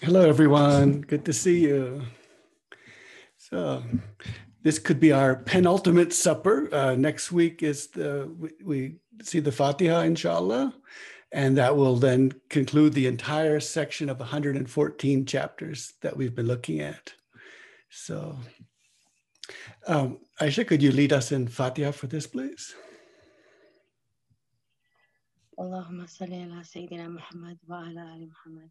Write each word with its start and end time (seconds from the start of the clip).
Hello, 0.00 0.26
everyone. 0.26 1.02
Good 1.02 1.26
to 1.26 1.32
see 1.34 1.60
you. 1.60 2.00
So, 3.36 3.82
this 4.62 4.78
could 4.78 4.98
be 4.98 5.12
our 5.12 5.36
penultimate 5.36 6.14
supper. 6.14 6.72
Uh, 6.74 6.94
next 6.94 7.30
week 7.30 7.62
is 7.62 7.88
the 7.88 8.32
we, 8.38 8.50
we 8.64 8.96
see 9.22 9.40
the 9.40 9.52
Fatiha, 9.52 10.00
inshallah, 10.00 10.72
and 11.32 11.58
that 11.58 11.76
will 11.76 11.96
then 11.96 12.32
conclude 12.48 12.94
the 12.94 13.06
entire 13.06 13.60
section 13.60 14.08
of 14.08 14.20
114 14.20 15.26
chapters 15.26 15.92
that 16.00 16.16
we've 16.16 16.34
been 16.34 16.46
looking 16.46 16.80
at. 16.80 17.12
So, 17.90 18.38
um, 19.86 20.20
Aisha, 20.40 20.66
could 20.66 20.82
you 20.82 20.92
lead 20.92 21.12
us 21.12 21.30
in 21.30 21.46
Fatiha 21.46 21.90
for 21.90 22.06
this, 22.06 22.26
please? 22.26 22.74
Allahumma 25.58 26.08
salli 26.08 26.46
ala 26.46 26.62
Sayyidina 26.62 27.12
Muhammad 27.12 27.58
wa 27.66 27.80
ala 27.80 28.12
ali 28.14 28.30
Muhammad. 28.32 28.70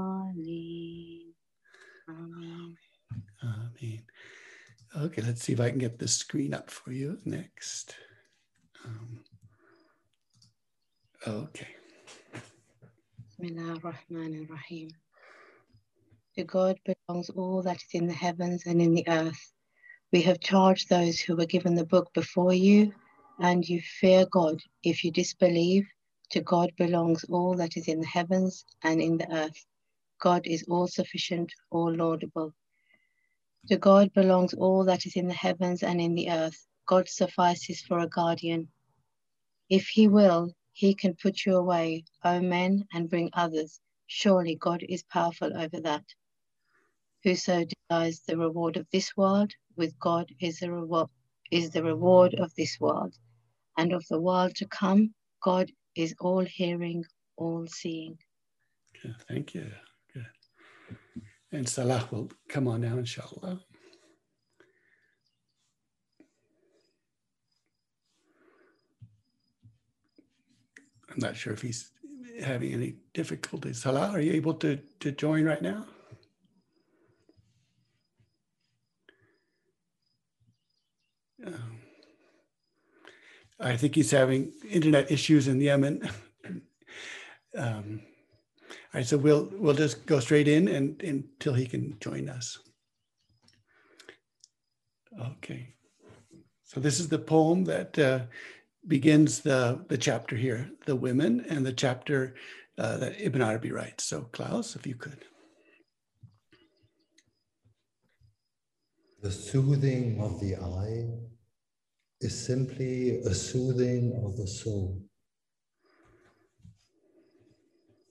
آمين 2.10 2.76
Amen. 3.42 4.04
Okay, 4.96 5.22
let's 5.22 5.44
see 5.44 5.54
if 5.54 5.60
I 5.60 5.70
can 5.70 5.78
get 5.78 6.00
the 6.00 6.08
screen 6.08 6.54
up 6.54 6.70
for 6.72 6.92
you 6.92 7.20
next. 7.24 7.96
Um, 8.86 9.24
okay. 11.28 11.68
بسم 13.30 13.46
الله 13.46 13.72
الرحمن 13.74 14.46
الرحيم 14.46 14.90
To 16.38 16.44
God 16.44 16.80
belongs 16.86 17.30
all 17.30 17.62
that 17.64 17.78
is 17.78 17.94
in 17.94 18.08
the 18.08 18.14
heavens 18.14 18.66
and 18.66 18.82
in 18.82 18.94
the 18.94 19.08
earth. 19.08 19.54
We 20.12 20.22
have 20.24 20.40
charged 20.40 20.90
those 20.90 21.20
who 21.20 21.36
were 21.36 21.46
given 21.46 21.76
the 21.76 21.86
book 21.86 22.12
before 22.14 22.54
you, 22.54 22.94
and 23.41 23.69
you 23.69 23.81
fear 23.81 24.27
God. 24.31 24.61
If 24.83 25.05
you 25.05 25.11
disbelieve, 25.13 25.87
to 26.31 26.41
God 26.41 26.73
belongs 26.77 27.25
all 27.25 27.55
that 27.57 27.77
is 27.77 27.89
in 27.89 28.01
the 28.01 28.07
heavens 28.07 28.65
and 28.83 29.01
in 29.01 29.19
the 29.19 29.33
earth. 29.33 29.67
God 30.21 30.47
is 30.47 30.65
all 30.69 30.87
sufficient, 30.87 31.53
all 31.71 31.95
laudable. 31.95 32.55
To 33.69 33.77
God 33.77 34.13
belongs 34.15 34.55
all 34.55 34.85
that 34.85 35.07
is 35.07 35.17
in 35.17 35.29
the 35.29 35.35
heavens 35.35 35.83
and 35.83 36.01
in 36.01 36.15
the 36.15 36.31
earth. 36.31 36.67
God 36.87 37.09
suffices 37.09 37.81
for 37.83 37.99
a 38.01 38.09
guardian. 38.09 38.69
If 39.71 39.89
he 39.89 40.09
will, 40.09 40.53
he 40.73 40.95
can 40.95 41.15
put 41.15 41.47
you 41.47 41.57
away, 41.57 42.05
O 42.25 42.41
men, 42.41 42.85
and 42.93 43.11
bring 43.11 43.31
others. 43.33 43.81
Surely 44.07 44.57
God 44.57 44.85
is 44.89 45.03
powerful 45.05 45.57
over 45.57 45.81
that. 45.81 46.05
Whoso 47.25 47.65
desires 47.65 48.21
the 48.27 48.37
reward 48.37 48.77
of 48.77 48.87
this 48.93 49.17
world, 49.17 49.53
with 49.77 49.99
God 49.99 50.31
is 50.41 50.61
the 50.61 50.71
reward 50.71 51.09
is 51.51 51.71
the 51.71 51.83
reward 51.85 52.35
of 52.35 52.55
this 52.55 52.79
world. 52.81 53.15
And 53.77 53.93
of 53.93 54.05
the 54.09 54.21
world 54.21 54.55
to 54.57 54.67
come, 54.67 55.15
God 55.43 55.71
is 55.97 56.15
all 56.21 56.45
hearing, 56.45 57.05
all 57.37 57.67
seeing. 57.67 58.17
Thank 59.29 59.55
you. 59.55 59.71
Good. 60.13 60.27
And 61.53 61.69
Salah 61.69 62.09
will 62.11 62.31
come 62.49 62.69
on 62.69 62.81
now, 62.81 62.99
inshallah. 62.99 63.61
I'm 71.11 71.19
not 71.21 71.37
sure 71.37 71.53
if 71.53 71.63
he's 71.63 71.93
having 72.43 72.73
any 72.73 72.97
difficulties. 73.13 73.83
Salah, 73.83 74.11
are 74.11 74.21
you 74.21 74.33
able 74.33 74.55
to, 74.55 74.79
to 75.01 75.13
join 75.13 75.45
right 75.45 75.63
now? 75.63 75.87
I 83.65 83.79
think 83.79 83.95
he's 83.95 84.11
having 84.11 84.53
internet 84.71 85.11
issues 85.11 85.49
in 85.49 85.59
Yemen. 85.59 86.07
um, 87.57 88.03
all 88.69 88.77
right, 88.93 89.07
so 89.07 89.17
we'll 89.17 89.49
we'll 89.55 89.75
just 89.75 90.05
go 90.05 90.21
straight 90.21 90.49
in 90.49 90.69
and 90.69 91.03
until 91.03 91.55
he 91.55 91.67
can 91.67 91.97
join 91.99 92.29
us. 92.29 92.59
Okay, 95.19 95.75
so 96.63 96.79
this 96.79 97.01
is 97.01 97.09
the 97.09 97.19
poem 97.19 97.65
that 97.65 97.99
uh, 97.99 98.21
begins 98.87 99.41
the 99.41 99.83
the 99.89 99.99
chapter 99.99 100.37
here, 100.37 100.71
the 100.85 100.95
women, 100.95 101.47
and 101.49 101.65
the 101.65 101.73
chapter 101.73 102.35
uh, 102.77 102.99
that 102.99 103.19
Ibn 103.19 103.41
Arabi 103.41 103.73
writes. 103.73 104.05
So 104.05 104.29
Klaus, 104.33 104.77
if 104.77 104.87
you 104.87 104.95
could. 104.95 105.25
The 109.23 109.33
soothing 109.33 110.21
of 110.21 110.39
the 110.39 110.57
eye 110.57 111.34
is 112.25 112.47
simply 112.47 113.21
a 113.21 113.35
soothing 113.35 114.19
of 114.25 114.37
the 114.39 114.47
soul. 114.47 114.99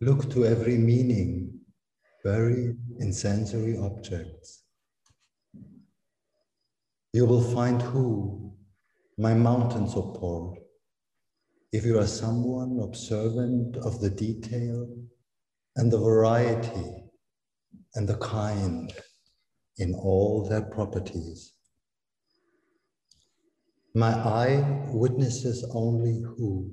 Look 0.02 0.30
to 0.32 0.46
every 0.46 0.78
meaning 0.78 1.60
buried 2.24 2.78
in 3.00 3.12
sensory 3.12 3.76
objects. 3.76 4.66
You 7.12 7.26
will 7.26 7.42
find 7.56 7.82
who, 7.82 8.54
my 9.18 9.34
mountain 9.34 9.88
support, 9.88 10.60
if 11.72 11.84
you 11.84 11.98
are 11.98 12.08
someone 12.08 12.82
observant 12.84 13.78
of 13.78 14.00
the 14.00 14.12
detail 14.12 14.96
and 15.76 15.92
the 15.92 15.98
variety 15.98 17.04
and 17.96 18.08
the 18.08 18.18
kind 18.18 18.94
in 19.78 19.96
all 19.96 20.48
their 20.48 20.62
properties. 20.62 21.53
My 23.96 24.12
eye 24.12 24.88
witnesses 24.92 25.64
only 25.72 26.20
who, 26.20 26.72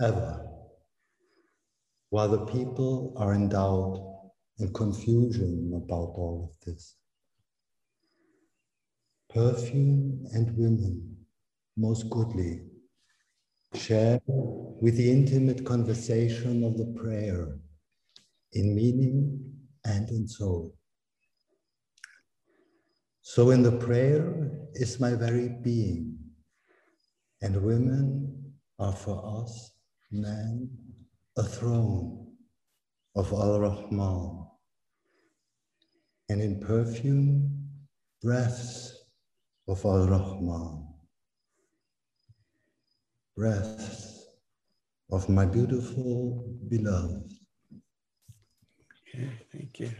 ever, 0.00 0.48
while 2.08 2.28
the 2.28 2.46
people 2.46 3.12
are 3.18 3.34
in 3.34 3.50
doubt 3.50 4.30
and 4.58 4.72
confusion 4.72 5.70
about 5.74 6.14
all 6.16 6.50
of 6.50 6.66
this. 6.66 6.96
Perfume 9.28 10.24
and 10.32 10.56
women, 10.56 11.14
most 11.76 12.08
goodly, 12.08 12.62
share 13.74 14.18
with 14.26 14.96
the 14.96 15.10
intimate 15.10 15.66
conversation 15.66 16.64
of 16.64 16.78
the 16.78 16.86
prayer 16.98 17.58
in 18.52 18.74
meaning 18.74 19.40
and 19.84 20.08
in 20.08 20.26
soul. 20.26 20.74
So 23.22 23.50
in 23.50 23.62
the 23.62 23.72
prayer 23.72 24.50
is 24.74 24.98
my 24.98 25.14
very 25.14 25.48
being, 25.48 26.18
and 27.40 27.62
women 27.62 28.52
are 28.80 28.92
for 28.92 29.42
us, 29.42 29.70
men, 30.10 30.68
a 31.36 31.44
throne 31.44 32.26
of 33.14 33.32
Al 33.32 33.60
Rahman, 33.60 34.46
and 36.28 36.42
in 36.42 36.60
perfume, 36.60 37.68
breaths 38.20 38.92
of 39.68 39.84
Al 39.84 40.08
Rahman, 40.08 40.88
breaths 43.36 44.26
of 45.12 45.28
my 45.28 45.46
beautiful 45.46 46.44
beloved. 46.68 47.32
Okay, 49.08 49.30
thank 49.52 49.78
you. 49.78 49.90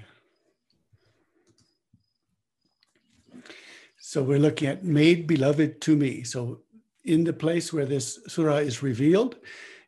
So 4.12 4.23
we're 4.23 4.38
looking 4.38 4.69
at 4.69 4.85
made 4.85 5.26
beloved 5.26 5.81
to 5.81 5.97
me. 5.97 6.23
So 6.23 6.61
in 7.03 7.25
the 7.25 7.32
place 7.32 7.73
where 7.73 7.87
this 7.87 8.19
surah 8.29 8.59
is 8.59 8.82
revealed, 8.82 9.37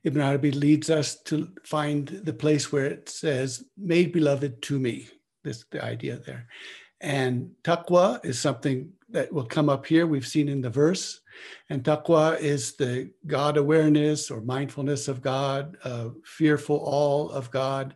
Ibn 0.02 0.22
Arabi 0.22 0.50
leads 0.50 0.88
us 0.88 1.20
to 1.24 1.50
find 1.62 2.08
the 2.08 2.32
place 2.32 2.72
where 2.72 2.86
it 2.86 3.10
says 3.10 3.66
made 3.76 4.12
beloved 4.12 4.62
to 4.62 4.78
me. 4.78 5.08
This 5.42 5.66
the 5.70 5.84
idea 5.84 6.16
there. 6.16 6.46
And 7.02 7.50
taqwa 7.64 8.24
is 8.24 8.40
something 8.40 8.94
that 9.10 9.30
will 9.30 9.44
come 9.44 9.68
up 9.68 9.84
here. 9.84 10.06
We've 10.06 10.26
seen 10.26 10.48
in 10.48 10.62
the 10.62 10.70
verse. 10.70 11.20
And 11.68 11.84
taqwa 11.84 12.40
is 12.40 12.76
the 12.76 13.10
God 13.26 13.58
awareness 13.58 14.30
or 14.30 14.40
mindfulness 14.40 15.06
of 15.06 15.20
God, 15.20 15.76
uh, 15.84 16.08
fearful 16.24 16.78
all 16.78 17.28
of 17.28 17.50
God. 17.50 17.94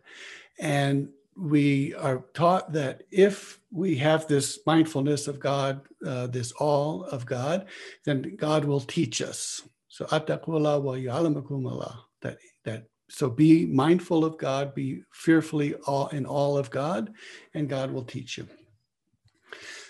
And 0.59 1.09
we 1.35 1.93
are 1.95 2.25
taught 2.33 2.73
that 2.73 3.03
if 3.11 3.59
we 3.71 3.95
have 3.97 4.27
this 4.27 4.59
mindfulness 4.65 5.27
of 5.27 5.39
God, 5.39 5.81
uh, 6.05 6.27
this 6.27 6.51
all 6.53 7.05
of 7.05 7.25
God, 7.25 7.67
then 8.05 8.35
God 8.35 8.65
will 8.65 8.81
teach 8.81 9.21
us. 9.21 9.61
So 9.87 10.05
attaqullah 10.05 10.81
wa 10.81 10.93
ya'lamakum 10.93 11.69
Allah, 11.69 12.05
that, 12.21 12.37
that 12.65 12.87
so 13.09 13.29
be 13.29 13.65
mindful 13.65 14.23
of 14.23 14.37
God, 14.37 14.75
be 14.75 15.01
fearfully 15.11 15.73
all 15.85 16.07
in 16.09 16.25
all 16.25 16.57
of 16.57 16.69
God, 16.69 17.11
and 17.53 17.67
God 17.67 17.91
will 17.91 18.03
teach 18.03 18.37
you. 18.37 18.47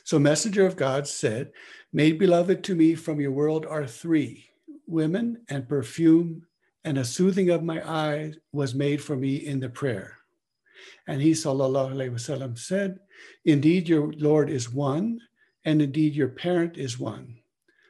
So, 0.05 0.17
messenger 0.17 0.65
of 0.65 0.77
God 0.77 1.07
said, 1.07 1.51
Made 1.91 2.17
beloved 2.17 2.63
to 2.63 2.75
me 2.75 2.95
from 2.95 3.19
your 3.19 3.31
world 3.31 3.65
are 3.65 3.85
three 3.85 4.45
women 4.87 5.43
and 5.49 5.67
perfume, 5.67 6.43
and 6.83 6.97
a 6.97 7.05
soothing 7.05 7.49
of 7.49 7.61
my 7.61 7.87
eyes 7.87 8.37
was 8.53 8.73
made 8.73 9.03
for 9.03 9.15
me 9.15 9.35
in 9.35 9.59
the 9.59 9.69
prayer. 9.69 10.18
And 11.07 11.21
he, 11.21 11.31
wasallam, 11.31 12.57
said, 12.57 12.99
Indeed, 13.45 13.89
your 13.89 14.11
Lord 14.13 14.49
is 14.49 14.71
one, 14.71 15.19
and 15.65 15.81
indeed, 15.81 16.15
your 16.15 16.29
parent 16.29 16.77
is 16.77 16.99
one. 16.99 17.37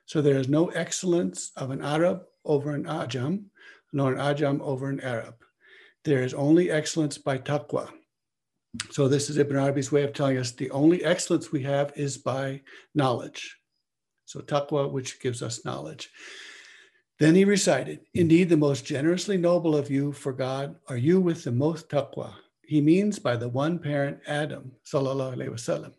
So 0.06 0.22
there 0.22 0.38
is 0.38 0.50
no 0.50 0.70
excellence 0.70 1.52
of 1.56 1.70
an 1.72 1.82
Arab 1.82 2.24
over 2.44 2.72
an 2.72 2.86
Ajam, 2.86 3.46
nor 3.94 4.14
an 4.14 4.20
Ajam 4.20 4.60
over 4.62 4.90
an 4.90 5.02
Arab. 5.02 5.36
There 6.06 6.24
is 6.24 6.34
only 6.34 6.72
excellence 6.72 7.18
by 7.18 7.38
taqwa. 7.38 7.90
So 8.92 9.08
this 9.08 9.30
is 9.30 9.38
Ibn 9.38 9.56
Arabi's 9.56 9.92
way 9.92 10.04
of 10.04 10.14
telling 10.14 10.38
us 10.38 10.52
the 10.52 10.72
only 10.72 11.04
excellence 11.04 11.52
we 11.52 11.64
have 11.64 11.92
is 11.96 12.18
by 12.18 12.62
knowledge. 12.96 13.58
So 14.26 14.40
taqwa, 14.42 14.92
which 14.92 15.20
gives 15.20 15.42
us 15.42 15.66
knowledge. 15.66 16.10
Then 17.20 17.36
he 17.36 17.46
recited, 17.46 18.00
Indeed, 18.14 18.50
the 18.50 18.58
most 18.58 18.86
generously 18.86 19.38
noble 19.38 19.76
of 19.76 19.92
you 19.92 20.14
for 20.14 20.32
God 20.32 20.76
are 20.88 20.98
you 20.98 21.20
with 21.20 21.44
the 21.44 21.52
most 21.52 21.90
taqwa. 21.90 22.34
He 22.70 22.82
means 22.82 23.18
by 23.18 23.36
the 23.36 23.50
one 23.50 23.80
parent 23.80 24.20
Adam, 24.28 24.74
sallallahu 24.86 25.36
alaihi 25.36 25.50
wasallam. 25.50 25.94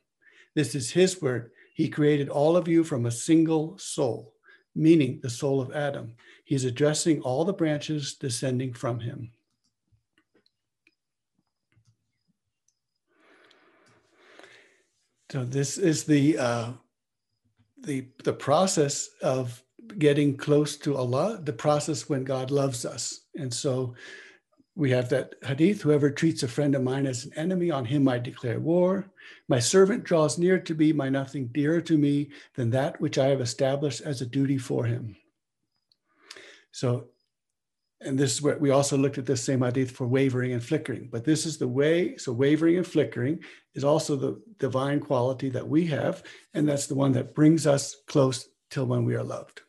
This 0.55 0.77
is 0.77 0.89
his 0.89 1.21
word. 1.21 1.51
He 1.75 1.89
created 1.89 2.29
all 2.29 2.57
of 2.57 2.69
you 2.69 2.85
from 2.85 3.07
a 3.07 3.11
single 3.11 3.77
soul, 3.77 4.35
meaning 4.77 5.19
the 5.21 5.31
soul 5.31 5.61
of 5.61 5.73
Adam. 5.73 6.15
He's 6.45 6.65
addressing 6.65 7.23
all 7.23 7.45
the 7.45 7.53
branches 7.53 8.15
descending 8.15 8.73
from 8.73 9.01
him. 9.01 9.33
So 15.33 15.45
this 15.45 15.77
is 15.77 16.05
the 16.05 16.39
uh, 16.39 16.71
the 17.83 18.07
the 18.23 18.33
process 18.33 19.11
of 19.23 19.61
getting 19.99 20.37
close 20.37 20.77
to 20.77 20.97
Allah, 20.97 21.41
the 21.43 21.53
process 21.53 22.09
when 22.09 22.23
God 22.23 22.53
loves 22.53 22.85
us, 22.85 23.23
and 23.35 23.53
so 23.53 23.97
we 24.81 24.91
have 24.91 25.09
that 25.11 25.35
hadith 25.45 25.83
whoever 25.83 26.11
treats 26.11 26.43
a 26.43 26.49
friend 26.49 26.75
of 26.75 26.83
mine 26.83 27.07
as 27.07 27.25
an 27.25 27.33
enemy 27.37 27.71
on 27.71 27.85
him 27.85 28.09
i 28.09 28.19
declare 28.19 28.59
war 28.59 29.11
my 29.49 29.59
servant 29.59 30.05
draws 30.05 30.39
near 30.39 30.59
to 30.59 30.75
me 30.75 30.93
my 30.93 31.09
nothing 31.09 31.47
dearer 31.49 31.81
to 31.81 31.97
me 31.97 32.31
than 32.55 32.71
that 32.71 33.01
which 33.01 33.19
i 33.19 33.27
have 33.27 33.41
established 33.41 34.01
as 34.01 34.21
a 34.21 34.27
duty 34.27 34.59
for 34.59 34.85
him 34.85 35.15
so, 36.73 37.09
and 38.01 38.19
this 38.19 38.33
is 38.33 38.43
what 38.43 38.61
we 38.61 38.71
also 38.71 38.97
looked 38.97 39.19
at 39.19 39.27
this 39.27 39.43
same 39.43 39.63
hadith 39.63 39.91
for 39.91 40.07
wavering 40.07 40.53
and 40.53 40.63
flickering, 40.63 41.09
but 41.11 41.25
this 41.25 41.45
is 41.45 41.59
the 41.59 41.69
way. 41.69 42.17
So, 42.17 42.33
wavering 42.33 42.77
and 42.77 42.87
flickering 42.87 43.41
is 43.75 43.85
also 43.85 44.17
the 44.17 44.41
divine 44.59 45.01
quality 45.01 45.51
that 45.51 45.69
we 45.69 45.87
have, 45.87 46.23
and 46.55 46.69
that's 46.69 46.87
the 46.87 46.95
one 46.95 47.13
that 47.13 47.35
brings 47.35 47.67
us 47.67 47.97
close 48.07 48.49
till 48.71 48.87
when 48.87 49.05
we 49.05 49.17
are 49.17 49.25
loved. 49.25 49.63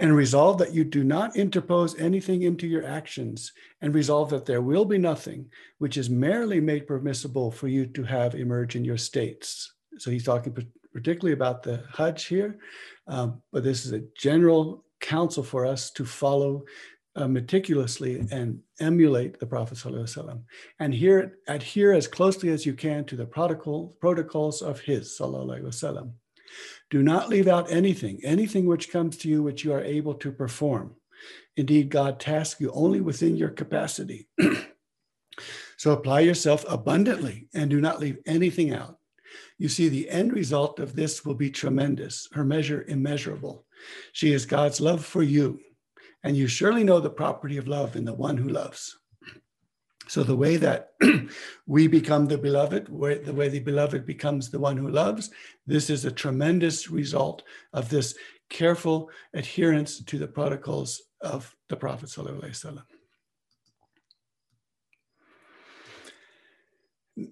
And 0.00 0.16
resolve 0.16 0.56
that 0.58 0.74
you 0.74 0.82
do 0.82 1.04
not 1.04 1.36
interpose 1.36 1.98
anything 2.00 2.42
into 2.42 2.66
your 2.66 2.86
actions, 2.86 3.52
and 3.82 3.94
resolve 3.94 4.30
that 4.30 4.46
there 4.46 4.62
will 4.62 4.86
be 4.86 4.98
nothing 4.98 5.50
which 5.78 5.96
is 5.98 6.08
merely 6.08 6.58
made 6.58 6.86
permissible 6.86 7.50
for 7.50 7.68
you 7.68 7.86
to 7.86 8.02
have 8.02 8.34
emerge 8.34 8.76
in 8.76 8.84
your 8.84 8.96
states. 8.96 9.74
So 9.98 10.10
he's 10.10 10.24
talking 10.24 10.56
particularly 10.92 11.34
about 11.34 11.62
the 11.62 11.84
Hajj 11.96 12.24
here, 12.24 12.58
um, 13.06 13.42
but 13.52 13.62
this 13.62 13.84
is 13.84 13.92
a 13.92 14.02
general 14.16 14.84
counsel 15.00 15.42
for 15.42 15.66
us 15.66 15.90
to 15.92 16.04
follow 16.04 16.64
uh, 17.16 17.28
meticulously 17.28 18.26
and 18.30 18.60
emulate 18.78 19.38
the 19.38 19.46
Prophet 19.46 19.76
ﷺ, 19.76 20.40
and 20.78 20.94
here 20.94 21.38
adhere 21.48 21.92
as 21.92 22.08
closely 22.08 22.48
as 22.50 22.64
you 22.64 22.72
can 22.72 23.04
to 23.04 23.16
the 23.16 23.26
protocol, 23.26 23.94
protocols 24.00 24.62
of 24.62 24.80
his 24.80 25.16
ﷺ. 25.18 26.10
Do 26.90 27.02
not 27.02 27.28
leave 27.28 27.46
out 27.46 27.70
anything, 27.70 28.20
anything 28.24 28.66
which 28.66 28.90
comes 28.90 29.16
to 29.18 29.28
you 29.28 29.42
which 29.42 29.64
you 29.64 29.72
are 29.72 29.82
able 29.82 30.14
to 30.14 30.32
perform. 30.32 30.96
Indeed, 31.56 31.88
God 31.88 32.18
tasks 32.18 32.60
you 32.60 32.70
only 32.72 33.00
within 33.00 33.36
your 33.36 33.50
capacity. 33.50 34.28
so 35.76 35.92
apply 35.92 36.20
yourself 36.20 36.64
abundantly 36.68 37.48
and 37.54 37.70
do 37.70 37.80
not 37.80 38.00
leave 38.00 38.18
anything 38.26 38.74
out. 38.74 38.96
You 39.58 39.68
see, 39.68 39.88
the 39.88 40.10
end 40.10 40.32
result 40.32 40.80
of 40.80 40.96
this 40.96 41.24
will 41.24 41.34
be 41.34 41.50
tremendous, 41.50 42.28
her 42.32 42.44
measure 42.44 42.84
immeasurable. 42.88 43.66
She 44.12 44.32
is 44.32 44.46
God's 44.46 44.80
love 44.80 45.04
for 45.04 45.22
you. 45.22 45.60
And 46.22 46.36
you 46.36 46.48
surely 46.48 46.84
know 46.84 47.00
the 47.00 47.10
property 47.10 47.56
of 47.56 47.68
love 47.68 47.96
in 47.96 48.04
the 48.04 48.14
one 48.14 48.36
who 48.36 48.48
loves. 48.48 48.98
So, 50.10 50.24
the 50.24 50.34
way 50.34 50.56
that 50.56 50.94
we 51.68 51.86
become 51.86 52.26
the 52.26 52.36
beloved, 52.36 52.86
the 52.86 53.32
way 53.32 53.48
the 53.48 53.60
beloved 53.60 54.04
becomes 54.04 54.50
the 54.50 54.58
one 54.58 54.76
who 54.76 54.88
loves, 54.88 55.30
this 55.68 55.88
is 55.88 56.04
a 56.04 56.10
tremendous 56.10 56.90
result 56.90 57.44
of 57.72 57.88
this 57.90 58.16
careful 58.48 59.08
adherence 59.34 60.02
to 60.02 60.18
the 60.18 60.26
protocols 60.26 61.00
of 61.20 61.54
the 61.68 61.76
Prophet. 61.76 62.08
ﷺ. 62.08 62.82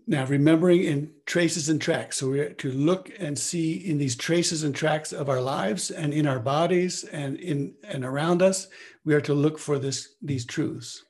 Now, 0.06 0.26
remembering 0.26 0.84
in 0.84 1.10
traces 1.26 1.70
and 1.70 1.82
tracks. 1.82 2.18
So 2.18 2.28
we're 2.28 2.52
to 2.52 2.70
look 2.70 3.10
and 3.18 3.36
see 3.36 3.72
in 3.90 3.98
these 3.98 4.14
traces 4.14 4.62
and 4.62 4.72
tracks 4.72 5.12
of 5.12 5.28
our 5.28 5.40
lives 5.40 5.90
and 5.90 6.14
in 6.14 6.28
our 6.28 6.38
bodies 6.38 7.02
and 7.02 7.40
in 7.40 7.74
and 7.82 8.04
around 8.04 8.40
us, 8.40 8.68
we 9.04 9.14
are 9.14 9.20
to 9.22 9.34
look 9.34 9.58
for 9.58 9.80
this 9.80 10.14
these 10.22 10.46
truths. 10.46 11.02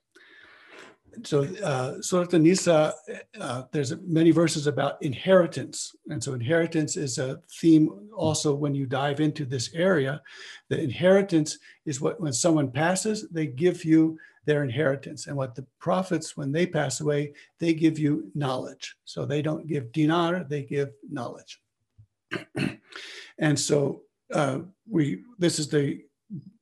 So 1.25 1.43
uh, 1.63 2.01
Surah 2.01 2.27
An-Nisa, 2.33 2.95
uh, 3.41 3.63
there's 3.73 3.95
many 4.03 4.31
verses 4.31 4.67
about 4.67 5.01
inheritance. 5.03 5.95
And 6.09 6.23
so 6.23 6.35
inheritance 6.35 6.97
is 6.97 7.19
a 7.19 7.41
theme 7.61 8.09
also 8.15 8.55
when 8.55 8.75
you 8.75 8.87
dive 8.87 9.21
into 9.21 9.45
this 9.45 9.73
area. 9.75 10.21
The 10.69 10.81
inheritance 10.81 11.59
is 11.87 12.01
what 12.01 12.21
when 12.21 12.33
someone 12.33 12.71
passes, 12.71 13.29
they 13.31 13.47
give 13.47 13.85
you 13.85 14.19
their 14.45 14.65
inheritance. 14.65 15.27
And 15.27 15.37
what 15.37 15.55
the 15.55 15.67
prophets, 15.79 16.37
when 16.37 16.53
they 16.53 16.67
pass 16.67 17.01
away, 17.01 17.35
they 17.61 17.75
give 17.75 17.99
you 17.99 18.31
knowledge. 18.35 18.97
So 19.05 19.25
they 19.25 19.43
don't 19.43 19.67
give 19.67 19.93
dinar, 19.93 20.45
they 20.45 20.63
give 20.63 20.91
knowledge. 21.11 21.61
and 23.39 23.59
so 23.59 24.03
uh, 24.33 24.61
we 24.89 25.23
this 25.39 25.59
is 25.59 25.69
the 25.69 26.01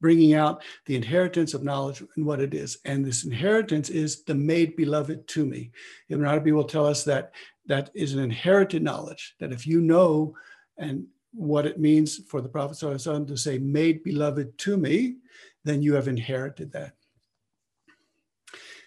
bringing 0.00 0.34
out 0.34 0.62
the 0.86 0.96
inheritance 0.96 1.54
of 1.54 1.64
knowledge 1.64 2.02
and 2.16 2.24
what 2.24 2.40
it 2.40 2.54
is. 2.54 2.78
And 2.84 3.04
this 3.04 3.24
inheritance 3.24 3.90
is 3.90 4.22
the 4.22 4.34
made 4.34 4.76
beloved 4.76 5.26
to 5.28 5.44
me. 5.44 5.70
Ibn 6.08 6.24
Arabi 6.24 6.52
will 6.52 6.64
tell 6.64 6.86
us 6.86 7.04
that 7.04 7.32
that 7.66 7.90
is 7.94 8.14
an 8.14 8.20
inherited 8.20 8.82
knowledge, 8.82 9.34
that 9.40 9.52
if 9.52 9.66
you 9.66 9.80
know 9.80 10.34
and 10.78 11.06
what 11.32 11.66
it 11.66 11.80
means 11.80 12.18
for 12.28 12.40
the 12.40 12.48
Prophet 12.48 12.78
to 12.78 13.36
say, 13.36 13.58
made 13.58 14.02
beloved 14.02 14.56
to 14.58 14.76
me, 14.76 15.16
then 15.64 15.82
you 15.82 15.94
have 15.94 16.08
inherited 16.08 16.72
that. 16.72 16.94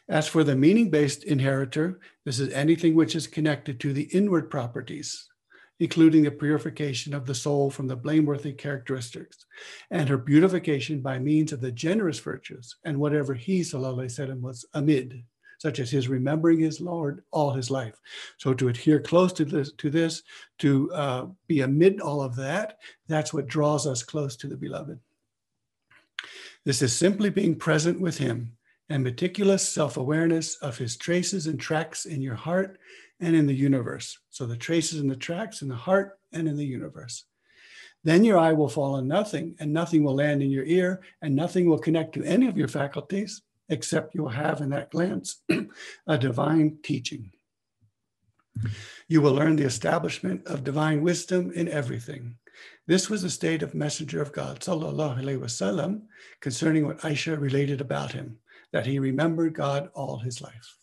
As 0.08 0.28
for 0.28 0.44
the 0.44 0.56
meaning 0.56 0.90
based 0.90 1.24
inheritor, 1.24 2.00
this 2.26 2.40
is 2.40 2.52
anything 2.52 2.96
which 2.96 3.16
is 3.16 3.28
connected 3.28 3.80
to 3.80 3.94
the 3.94 4.10
inward 4.12 4.50
properties, 4.50 5.30
including 5.80 6.24
the 6.24 6.32
purification 6.32 7.14
of 7.14 7.26
the 7.26 7.36
soul 7.36 7.70
from 7.70 7.88
the 7.88 7.96
blameworthy 7.96 8.52
characteristics 8.52 9.46
and 9.92 10.10
her 10.10 10.18
beautification 10.18 11.02
by 11.02 11.18
means 11.18 11.54
of 11.54 11.62
the 11.62 11.72
generous 11.72 12.20
virtues 12.20 12.76
and 12.84 12.98
whatever 12.98 13.34
he, 13.34 13.62
sallallahu 13.62 13.98
Alaihi 13.98 14.30
Wasallam, 14.30 14.42
was 14.42 14.66
amid, 14.74 15.24
such 15.58 15.80
as 15.80 15.90
his 15.90 16.08
remembering 16.08 16.60
his 16.60 16.82
Lord 16.82 17.24
all 17.32 17.52
his 17.52 17.72
life. 17.72 18.00
So 18.38 18.54
to 18.54 18.68
adhere 18.68 19.00
close 19.00 19.32
to 19.34 19.46
this, 19.46 19.72
to, 19.74 19.90
this, 19.90 20.24
to 20.60 20.92
uh, 20.94 21.26
be 21.48 21.62
amid 21.62 22.02
all 22.02 22.22
of 22.22 22.36
that, 22.36 22.78
that's 23.08 23.34
what 23.34 23.48
draws 23.48 23.88
us 23.88 24.04
close 24.04 24.36
to 24.38 24.48
the 24.48 24.58
beloved. 24.58 25.00
This 26.66 26.82
is 26.82 26.96
simply 26.96 27.30
being 27.30 27.56
present 27.56 28.02
with 28.02 28.18
him 28.18 28.58
and 28.90 29.04
meticulous 29.04 29.68
self 29.68 29.98
awareness 29.98 30.56
of 30.58 30.78
his 30.78 30.98
traces 30.98 31.48
and 31.48 31.60
tracks 31.60 32.06
in 32.06 32.22
your 32.22 32.36
heart 32.36 32.80
and 33.20 33.36
in 33.36 33.46
the 33.46 33.54
universe. 33.54 34.18
So 34.30 34.46
the 34.46 34.58
traces 34.58 35.00
and 35.00 35.10
the 35.10 35.16
tracks 35.16 35.62
in 35.62 35.68
the 35.68 35.76
heart 35.76 36.20
and 36.32 36.48
in 36.48 36.56
the 36.56 36.66
universe. 36.66 37.26
Then 38.04 38.24
your 38.24 38.38
eye 38.38 38.54
will 38.54 38.70
fall 38.70 38.96
on 38.96 39.08
nothing, 39.08 39.56
and 39.60 39.74
nothing 39.74 40.04
will 40.04 40.16
land 40.16 40.42
in 40.42 40.50
your 40.50 40.64
ear, 40.64 41.02
and 41.22 41.36
nothing 41.36 41.70
will 41.70 41.80
connect 41.80 42.14
to 42.14 42.24
any 42.24 42.48
of 42.48 42.58
your 42.58 42.70
faculties, 42.70 43.42
except 43.68 44.16
you'll 44.16 44.30
have 44.30 44.62
in 44.62 44.70
that 44.70 44.90
glance 44.90 45.42
a 46.08 46.18
divine 46.18 46.78
teaching. 46.82 47.32
You 49.08 49.22
will 49.22 49.34
learn 49.34 49.56
the 49.56 49.66
establishment 49.66 50.46
of 50.48 50.64
divine 50.64 51.02
wisdom 51.02 51.52
in 51.52 51.68
everything. 51.68 52.36
This 52.88 53.10
was 53.10 53.22
the 53.22 53.30
state 53.30 53.64
of 53.64 53.76
Messenger 53.76 54.22
of 54.22 54.32
God, 54.32 54.60
sallallahu 54.60 55.22
alaihi 55.22 55.40
wasallam, 55.40 56.04
concerning 56.42 56.86
what 56.86 57.00
Aisha 57.00 57.40
related 57.40 57.82
about 57.82 58.12
him 58.12 58.38
that 58.72 58.86
he 58.86 59.00
remembered 59.00 59.54
God 59.54 59.90
all 59.94 60.20
his 60.20 60.42
life. 60.42 60.79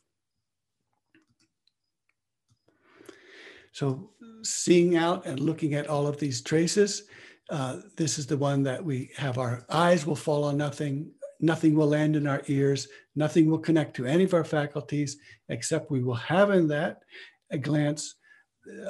So, 3.76 4.08
seeing 4.42 4.96
out 4.96 5.26
and 5.26 5.38
looking 5.38 5.74
at 5.74 5.86
all 5.86 6.06
of 6.06 6.18
these 6.18 6.40
traces, 6.40 7.02
uh, 7.50 7.80
this 7.94 8.18
is 8.18 8.26
the 8.26 8.38
one 8.38 8.62
that 8.62 8.82
we 8.82 9.10
have 9.18 9.36
our 9.36 9.66
eyes 9.68 10.06
will 10.06 10.16
fall 10.16 10.44
on 10.44 10.56
nothing, 10.56 11.10
nothing 11.40 11.74
will 11.74 11.88
land 11.88 12.16
in 12.16 12.26
our 12.26 12.40
ears, 12.46 12.88
nothing 13.16 13.50
will 13.50 13.58
connect 13.58 13.94
to 13.96 14.06
any 14.06 14.24
of 14.24 14.32
our 14.32 14.44
faculties, 14.44 15.18
except 15.50 15.90
we 15.90 16.02
will 16.02 16.14
have 16.14 16.52
in 16.52 16.68
that 16.68 17.02
a 17.50 17.58
glance 17.58 18.14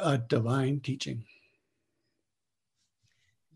a 0.02 0.18
divine 0.18 0.78
teaching. 0.78 1.24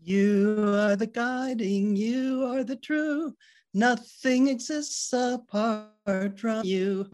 You 0.03 0.65
are 0.75 0.97
the 0.97 1.07
guiding, 1.07 1.95
you 1.95 2.43
are 2.43 2.65
the 2.65 2.75
true. 2.75 3.37
Nothing 3.73 4.49
exists 4.49 5.13
apart 5.13 6.37
from 6.37 6.65
you, 6.65 7.07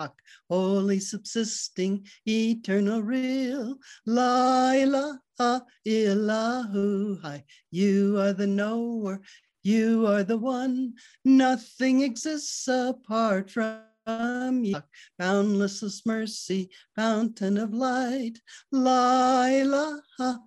holy 0.49 0.99
subsisting, 0.99 2.05
eternal, 2.25 3.03
real. 3.03 3.77
La 4.05 4.71
ilaha 4.71 5.65
illahu. 5.85 7.43
You 7.69 8.19
are 8.19 8.33
the 8.33 8.47
knower, 8.47 9.21
you 9.61 10.07
are 10.07 10.23
the 10.23 10.37
one. 10.37 10.93
Nothing 11.23 12.01
exists 12.01 12.67
apart 12.67 13.51
from 13.51 13.81
you, 14.07 14.81
boundless 15.19 16.05
mercy, 16.05 16.69
fountain 16.95 17.57
of 17.57 17.73
light. 17.73 18.39
La 18.71 19.45
ilaha 19.47 20.39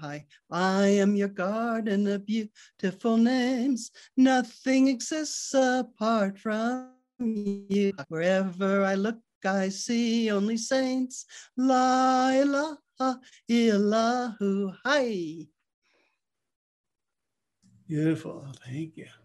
hi. 0.00 0.26
I 0.50 0.86
am 0.86 1.14
your 1.14 1.28
garden 1.28 2.06
of 2.08 2.26
beautiful 2.26 3.16
names. 3.16 3.90
Nothing 4.16 4.88
exists 4.88 5.54
apart 5.54 6.38
from 6.38 6.90
you. 7.18 7.92
Wherever 8.08 8.84
I 8.84 8.94
look, 8.94 9.20
I 9.44 9.68
see 9.68 10.30
only 10.30 10.56
saints. 10.56 11.26
La 11.56 12.30
ilaha 12.30 13.20
hi. 14.84 15.46
Beautiful. 17.86 18.46
Thank 18.64 18.96
you 18.96 19.19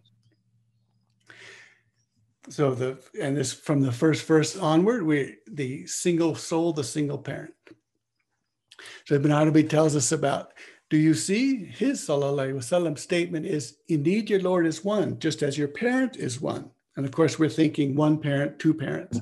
so 2.49 2.73
the 2.73 2.97
and 3.19 3.35
this 3.35 3.53
from 3.53 3.81
the 3.81 3.91
first 3.91 4.25
verse 4.25 4.57
onward, 4.57 5.03
we 5.03 5.37
the 5.47 5.85
single 5.87 6.35
soul, 6.35 6.73
the 6.73 6.83
single 6.83 7.17
parent. 7.17 7.53
So 9.05 9.15
Ibn 9.15 9.31
Arabi 9.31 9.63
tells 9.63 9.95
us 9.95 10.11
about. 10.11 10.53
Do 10.91 10.97
you 10.97 11.15
see 11.15 11.65
his 11.65 12.07
sallallahu 12.07 12.55
wasallam 12.55 12.97
statement 12.99 13.47
is 13.47 13.77
indeed 13.87 14.29
your 14.29 14.41
Lord 14.41 14.67
is 14.67 14.83
one, 14.83 15.17
just 15.17 15.41
as 15.41 15.57
your 15.57 15.67
parent 15.67 16.15
is 16.15 16.39
one. 16.39 16.69
And 16.95 17.05
of 17.05 17.11
course, 17.11 17.39
we're 17.39 17.49
thinking 17.49 17.95
one 17.95 18.19
parent, 18.19 18.59
two 18.59 18.73
parents. 18.73 19.19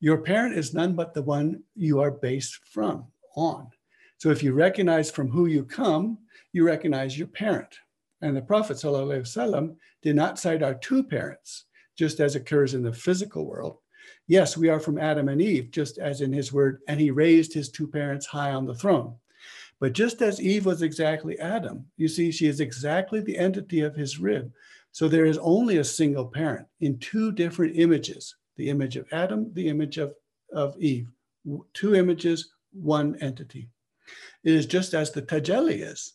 Your 0.00 0.18
parent 0.18 0.56
is 0.56 0.74
none 0.74 0.94
but 0.94 1.14
the 1.14 1.22
one 1.22 1.62
you 1.76 2.00
are 2.00 2.10
based 2.10 2.58
from 2.70 3.06
on. 3.36 3.68
So 4.18 4.30
if 4.30 4.42
you 4.42 4.54
recognize 4.54 5.10
from 5.10 5.28
who 5.28 5.46
you 5.46 5.64
come, 5.64 6.18
you 6.52 6.64
recognize 6.66 7.18
your 7.18 7.28
parent. 7.28 7.78
And 8.22 8.36
the 8.36 8.42
Prophet 8.42 8.78
ﷺ 8.78 9.76
did 10.02 10.16
not 10.16 10.38
cite 10.38 10.62
our 10.62 10.74
two 10.74 11.04
parents 11.04 11.66
just 11.96 12.20
as 12.20 12.34
occurs 12.34 12.74
in 12.74 12.82
the 12.82 12.92
physical 12.92 13.46
world. 13.46 13.78
Yes, 14.26 14.56
we 14.56 14.68
are 14.68 14.80
from 14.80 14.98
Adam 14.98 15.28
and 15.28 15.40
Eve, 15.40 15.70
just 15.70 15.98
as 15.98 16.20
in 16.20 16.32
his 16.32 16.52
word, 16.52 16.80
and 16.88 17.00
he 17.00 17.10
raised 17.10 17.52
his 17.52 17.70
two 17.70 17.86
parents 17.86 18.26
high 18.26 18.52
on 18.52 18.66
the 18.66 18.74
throne. 18.74 19.14
But 19.80 19.92
just 19.92 20.22
as 20.22 20.40
Eve 20.40 20.66
was 20.66 20.82
exactly 20.82 21.38
Adam, 21.38 21.86
you 21.96 22.08
see, 22.08 22.30
she 22.30 22.46
is 22.46 22.60
exactly 22.60 23.20
the 23.20 23.36
entity 23.36 23.80
of 23.80 23.94
his 23.94 24.18
rib. 24.18 24.52
So 24.92 25.08
there 25.08 25.26
is 25.26 25.38
only 25.38 25.78
a 25.78 25.84
single 25.84 26.26
parent 26.26 26.66
in 26.80 26.98
two 26.98 27.32
different 27.32 27.76
images 27.76 28.36
the 28.56 28.70
image 28.70 28.96
of 28.96 29.08
Adam, 29.10 29.52
the 29.54 29.68
image 29.68 29.98
of, 29.98 30.14
of 30.52 30.78
Eve. 30.78 31.10
Two 31.72 31.96
images, 31.96 32.52
one 32.72 33.16
entity. 33.20 33.68
It 34.44 34.54
is 34.54 34.64
just 34.64 34.94
as 34.94 35.10
the 35.10 35.22
tajalli 35.22 35.82
is. 35.82 36.12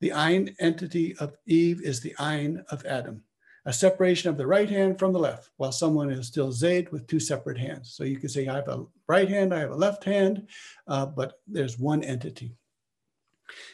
The 0.00 0.10
Ain 0.10 0.54
entity 0.60 1.16
of 1.16 1.36
Eve 1.46 1.80
is 1.82 2.00
the 2.00 2.14
Ain 2.20 2.62
of 2.70 2.84
Adam 2.84 3.22
a 3.66 3.72
separation 3.72 4.30
of 4.30 4.36
the 4.36 4.46
right 4.46 4.68
hand 4.68 4.98
from 4.98 5.12
the 5.12 5.18
left, 5.18 5.50
while 5.56 5.72
someone 5.72 6.10
is 6.10 6.26
still 6.26 6.52
Zayd 6.52 6.90
with 6.90 7.06
two 7.06 7.20
separate 7.20 7.58
hands. 7.58 7.92
So 7.92 8.04
you 8.04 8.18
can 8.18 8.28
say, 8.28 8.48
I 8.48 8.56
have 8.56 8.68
a 8.68 8.84
right 9.06 9.28
hand, 9.28 9.52
I 9.52 9.60
have 9.60 9.70
a 9.70 9.76
left 9.76 10.04
hand, 10.04 10.48
uh, 10.86 11.06
but 11.06 11.40
there's 11.46 11.78
one 11.78 12.02
entity. 12.02 12.54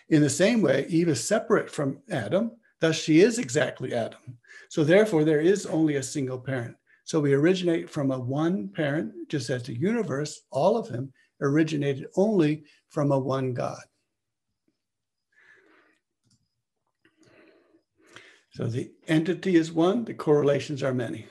In 0.08 0.22
the 0.22 0.30
same 0.30 0.62
way, 0.62 0.86
Eve 0.88 1.08
is 1.08 1.26
separate 1.26 1.70
from 1.70 1.98
Adam, 2.10 2.52
thus 2.80 2.96
she 2.96 3.20
is 3.20 3.38
exactly 3.38 3.94
Adam. 3.94 4.38
So 4.68 4.84
therefore, 4.84 5.24
there 5.24 5.40
is 5.40 5.66
only 5.66 5.96
a 5.96 6.02
single 6.02 6.38
parent. 6.38 6.76
So 7.04 7.20
we 7.20 7.34
originate 7.34 7.88
from 7.88 8.10
a 8.10 8.18
one 8.18 8.68
parent, 8.68 9.12
just 9.28 9.48
as 9.50 9.62
the 9.62 9.78
universe, 9.78 10.42
all 10.50 10.76
of 10.76 10.88
them, 10.88 11.12
originated 11.40 12.06
only 12.16 12.64
from 12.88 13.12
a 13.12 13.18
one 13.18 13.54
God. 13.54 13.82
So 18.56 18.68
the 18.68 18.90
entity 19.06 19.54
is 19.54 19.70
one, 19.70 20.06
the 20.06 20.14
correlations 20.14 20.82
are 20.82 20.94
many. 20.94 21.26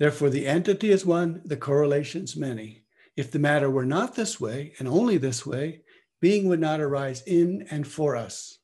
Therefore, 0.00 0.28
the 0.28 0.44
entity 0.44 0.90
is 0.90 1.06
one, 1.06 1.40
the 1.44 1.56
correlations 1.56 2.34
many. 2.34 2.82
If 3.16 3.30
the 3.30 3.38
matter 3.38 3.70
were 3.70 3.86
not 3.86 4.16
this 4.16 4.40
way, 4.40 4.72
and 4.80 4.88
only 4.88 5.16
this 5.16 5.46
way, 5.46 5.82
being 6.20 6.48
would 6.48 6.58
not 6.58 6.80
arise 6.80 7.22
in 7.28 7.64
and 7.70 7.86
for 7.86 8.16
us. 8.16 8.58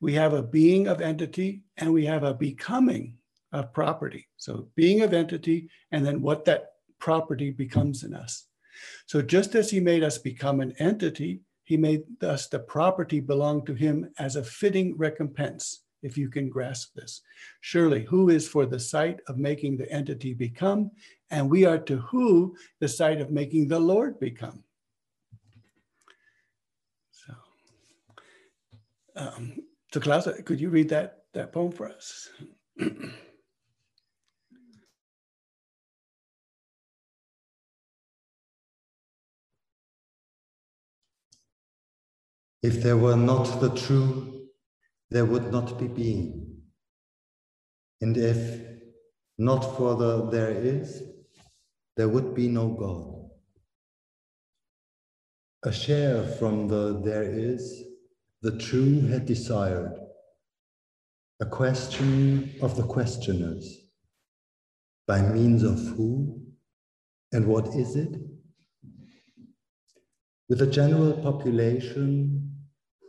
We 0.00 0.14
have 0.14 0.32
a 0.32 0.42
being 0.42 0.86
of 0.86 1.02
entity 1.02 1.64
and 1.76 1.92
we 1.92 2.06
have 2.06 2.22
a 2.22 2.32
becoming 2.32 3.18
of 3.52 3.74
property. 3.74 4.26
So, 4.38 4.70
being 4.74 5.02
of 5.02 5.12
entity, 5.12 5.68
and 5.92 6.06
then 6.06 6.22
what 6.22 6.46
that 6.46 6.76
property 6.98 7.50
becomes 7.50 8.04
in 8.04 8.14
us. 8.14 8.46
So, 9.04 9.20
just 9.20 9.54
as 9.54 9.68
he 9.68 9.80
made 9.80 10.02
us 10.02 10.16
become 10.16 10.60
an 10.60 10.72
entity, 10.78 11.42
he 11.68 11.76
made 11.76 12.04
thus 12.18 12.46
the 12.46 12.58
property 12.58 13.20
belong 13.20 13.62
to 13.66 13.74
him 13.74 14.10
as 14.18 14.36
a 14.36 14.42
fitting 14.42 14.96
recompense, 14.96 15.82
if 16.02 16.16
you 16.16 16.30
can 16.30 16.48
grasp 16.48 16.94
this. 16.94 17.20
Surely, 17.60 18.04
who 18.04 18.30
is 18.30 18.48
for 18.48 18.64
the 18.64 18.80
site 18.80 19.20
of 19.28 19.36
making 19.36 19.76
the 19.76 19.92
entity 19.92 20.32
become, 20.32 20.90
and 21.30 21.50
we 21.50 21.66
are 21.66 21.76
to 21.76 21.98
who 21.98 22.56
the 22.80 22.88
site 22.88 23.20
of 23.20 23.30
making 23.30 23.68
the 23.68 23.78
Lord 23.78 24.18
become. 24.18 24.64
So, 27.10 27.34
um, 29.14 29.58
so 29.92 30.00
Klaus, 30.00 30.26
could 30.46 30.62
you 30.62 30.70
read 30.70 30.88
that, 30.88 31.24
that 31.34 31.52
poem 31.52 31.70
for 31.70 31.90
us? 31.90 32.30
If 42.62 42.82
there 42.82 42.96
were 42.96 43.16
not 43.16 43.60
the 43.60 43.70
true, 43.70 44.48
there 45.10 45.24
would 45.24 45.52
not 45.52 45.78
be 45.78 45.86
being. 45.86 46.56
And 48.00 48.16
if 48.16 48.60
not 49.38 49.76
for 49.76 49.94
the 49.96 50.28
there 50.30 50.50
is, 50.50 51.02
there 51.96 52.08
would 52.08 52.34
be 52.34 52.48
no 52.48 52.68
God. 52.68 53.14
A 55.64 55.72
share 55.72 56.22
from 56.22 56.68
the 56.68 57.00
there 57.04 57.24
is, 57.24 57.82
the 58.42 58.56
true 58.58 59.00
had 59.08 59.26
desired, 59.26 59.98
a 61.40 61.46
question 61.46 62.54
of 62.62 62.76
the 62.76 62.84
questioners, 62.84 63.88
by 65.06 65.22
means 65.22 65.62
of 65.62 65.78
who 65.96 66.40
and 67.32 67.46
what 67.46 67.68
is 67.74 67.96
it? 67.96 68.16
With 70.48 70.60
the 70.60 70.66
general 70.66 71.12
population, 71.14 72.37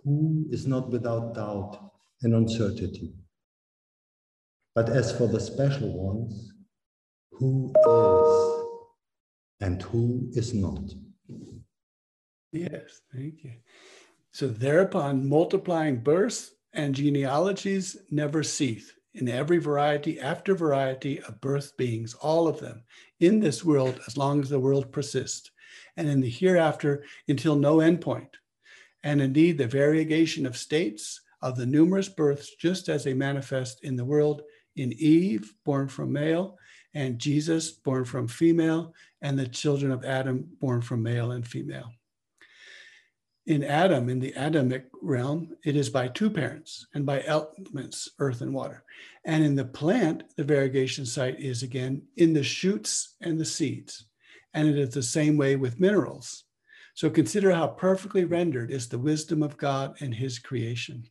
who 0.10 0.48
is 0.50 0.66
not 0.66 0.89
without 0.89 1.36
doubt 1.36 1.78
and 2.24 2.34
uncertainty. 2.34 3.13
But 4.74 4.89
as 4.89 5.16
for 5.16 5.28
the 5.28 5.39
special 5.39 5.92
ones, 5.94 6.51
who 7.34 7.72
is 7.88 8.66
and 9.62 9.82
who 9.84 10.30
is 10.32 10.54
not? 10.54 10.82
Yes, 12.51 13.01
thank 13.13 13.44
you. 13.44 13.54
So 14.34 14.48
thereupon 14.48 15.30
multiplying 15.30 15.98
births 15.98 16.51
and 16.74 16.96
genealogies 16.96 17.96
never 18.10 18.42
cease 18.42 18.92
in 19.13 19.30
every 19.30 19.60
variety 19.60 20.20
after 20.20 20.56
variety 20.56 21.22
of 21.22 21.42
birth 21.42 21.78
beings, 21.78 22.16
all 22.16 22.48
of 22.48 22.60
them 22.60 22.84
in 23.20 23.39
this 23.39 23.63
world 23.63 24.00
as 24.08 24.18
long 24.18 24.42
as 24.42 24.50
the 24.50 24.60
world 24.60 24.92
persists, 24.92 25.51
and 25.98 26.08
in 26.10 26.20
the 26.20 26.30
hereafter 26.30 27.04
until 27.28 27.56
no 27.56 27.78
endpoint 27.78 28.38
and 29.03 29.22
indeed 29.22 29.58
the 29.58 29.68
variegation 29.68 30.46
of 30.46 30.58
states 30.58 31.22
of 31.41 31.56
the 31.56 31.65
numerous 31.65 32.10
births 32.10 32.56
just 32.56 32.89
as 32.89 33.03
they 33.03 33.13
manifest 33.13 33.84
in 33.84 33.96
the 33.96 34.06
world 34.06 34.41
in 34.75 34.94
Eve, 34.94 35.53
born 35.65 35.88
from 35.88 36.12
male, 36.12 36.58
and 36.94 37.20
Jesus, 37.20 37.72
born 37.72 38.06
from 38.06 38.27
female, 38.27 38.94
and 39.22 39.38
the 39.38 39.48
children 39.48 39.91
of 39.91 40.03
Adam, 40.03 40.48
born 40.60 40.82
from 40.82 41.03
male 41.03 41.32
and 41.32 41.48
female. 41.48 41.91
In 43.46 43.63
Adam, 43.63 44.10
in 44.10 44.20
the 44.20 44.34
Adamic 44.34 44.86
realm, 45.01 45.56
it 45.65 45.75
is 45.75 45.89
by 45.89 46.08
two 46.08 46.29
parents 46.29 46.86
and 46.94 47.06
by 47.06 47.24
elements, 47.25 48.10
earth 48.20 48.41
and 48.41 48.53
water. 48.53 48.84
And 49.25 49.44
in 49.44 49.56
the 49.56 49.65
plant, 49.65 50.24
the 50.36 50.44
variegation 50.44 51.06
site 51.06 51.39
is 51.39 51.63
again 51.63 52.03
in 52.18 52.34
the 52.34 52.44
shoots 52.44 53.15
and 53.22 53.39
the 53.39 53.46
seeds. 53.46 54.06
And 54.53 54.68
it 54.68 54.77
is 54.77 54.94
the 54.94 55.03
same 55.03 55.36
way 55.36 55.56
with 55.56 55.79
minerals. 55.79 56.46
So 57.00 57.10
consider 57.10 57.51
how 57.51 57.68
perfectly 57.68 58.25
rendered 58.25 58.72
is 58.72 58.89
the 58.89 59.00
wisdom 59.00 59.41
of 59.41 59.56
God 59.56 59.96
and 60.01 60.13
his 60.13 60.38
creation. 60.38 61.08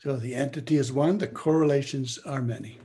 So 0.00 0.16
the 0.16 0.34
entity 0.34 0.78
is 0.78 0.90
one, 0.90 1.18
the 1.18 1.26
correlations 1.26 2.18
are 2.24 2.40
many. 2.40 2.78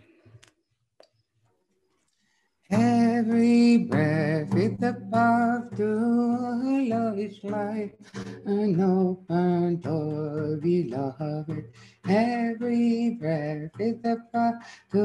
Every 2.71 3.79
breath 3.79 4.55
is 4.55 4.77
the 4.79 4.93
path 5.11 5.75
to 5.75 6.87
love 6.87 7.19
is 7.19 7.43
life, 7.43 7.91
an 8.45 8.79
open 8.79 9.81
door, 9.81 10.55
beloved. 10.55 11.65
Every 12.07 13.17
breath 13.19 13.71
is 13.77 14.01
the 14.01 14.23
path 14.31 14.55
to 14.93 15.03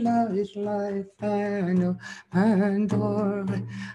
love 0.00 0.34
is 0.34 0.56
life, 0.56 1.06
an 1.20 1.98
open 2.32 2.86
door. 2.86 3.46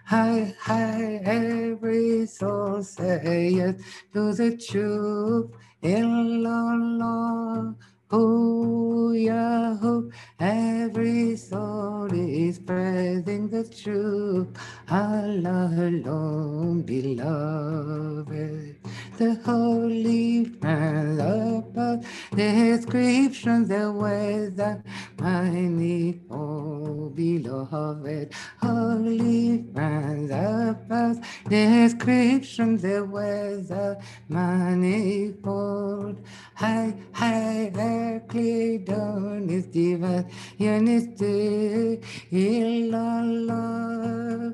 Hi, 0.05 0.53
hi, 0.59 1.19
every 1.25 2.27
soul 2.27 2.83
say 2.83 3.49
yes 3.57 3.81
to 4.13 4.33
the 4.33 4.55
truth. 4.55 5.49
Illallah. 5.81 7.75
Oh, 8.09 9.11
Yahoo, 9.11 10.09
every 10.39 11.35
soul 11.35 12.07
is 12.13 12.57
praising 12.57 13.49
the 13.49 13.65
truth. 13.65 14.47
Allah 14.89 15.69
alone, 15.75 16.83
beloved. 16.83 18.77
The 19.17 19.33
holy 19.43 20.45
friends 20.45 21.19
above, 21.19 22.05
descriptions, 22.35 23.67
the 23.67 23.91
ways 23.91 24.53
that 24.57 24.85
mighty, 25.17 26.21
oh, 26.29 27.09
beloved. 27.15 28.31
Holy 28.61 29.65
friends 29.73 30.29
above, 30.29 31.19
the 31.49 33.07
ways 33.09 33.69
that 33.69 34.01
manifold. 34.29 36.21
Hi, 36.53 36.93
hi, 37.11 37.71
earthly 37.75 38.77
dawn 38.77 39.49
is 39.49 39.65
divine, 39.65 40.29
unity, 40.59 42.01
illallah, 42.31 43.73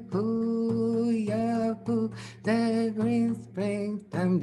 hu, 0.10 1.12
yahu, 1.12 2.14
the 2.44 2.94
green 2.96 3.36
springtime 3.44 4.40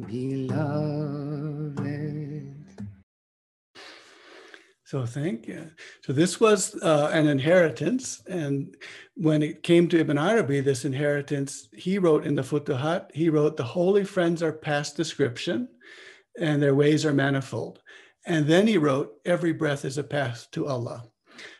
beloved. 0.00 1.74
So 4.86 5.06
thank 5.06 5.48
you. 5.48 5.70
So 6.02 6.12
this 6.12 6.38
was 6.38 6.76
uh, 6.82 7.10
an 7.12 7.26
inheritance, 7.26 8.22
and 8.28 8.76
when 9.16 9.42
it 9.42 9.62
came 9.62 9.88
to 9.88 9.98
Ibn 9.98 10.18
Arabi, 10.18 10.60
this 10.60 10.84
inheritance, 10.84 11.68
he 11.72 11.98
wrote 11.98 12.26
in 12.26 12.34
the 12.34 12.42
Futuhat, 12.42 13.10
he 13.12 13.28
wrote, 13.28 13.56
"The 13.56 13.64
holy 13.64 14.04
friends 14.04 14.42
are 14.42 14.52
past 14.52 14.96
description, 14.96 15.68
and 16.38 16.62
their 16.62 16.74
ways 16.74 17.04
are 17.04 17.12
manifold." 17.12 17.82
And 18.26 18.46
then 18.46 18.66
he 18.66 18.78
wrote, 18.78 19.14
"Every 19.24 19.52
breath 19.52 19.84
is 19.84 19.98
a 19.98 20.04
path 20.04 20.48
to 20.52 20.66
Allah." 20.66 21.10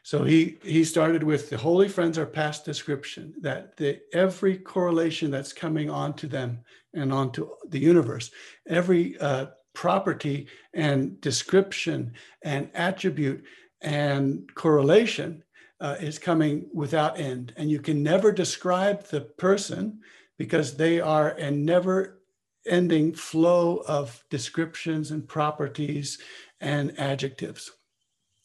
So 0.03 0.25
he 0.25 0.59
he 0.63 0.85
started 0.85 1.23
with 1.23 1.51
the 1.51 1.57
holy 1.57 1.89
friends 1.89 2.19
are 2.19 2.27
past 2.27 2.65
description, 2.65 3.35
that 3.41 3.77
the 3.77 4.01
every 4.13 4.59
correlation 4.59 5.31
that's 5.31 5.53
coming 5.53 5.91
onto 5.91 6.29
them 6.29 6.61
and 6.95 7.13
onto 7.13 7.51
the 7.69 7.79
universe, 7.79 8.31
every 8.69 9.19
uh, 9.19 9.47
property 9.75 10.47
and 10.73 11.21
description 11.21 12.13
and 12.43 12.71
attribute 12.75 13.45
and 13.81 14.49
correlation 14.55 15.43
uh, 15.81 15.97
is 16.01 16.19
coming 16.19 16.67
without 16.73 17.19
end. 17.19 17.53
And 17.57 17.71
you 17.71 17.81
can 17.81 18.03
never 18.03 18.33
describe 18.33 19.05
the 19.05 19.21
person 19.21 20.01
because 20.39 20.77
they 20.77 21.01
are 21.01 21.31
a 21.31 21.51
never 21.51 22.21
ending 22.67 23.15
flow 23.15 23.83
of 23.87 24.25
descriptions 24.31 25.11
and 25.11 25.29
properties 25.29 26.19
and 26.61 26.99
adjectives. 26.99 27.71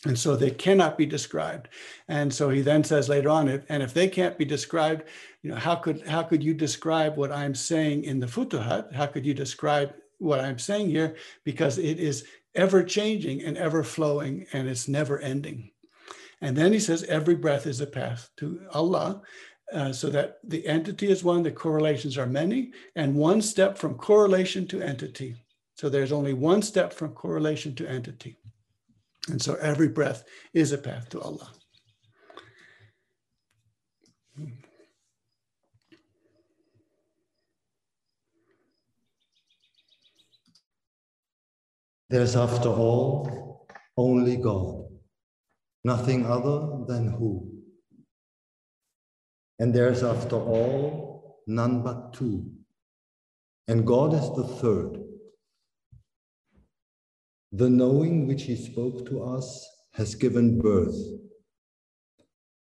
And 0.05 0.17
so 0.17 0.35
they 0.35 0.51
cannot 0.51 0.97
be 0.97 1.05
described. 1.05 1.67
And 2.07 2.33
so 2.33 2.49
he 2.49 2.61
then 2.61 2.85
says 2.85 3.09
later 3.09 3.29
on, 3.29 3.49
and 3.67 3.83
if 3.83 3.93
they 3.93 4.07
can't 4.07 4.37
be 4.37 4.45
described, 4.45 5.03
you 5.41 5.51
know, 5.51 5.57
how 5.57 5.75
could 5.75 6.07
how 6.07 6.23
could 6.23 6.41
you 6.41 6.53
describe 6.53 7.17
what 7.17 7.31
I'm 7.31 7.53
saying 7.53 8.05
in 8.05 8.19
the 8.19 8.27
Futuhat? 8.27 8.93
How 8.93 9.07
could 9.07 9.25
you 9.25 9.33
describe 9.33 9.93
what 10.19 10.39
I'm 10.39 10.59
saying 10.59 10.89
here 10.89 11.15
because 11.43 11.77
it 11.77 11.99
is 11.99 12.25
ever 12.55 12.83
changing 12.83 13.43
and 13.43 13.57
ever 13.57 13.83
flowing 13.83 14.45
and 14.53 14.67
it's 14.67 14.87
never 14.87 15.19
ending. 15.19 15.71
And 16.41 16.55
then 16.55 16.71
he 16.71 16.79
says 16.79 17.03
every 17.03 17.35
breath 17.35 17.65
is 17.65 17.81
a 17.81 17.87
path 17.87 18.29
to 18.37 18.61
Allah. 18.73 19.21
Uh, 19.71 19.93
so 19.93 20.09
that 20.09 20.39
the 20.43 20.65
entity 20.65 21.11
is 21.11 21.23
one, 21.23 21.43
the 21.43 21.51
correlations 21.51 22.17
are 22.17 22.25
many, 22.25 22.71
and 22.95 23.13
one 23.13 23.39
step 23.39 23.77
from 23.77 23.93
correlation 23.93 24.65
to 24.65 24.81
entity. 24.81 25.35
So 25.75 25.89
there's 25.89 26.11
only 26.11 26.33
one 26.33 26.63
step 26.63 26.91
from 26.91 27.13
correlation 27.13 27.75
to 27.75 27.87
entity. 27.87 28.35
And 29.29 29.41
so 29.41 29.55
every 29.55 29.87
breath 29.87 30.23
is 30.53 30.71
a 30.71 30.77
path 30.77 31.09
to 31.09 31.21
Allah. 31.21 31.51
There's, 42.09 42.35
after 42.35 42.69
all, 42.69 43.67
only 43.95 44.37
God, 44.37 44.85
nothing 45.83 46.25
other 46.25 46.85
than 46.87 47.07
who. 47.07 47.51
And 49.59 49.73
there's, 49.73 50.01
after 50.03 50.37
all, 50.37 51.41
none 51.45 51.83
but 51.83 52.13
two. 52.13 52.49
And 53.67 53.85
God 53.85 54.15
is 54.15 54.27
the 54.35 54.47
third. 54.59 54.98
The 57.51 57.69
knowing 57.69 58.27
which 58.27 58.43
He 58.43 58.55
spoke 58.55 59.07
to 59.09 59.23
us 59.23 59.67
has 59.93 60.15
given 60.15 60.59
birth. 60.59 60.97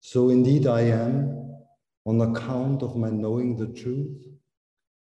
So 0.01 0.31
indeed, 0.31 0.67
I 0.67 0.83
am, 0.83 1.55
on 2.05 2.21
account 2.21 2.83
of 2.83 2.97
my 2.97 3.09
knowing 3.09 3.57
the 3.57 3.69
truth, 3.69 4.27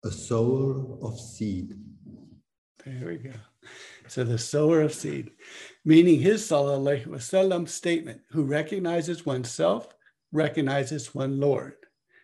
a 0.03 0.11
sower 0.11 1.01
of 1.01 1.19
seed. 1.19 1.73
There 2.85 3.07
we 3.07 3.17
go. 3.17 3.33
So 4.07 4.23
the 4.23 4.37
sower 4.37 4.81
of 4.81 4.93
seed, 4.93 5.31
meaning 5.85 6.19
his 6.19 6.43
sallallahu 6.43 7.07
wasallam 7.07 7.67
statement, 7.67 8.21
who 8.31 8.43
recognizes 8.43 9.25
oneself, 9.25 9.95
recognizes 10.31 11.15
one 11.15 11.39
Lord. 11.39 11.73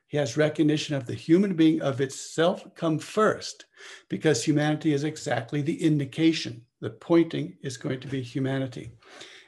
He 0.07 0.17
has 0.17 0.37
recognition 0.37 0.95
of 0.95 1.05
the 1.05 1.15
human 1.15 1.55
being 1.55 1.81
of 1.81 2.01
itself 2.01 2.63
come 2.75 2.99
first, 2.99 3.65
because 4.09 4.43
humanity 4.43 4.93
is 4.93 5.03
exactly 5.03 5.61
the 5.61 5.81
indication. 5.81 6.66
The 6.81 6.91
pointing 6.91 7.57
is 7.61 7.77
going 7.77 7.99
to 8.01 8.07
be 8.07 8.21
humanity. 8.21 8.91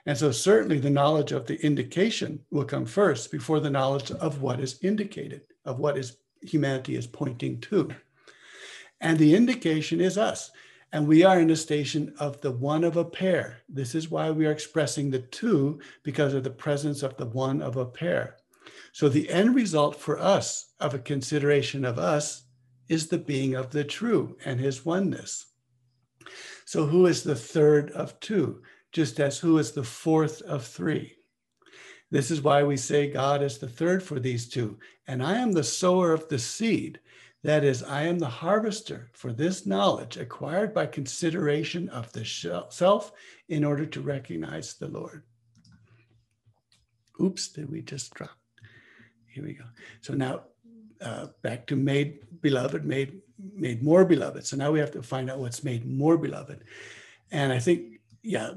And 0.06 0.18
so 0.18 0.32
certainly 0.32 0.80
the 0.80 0.90
knowledge 0.90 1.32
of 1.32 1.46
the 1.46 1.64
indication 1.64 2.40
will 2.50 2.66
come 2.66 2.86
first 2.86 3.32
before 3.32 3.60
the 3.60 3.70
knowledge 3.70 4.12
of 4.12 4.42
what 4.42 4.60
is 4.60 4.80
indicated, 4.82 5.42
of 5.66 5.80
what 5.80 5.98
is 5.98 6.18
humanity 6.42 6.96
is 6.96 7.06
pointing 7.06 7.62
to. 7.62 7.92
And 9.02 9.18
the 9.18 9.36
indication 9.36 10.02
is 10.02 10.18
us. 10.18 10.52
And 10.92 11.08
we 11.08 11.24
are 11.24 11.40
in 11.40 11.52
a 11.52 11.56
station 11.56 12.14
of 12.20 12.42
the 12.42 12.52
one 12.52 12.84
of 12.84 12.98
a 12.98 13.06
pair. 13.06 13.60
This 13.70 13.94
is 13.94 14.10
why 14.10 14.32
we 14.32 14.48
are 14.48 14.52
expressing 14.52 15.12
the 15.12 15.20
two 15.20 15.80
because 16.02 16.34
of 16.34 16.44
the 16.44 16.50
presence 16.50 17.04
of 17.04 17.16
the 17.18 17.28
one 17.28 17.62
of 17.62 17.78
a 17.78 17.86
pair. 17.86 18.38
So 18.92 19.08
the 19.08 19.30
end 19.30 19.54
result 19.54 19.96
for 19.96 20.18
us 20.18 20.74
of 20.80 20.96
a 20.96 21.00
consideration 21.00 21.86
of 21.86 22.00
us 22.00 22.46
is 22.88 23.08
the 23.08 23.20
being 23.20 23.54
of 23.54 23.70
the 23.70 23.84
true 23.84 24.36
and 24.44 24.60
his 24.60 24.84
oneness. 24.84 25.46
So 26.66 26.86
who 26.86 27.06
is 27.06 27.24
the 27.24 27.36
third 27.36 27.92
of 27.92 28.20
two? 28.20 28.62
Just 28.92 29.20
as 29.20 29.40
who 29.40 29.58
is 29.58 29.72
the 29.72 29.84
fourth 29.84 30.42
of 30.44 30.66
three? 30.66 31.16
This 32.12 32.32
is 32.32 32.42
why 32.42 32.64
we 32.64 32.78
say 32.78 33.12
God 33.12 33.44
is 33.44 33.60
the 33.60 33.68
third 33.68 34.02
for 34.02 34.20
these 34.20 34.50
two. 34.50 34.78
And 35.08 35.22
I 35.22 35.38
am 35.38 35.52
the 35.52 35.64
sower 35.64 36.12
of 36.12 36.28
the 36.28 36.40
seed. 36.40 37.00
That 37.44 37.64
is, 37.64 37.84
I 37.84 38.04
am 38.04 38.20
the 38.20 38.28
harvester 38.28 39.10
for 39.14 39.32
this 39.32 39.66
knowledge 39.66 40.18
acquired 40.18 40.74
by 40.74 40.88
consideration 40.88 41.88
of 41.90 42.12
the 42.12 42.26
self 42.26 43.12
in 43.48 43.64
order 43.64 43.86
to 43.86 44.02
recognize 44.02 44.74
the 44.74 44.88
Lord. 44.88 45.24
Oops, 47.22 47.48
did 47.50 47.70
we 47.70 47.82
just 47.82 48.14
drop? 48.14 48.38
Here 49.28 49.44
we 49.44 49.54
go. 49.54 49.66
So 50.02 50.14
now 50.14 50.42
uh, 51.02 51.28
back 51.44 51.68
to 51.68 51.76
made 51.76 52.42
beloved, 52.42 52.86
made 52.86 53.22
made 53.56 53.84
more 53.84 54.06
beloved. 54.06 54.46
So 54.46 54.58
now 54.58 54.72
we 54.72 54.80
have 54.80 54.92
to 54.92 55.04
find 55.04 55.30
out 55.30 55.40
what's 55.40 55.64
made 55.64 55.86
more 55.86 56.18
beloved. 56.18 56.64
And 57.32 57.54
I 57.54 57.60
think, 57.60 58.00
yeah, 58.24 58.52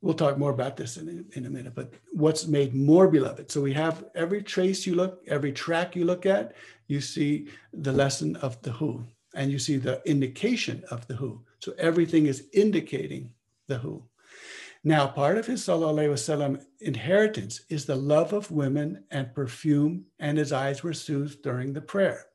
we'll 0.00 0.14
talk 0.14 0.36
more 0.36 0.50
about 0.50 0.76
this 0.76 0.96
in, 0.96 1.24
in 1.32 1.46
a 1.46 1.50
minute, 1.50 1.74
but 1.74 1.94
what's 2.12 2.46
made 2.46 2.74
more 2.74 3.08
beloved? 3.08 3.50
So 3.50 3.60
we 3.60 3.72
have 3.74 4.04
every 4.14 4.42
trace 4.42 4.86
you 4.86 4.94
look, 4.94 5.22
every 5.28 5.52
track 5.52 5.96
you 5.96 6.04
look 6.04 6.26
at, 6.26 6.54
you 6.88 7.00
see 7.00 7.48
the 7.72 7.92
lesson 7.92 8.36
of 8.36 8.60
the 8.62 8.72
who, 8.72 9.04
and 9.34 9.50
you 9.50 9.58
see 9.58 9.76
the 9.76 10.02
indication 10.04 10.84
of 10.90 11.06
the 11.06 11.14
who. 11.14 11.40
So 11.60 11.72
everything 11.78 12.26
is 12.26 12.48
indicating 12.52 13.32
the 13.68 13.78
who. 13.78 14.02
Now, 14.84 15.06
part 15.06 15.38
of 15.38 15.46
his 15.46 15.64
wasallam 15.64 16.64
inheritance 16.80 17.60
is 17.68 17.86
the 17.86 17.94
love 17.94 18.32
of 18.32 18.50
women 18.50 19.04
and 19.12 19.32
perfume, 19.32 20.06
and 20.18 20.36
his 20.36 20.52
eyes 20.52 20.82
were 20.82 20.92
soothed 20.92 21.42
during 21.42 21.72
the 21.72 21.80
prayer. 21.80 22.26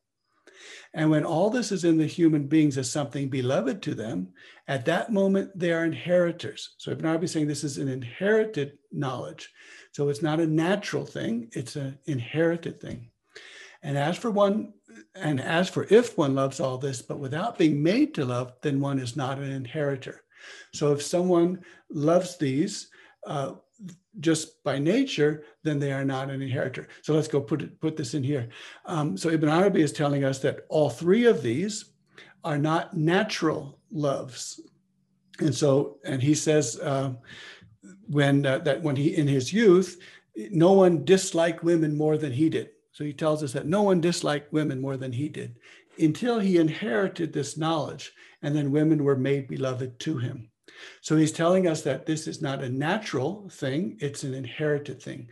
And 0.94 1.10
when 1.10 1.26
all 1.26 1.50
this 1.50 1.72
is 1.72 1.84
in 1.84 1.98
the 1.98 2.06
human 2.06 2.48
beings 2.48 2.78
as 2.78 2.90
something 2.90 3.30
beloved 3.30 3.82
to 3.84 3.94
them, 3.94 4.30
at 4.68 4.86
that 4.86 5.12
moment 5.12 5.58
they 5.58 5.72
are 5.72 5.86
inheritors. 5.86 6.76
So 6.78 6.92
Ibn 6.92 7.06
Arabi 7.06 7.26
is 7.26 7.32
saying 7.32 7.48
this 7.48 7.64
is 7.64 7.78
an 7.78 7.88
inherited 7.88 8.78
knowledge. 8.92 9.52
So 9.92 10.10
it's 10.10 10.22
not 10.22 10.40
a 10.40 10.48
natural 10.48 11.06
thing, 11.06 11.50
it's 11.54 11.76
an 11.76 11.98
inherited 12.06 12.80
thing. 12.80 13.10
And 13.84 13.98
as 13.98 14.18
for 14.18 14.32
one, 14.32 14.74
and 15.16 15.40
as 15.40 15.70
for 15.70 15.88
if 15.90 16.18
one 16.18 16.36
loves 16.36 16.60
all 16.60 16.78
this, 16.78 17.02
but 17.02 17.20
without 17.20 17.58
being 17.58 17.82
made 17.82 18.14
to 18.16 18.26
love, 18.26 18.54
then 18.62 18.80
one 18.80 19.00
is 19.00 19.16
not 19.16 19.38
an 19.38 19.52
inheritor. 19.52 20.24
So 20.74 20.94
if 20.94 21.02
someone 21.02 21.62
loves 21.90 22.38
these, 22.38 22.90
uh, 23.26 23.54
just 24.20 24.64
by 24.64 24.80
nature, 24.80 25.44
then 25.64 25.80
they 25.80 25.92
are 25.92 26.06
not 26.06 26.30
an 26.30 26.42
inheritor. 26.42 26.88
So 27.02 27.14
let's 27.14 27.28
go 27.28 27.42
put 27.42 27.62
it, 27.62 27.80
put 27.80 27.96
this 27.96 28.14
in 28.14 28.24
here. 28.24 28.50
Um, 28.86 29.18
so 29.18 29.30
Ibn 29.30 29.50
Arabi 29.50 29.82
is 29.82 29.92
telling 29.92 30.24
us 30.24 30.40
that 30.40 30.66
all 30.70 30.90
three 30.90 31.26
of 31.26 31.42
these 31.42 31.94
are 32.44 32.58
not 32.58 32.96
natural 32.96 33.80
loves, 33.92 34.62
and 35.40 35.54
so 35.54 35.98
and 36.06 36.22
he 36.22 36.34
says 36.34 36.80
uh, 36.80 37.14
when 38.08 38.46
uh, 38.46 38.60
that 38.60 38.82
when 38.82 38.96
he 38.96 39.16
in 39.16 39.28
his 39.28 39.52
youth, 39.52 40.00
no 40.36 40.74
one 40.74 41.04
disliked 41.04 41.64
women 41.64 41.96
more 41.96 42.18
than 42.18 42.32
he 42.32 42.50
did. 42.50 42.70
So 42.92 43.04
he 43.04 43.14
tells 43.14 43.44
us 43.44 43.54
that 43.54 43.68
no 43.68 43.84
one 43.84 44.02
disliked 44.02 44.52
women 44.52 44.82
more 44.82 44.98
than 44.98 45.12
he 45.12 45.30
did 45.30 45.58
until 46.00 46.40
he 46.40 46.58
inherited 46.58 47.34
this 47.34 47.58
knowledge, 47.58 48.12
and 48.42 48.56
then 48.56 48.72
women 48.72 49.04
were 49.04 49.16
made 49.16 49.48
beloved 49.48 50.00
to 50.02 50.18
him. 50.18 50.50
So 51.02 51.18
he's 51.18 51.32
telling 51.32 51.68
us 51.68 51.82
that 51.84 52.06
this 52.06 52.28
is 52.28 52.42
not 52.42 52.64
a 52.64 52.70
natural 52.70 53.50
thing, 53.50 53.98
it's 54.00 54.24
an 54.24 54.34
inherited 54.34 55.02
thing. 55.02 55.30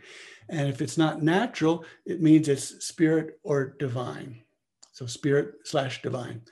And 0.48 0.68
if 0.68 0.80
it's 0.80 0.98
not 0.98 1.22
natural, 1.22 1.84
it 2.04 2.22
means 2.22 2.48
it's 2.48 2.84
spirit 2.84 3.38
or 3.42 3.74
divine. 3.78 4.42
So 4.92 5.06
spirit 5.06 5.54
slash 5.64 6.02
divine. 6.02 6.42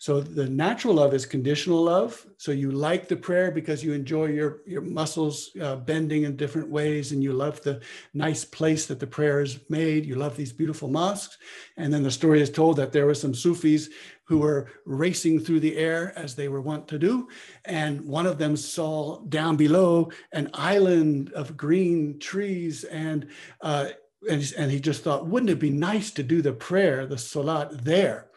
So 0.00 0.22
the 0.22 0.48
natural 0.48 0.94
love 0.94 1.12
is 1.12 1.26
conditional 1.26 1.82
love. 1.82 2.26
So 2.38 2.52
you 2.52 2.70
like 2.70 3.06
the 3.06 3.16
prayer 3.16 3.50
because 3.50 3.84
you 3.84 3.92
enjoy 3.92 4.28
your, 4.28 4.62
your 4.66 4.80
muscles 4.80 5.50
uh, 5.60 5.76
bending 5.76 6.22
in 6.22 6.36
different 6.36 6.70
ways 6.70 7.12
and 7.12 7.22
you 7.22 7.34
love 7.34 7.60
the 7.60 7.82
nice 8.14 8.42
place 8.42 8.86
that 8.86 8.98
the 8.98 9.06
prayer 9.06 9.42
is 9.42 9.60
made. 9.68 10.06
You 10.06 10.14
love 10.14 10.38
these 10.38 10.54
beautiful 10.54 10.88
mosques. 10.88 11.36
And 11.76 11.92
then 11.92 12.02
the 12.02 12.10
story 12.10 12.40
is 12.40 12.48
told 12.48 12.78
that 12.78 12.92
there 12.92 13.04
were 13.04 13.14
some 13.14 13.34
Sufis 13.34 13.90
who 14.24 14.38
were 14.38 14.70
racing 14.86 15.40
through 15.40 15.60
the 15.60 15.76
air 15.76 16.14
as 16.16 16.34
they 16.34 16.48
were 16.48 16.62
wont 16.62 16.88
to 16.88 16.98
do. 16.98 17.28
And 17.66 18.00
one 18.00 18.24
of 18.24 18.38
them 18.38 18.56
saw 18.56 19.20
down 19.24 19.56
below 19.56 20.10
an 20.32 20.48
island 20.54 21.30
of 21.34 21.58
green 21.58 22.18
trees 22.18 22.84
and 22.84 23.28
uh, 23.60 23.88
and, 24.28 24.52
and 24.58 24.70
he 24.70 24.80
just 24.80 25.02
thought, 25.02 25.26
wouldn't 25.26 25.50
it 25.50 25.58
be 25.58 25.70
nice 25.70 26.10
to 26.10 26.22
do 26.22 26.42
the 26.42 26.52
prayer, 26.52 27.06
the 27.06 27.16
salat 27.16 27.84
there? 27.84 28.29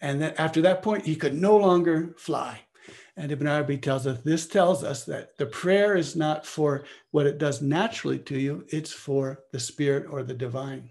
And 0.00 0.20
then 0.20 0.34
after 0.38 0.62
that 0.62 0.82
point, 0.82 1.04
he 1.04 1.16
could 1.16 1.34
no 1.34 1.56
longer 1.56 2.14
fly. 2.16 2.60
And 3.16 3.30
Ibn 3.30 3.46
Arabi 3.46 3.76
tells 3.76 4.06
us 4.06 4.22
this 4.22 4.46
tells 4.46 4.82
us 4.82 5.04
that 5.04 5.36
the 5.36 5.46
prayer 5.46 5.96
is 5.96 6.16
not 6.16 6.46
for 6.46 6.84
what 7.10 7.26
it 7.26 7.38
does 7.38 7.60
naturally 7.60 8.18
to 8.20 8.38
you, 8.38 8.64
it's 8.68 8.92
for 8.92 9.40
the 9.52 9.60
spirit 9.60 10.06
or 10.08 10.22
the 10.22 10.34
divine. 10.34 10.90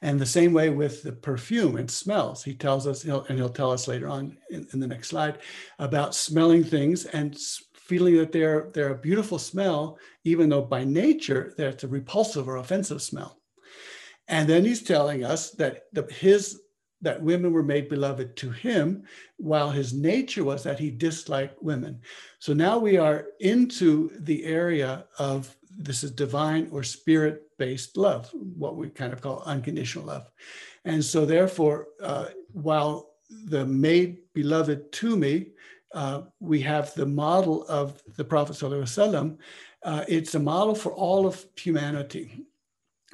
And 0.00 0.18
the 0.18 0.26
same 0.26 0.52
way 0.52 0.70
with 0.70 1.02
the 1.02 1.12
perfume 1.12 1.76
and 1.76 1.90
smells. 1.90 2.42
He 2.42 2.54
tells 2.54 2.86
us, 2.86 3.02
he'll, 3.02 3.24
and 3.28 3.38
he'll 3.38 3.48
tell 3.48 3.70
us 3.70 3.86
later 3.86 4.08
on 4.08 4.36
in, 4.50 4.66
in 4.72 4.80
the 4.80 4.86
next 4.86 5.08
slide 5.08 5.38
about 5.78 6.14
smelling 6.14 6.64
things 6.64 7.04
and 7.04 7.38
feeling 7.74 8.16
that 8.16 8.32
they're, 8.32 8.70
they're 8.72 8.94
a 8.94 8.98
beautiful 8.98 9.38
smell, 9.38 9.98
even 10.24 10.48
though 10.48 10.62
by 10.62 10.82
nature 10.82 11.52
that's 11.56 11.84
a 11.84 11.88
repulsive 11.88 12.48
or 12.48 12.56
offensive 12.56 13.02
smell. 13.02 13.38
And 14.28 14.48
then 14.48 14.64
he's 14.64 14.82
telling 14.82 15.24
us 15.24 15.50
that 15.52 15.84
the, 15.92 16.02
his 16.10 16.62
that 17.02 17.22
women 17.22 17.52
were 17.52 17.62
made 17.62 17.88
beloved 17.88 18.36
to 18.36 18.50
him, 18.50 19.02
while 19.36 19.70
his 19.70 19.92
nature 19.92 20.44
was 20.44 20.62
that 20.62 20.78
he 20.78 20.90
disliked 20.90 21.62
women. 21.62 22.00
So 22.38 22.52
now 22.52 22.78
we 22.78 22.96
are 22.96 23.26
into 23.40 24.10
the 24.20 24.44
area 24.44 25.04
of 25.18 25.54
this 25.76 26.04
is 26.04 26.10
divine 26.10 26.68
or 26.70 26.82
spirit 26.82 27.42
based 27.58 27.96
love, 27.96 28.30
what 28.32 28.76
we 28.76 28.88
kind 28.88 29.12
of 29.12 29.20
call 29.20 29.42
unconditional 29.44 30.06
love. 30.06 30.30
And 30.84 31.04
so, 31.04 31.24
therefore, 31.24 31.88
uh, 32.02 32.26
while 32.52 33.10
the 33.46 33.64
made 33.64 34.18
beloved 34.34 34.92
to 34.92 35.16
me, 35.16 35.46
uh, 35.94 36.22
we 36.40 36.60
have 36.60 36.94
the 36.94 37.06
model 37.06 37.64
of 37.68 38.02
the 38.16 38.24
Prophet. 38.24 38.56
uh, 39.84 40.04
it's 40.08 40.34
a 40.34 40.40
model 40.40 40.74
for 40.74 40.92
all 40.92 41.26
of 41.26 41.44
humanity. 41.56 42.44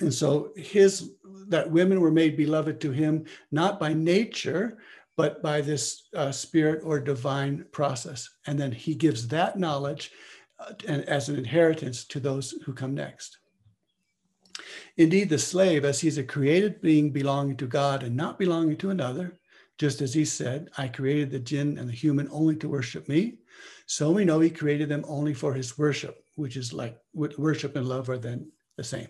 And 0.00 0.14
so 0.14 0.52
his 0.56 1.12
that 1.48 1.70
women 1.70 2.00
were 2.00 2.10
made 2.10 2.36
beloved 2.36 2.80
to 2.80 2.90
him 2.90 3.24
not 3.50 3.80
by 3.80 3.92
nature, 3.92 4.78
but 5.16 5.42
by 5.42 5.60
this 5.60 6.08
uh, 6.14 6.30
spirit 6.30 6.82
or 6.84 7.00
divine 7.00 7.64
process. 7.72 8.28
And 8.46 8.58
then 8.58 8.70
he 8.70 8.94
gives 8.94 9.26
that 9.28 9.58
knowledge 9.58 10.12
uh, 10.60 10.72
and 10.86 11.04
as 11.08 11.28
an 11.28 11.36
inheritance 11.36 12.04
to 12.06 12.20
those 12.20 12.52
who 12.64 12.72
come 12.72 12.94
next. 12.94 13.38
Indeed, 14.96 15.28
the 15.28 15.38
slave, 15.38 15.84
as 15.84 16.00
he's 16.00 16.18
a 16.18 16.24
created 16.24 16.80
being 16.80 17.10
belonging 17.10 17.56
to 17.58 17.66
God 17.66 18.02
and 18.02 18.16
not 18.16 18.38
belonging 18.38 18.76
to 18.78 18.90
another, 18.90 19.38
just 19.78 20.02
as 20.02 20.12
he 20.12 20.24
said, 20.24 20.70
I 20.76 20.88
created 20.88 21.30
the 21.30 21.38
jinn 21.38 21.78
and 21.78 21.88
the 21.88 21.92
human 21.92 22.28
only 22.32 22.56
to 22.56 22.68
worship 22.68 23.08
me. 23.08 23.38
So 23.86 24.10
we 24.10 24.24
know 24.24 24.40
he 24.40 24.50
created 24.50 24.88
them 24.88 25.04
only 25.06 25.34
for 25.34 25.54
his 25.54 25.78
worship, 25.78 26.24
which 26.34 26.56
is 26.56 26.72
like 26.72 26.98
worship 27.14 27.76
and 27.76 27.86
love 27.86 28.10
are 28.10 28.18
then 28.18 28.50
the 28.78 28.84
same. 28.84 29.08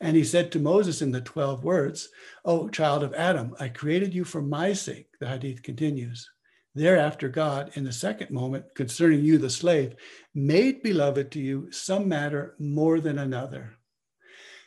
And 0.00 0.16
he 0.16 0.24
said 0.24 0.50
to 0.50 0.58
Moses 0.58 1.02
in 1.02 1.12
the 1.12 1.20
12 1.20 1.62
words, 1.62 2.08
Oh, 2.44 2.68
child 2.68 3.04
of 3.04 3.14
Adam, 3.14 3.54
I 3.60 3.68
created 3.68 4.12
you 4.12 4.24
for 4.24 4.42
my 4.42 4.72
sake. 4.72 5.06
The 5.20 5.28
hadith 5.28 5.62
continues. 5.62 6.28
Thereafter, 6.74 7.28
God, 7.28 7.70
in 7.74 7.84
the 7.84 7.92
second 7.92 8.30
moment, 8.30 8.64
concerning 8.74 9.22
you, 9.24 9.38
the 9.38 9.50
slave, 9.50 9.94
made 10.34 10.82
beloved 10.82 11.30
to 11.32 11.40
you 11.40 11.70
some 11.70 12.08
matter 12.08 12.54
more 12.58 12.98
than 13.00 13.18
another. 13.18 13.74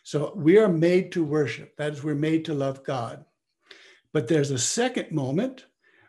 So 0.04 0.34
we 0.36 0.58
are 0.58 0.70
made 0.70 1.12
to 1.14 1.24
worship. 1.24 1.76
That 1.78 1.94
is, 1.94 2.04
we're 2.04 2.16
made 2.16 2.46
to 2.46 2.54
love 2.54 2.84
God. 2.84 3.26
But 4.12 4.28
there's 4.28 4.52
a 4.52 4.60
second 4.60 5.12
moment 5.12 5.66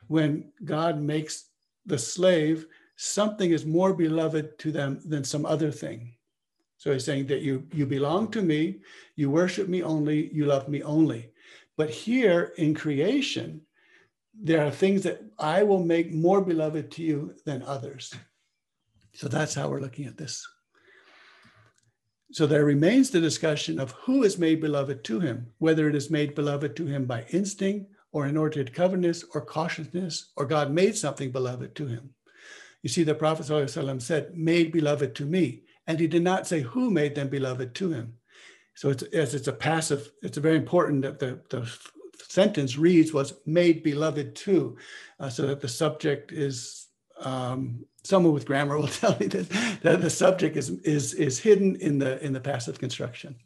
when 0.09 0.53
God 0.65 1.01
makes 1.01 1.49
the 1.87 1.99
slave 1.99 2.67
something 2.97 3.51
is 3.51 3.65
more 3.65 3.95
beloved 3.95 4.59
to 4.59 4.73
them 4.73 5.01
than 5.05 5.25
some 5.25 5.47
other 5.47 5.71
thing. 5.71 6.15
So 6.85 6.93
he's 6.93 7.07
saying 7.07 7.29
that 7.29 7.41
you, 7.41 7.67
you 7.73 7.87
belong 7.87 8.31
to 8.33 8.43
me, 8.43 8.81
you 9.17 9.31
worship 9.31 9.69
me 9.69 9.83
only, 9.83 10.31
you 10.35 10.45
love 10.45 10.69
me 10.69 10.83
only. 10.83 11.31
But 11.79 11.89
here 11.89 12.53
in 12.59 12.75
creation, 12.75 13.63
there 14.39 14.67
are 14.67 14.71
things 14.71 15.03
that 15.05 15.23
I 15.39 15.63
will 15.63 15.83
make 15.83 16.13
more 16.13 16.43
beloved 16.43 16.91
to 16.91 17.03
you 17.03 17.37
than 17.47 17.63
others. 17.63 18.13
So 19.15 19.29
that's 19.29 19.55
how 19.55 19.71
we're 19.71 19.81
looking 19.81 20.05
at 20.05 20.19
this. 20.19 20.47
So 22.33 22.47
there 22.47 22.67
remains 22.67 23.09
the 23.09 23.19
discussion 23.19 23.81
of 23.81 23.93
who 23.93 24.23
is 24.23 24.37
made 24.37 24.61
beloved 24.61 25.05
to 25.05 25.21
him, 25.21 25.55
whether 25.57 25.89
it 25.89 25.95
is 25.95 26.11
made 26.11 26.35
beloved 26.35 26.77
to 26.77 26.85
him 26.85 27.07
by 27.07 27.25
instinct 27.31 27.91
or 28.13 28.27
inordinate 28.27 28.75
covetousness 28.75 29.25
or 29.33 29.41
cautiousness, 29.41 30.33
or 30.37 30.45
God 30.45 30.71
made 30.71 30.99
something 30.99 31.31
beloved 31.31 31.75
to 31.77 31.87
him. 31.87 32.11
You 32.83 32.91
see, 32.91 33.05
the 33.05 33.15
Prophet 33.15 33.47
said, 34.03 34.37
made 34.37 34.71
beloved 34.71 35.15
to 35.15 35.25
me. 35.25 35.63
And 35.87 36.01
he 36.01 36.07
did 36.07 36.23
not 36.23 36.47
say 36.47 36.61
who 36.61 36.91
made 36.91 37.15
them 37.15 37.29
beloved 37.29 37.75
to 37.77 37.93
him. 37.93 38.15
So 38.75 38.91
it's, 38.91 39.03
as 39.05 39.35
it's 39.35 39.49
a 39.49 39.53
passive, 39.53 40.11
it's 40.23 40.39
very 40.39 40.57
important 40.57 41.03
that 41.03 41.19
the, 41.19 41.41
the 41.51 41.71
sentence 42.29 42.77
reads 42.77 43.13
was 43.13 43.35
made 43.47 43.83
beloved 43.83 44.35
to, 44.35 44.77
uh, 45.21 45.29
so 45.29 45.47
that 45.47 45.61
the 45.61 45.69
subject 45.69 46.33
is, 46.33 46.89
um, 47.21 47.85
someone 48.03 48.33
with 48.33 48.47
grammar 48.47 48.79
will 48.79 48.89
tell 48.89 49.17
me 49.19 49.27
that, 49.27 50.01
the 50.01 50.11
subject 50.11 50.57
is, 50.57 50.71
is, 50.81 51.15
is 51.15 51.39
hidden 51.39 51.77
in 51.77 51.99
the, 51.99 52.23
in 52.25 52.33
the 52.33 52.41
passive 52.41 52.79
construction. 52.79 53.37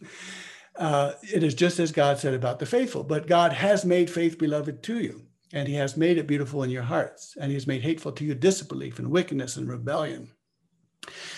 Uh, 0.77 1.13
it 1.23 1.43
is 1.43 1.55
just 1.55 1.81
as 1.81 1.91
God 1.93 2.19
said 2.19 2.35
about 2.35 2.59
the 2.59 2.67
faithful, 2.67 3.03
but 3.03 3.27
God 3.27 3.53
has 3.53 3.85
made 3.85 4.09
faith 4.09 4.39
beloved 4.39 4.83
to 4.85 5.01
you, 5.01 5.23
and 5.53 5.67
he 5.67 5.75
has 5.75 5.97
made 5.97 6.19
it 6.19 6.29
beautiful 6.29 6.63
in 6.63 6.71
your 6.71 6.85
hearts, 6.85 7.37
and 7.39 7.51
he 7.51 7.55
has 7.55 7.67
made 7.67 7.83
hateful 7.83 8.13
to 8.13 8.25
you 8.25 8.35
disbelief 8.35 8.99
and 9.01 9.11
wickedness 9.11 9.57
and 9.57 9.69
rebellion. 9.69 10.31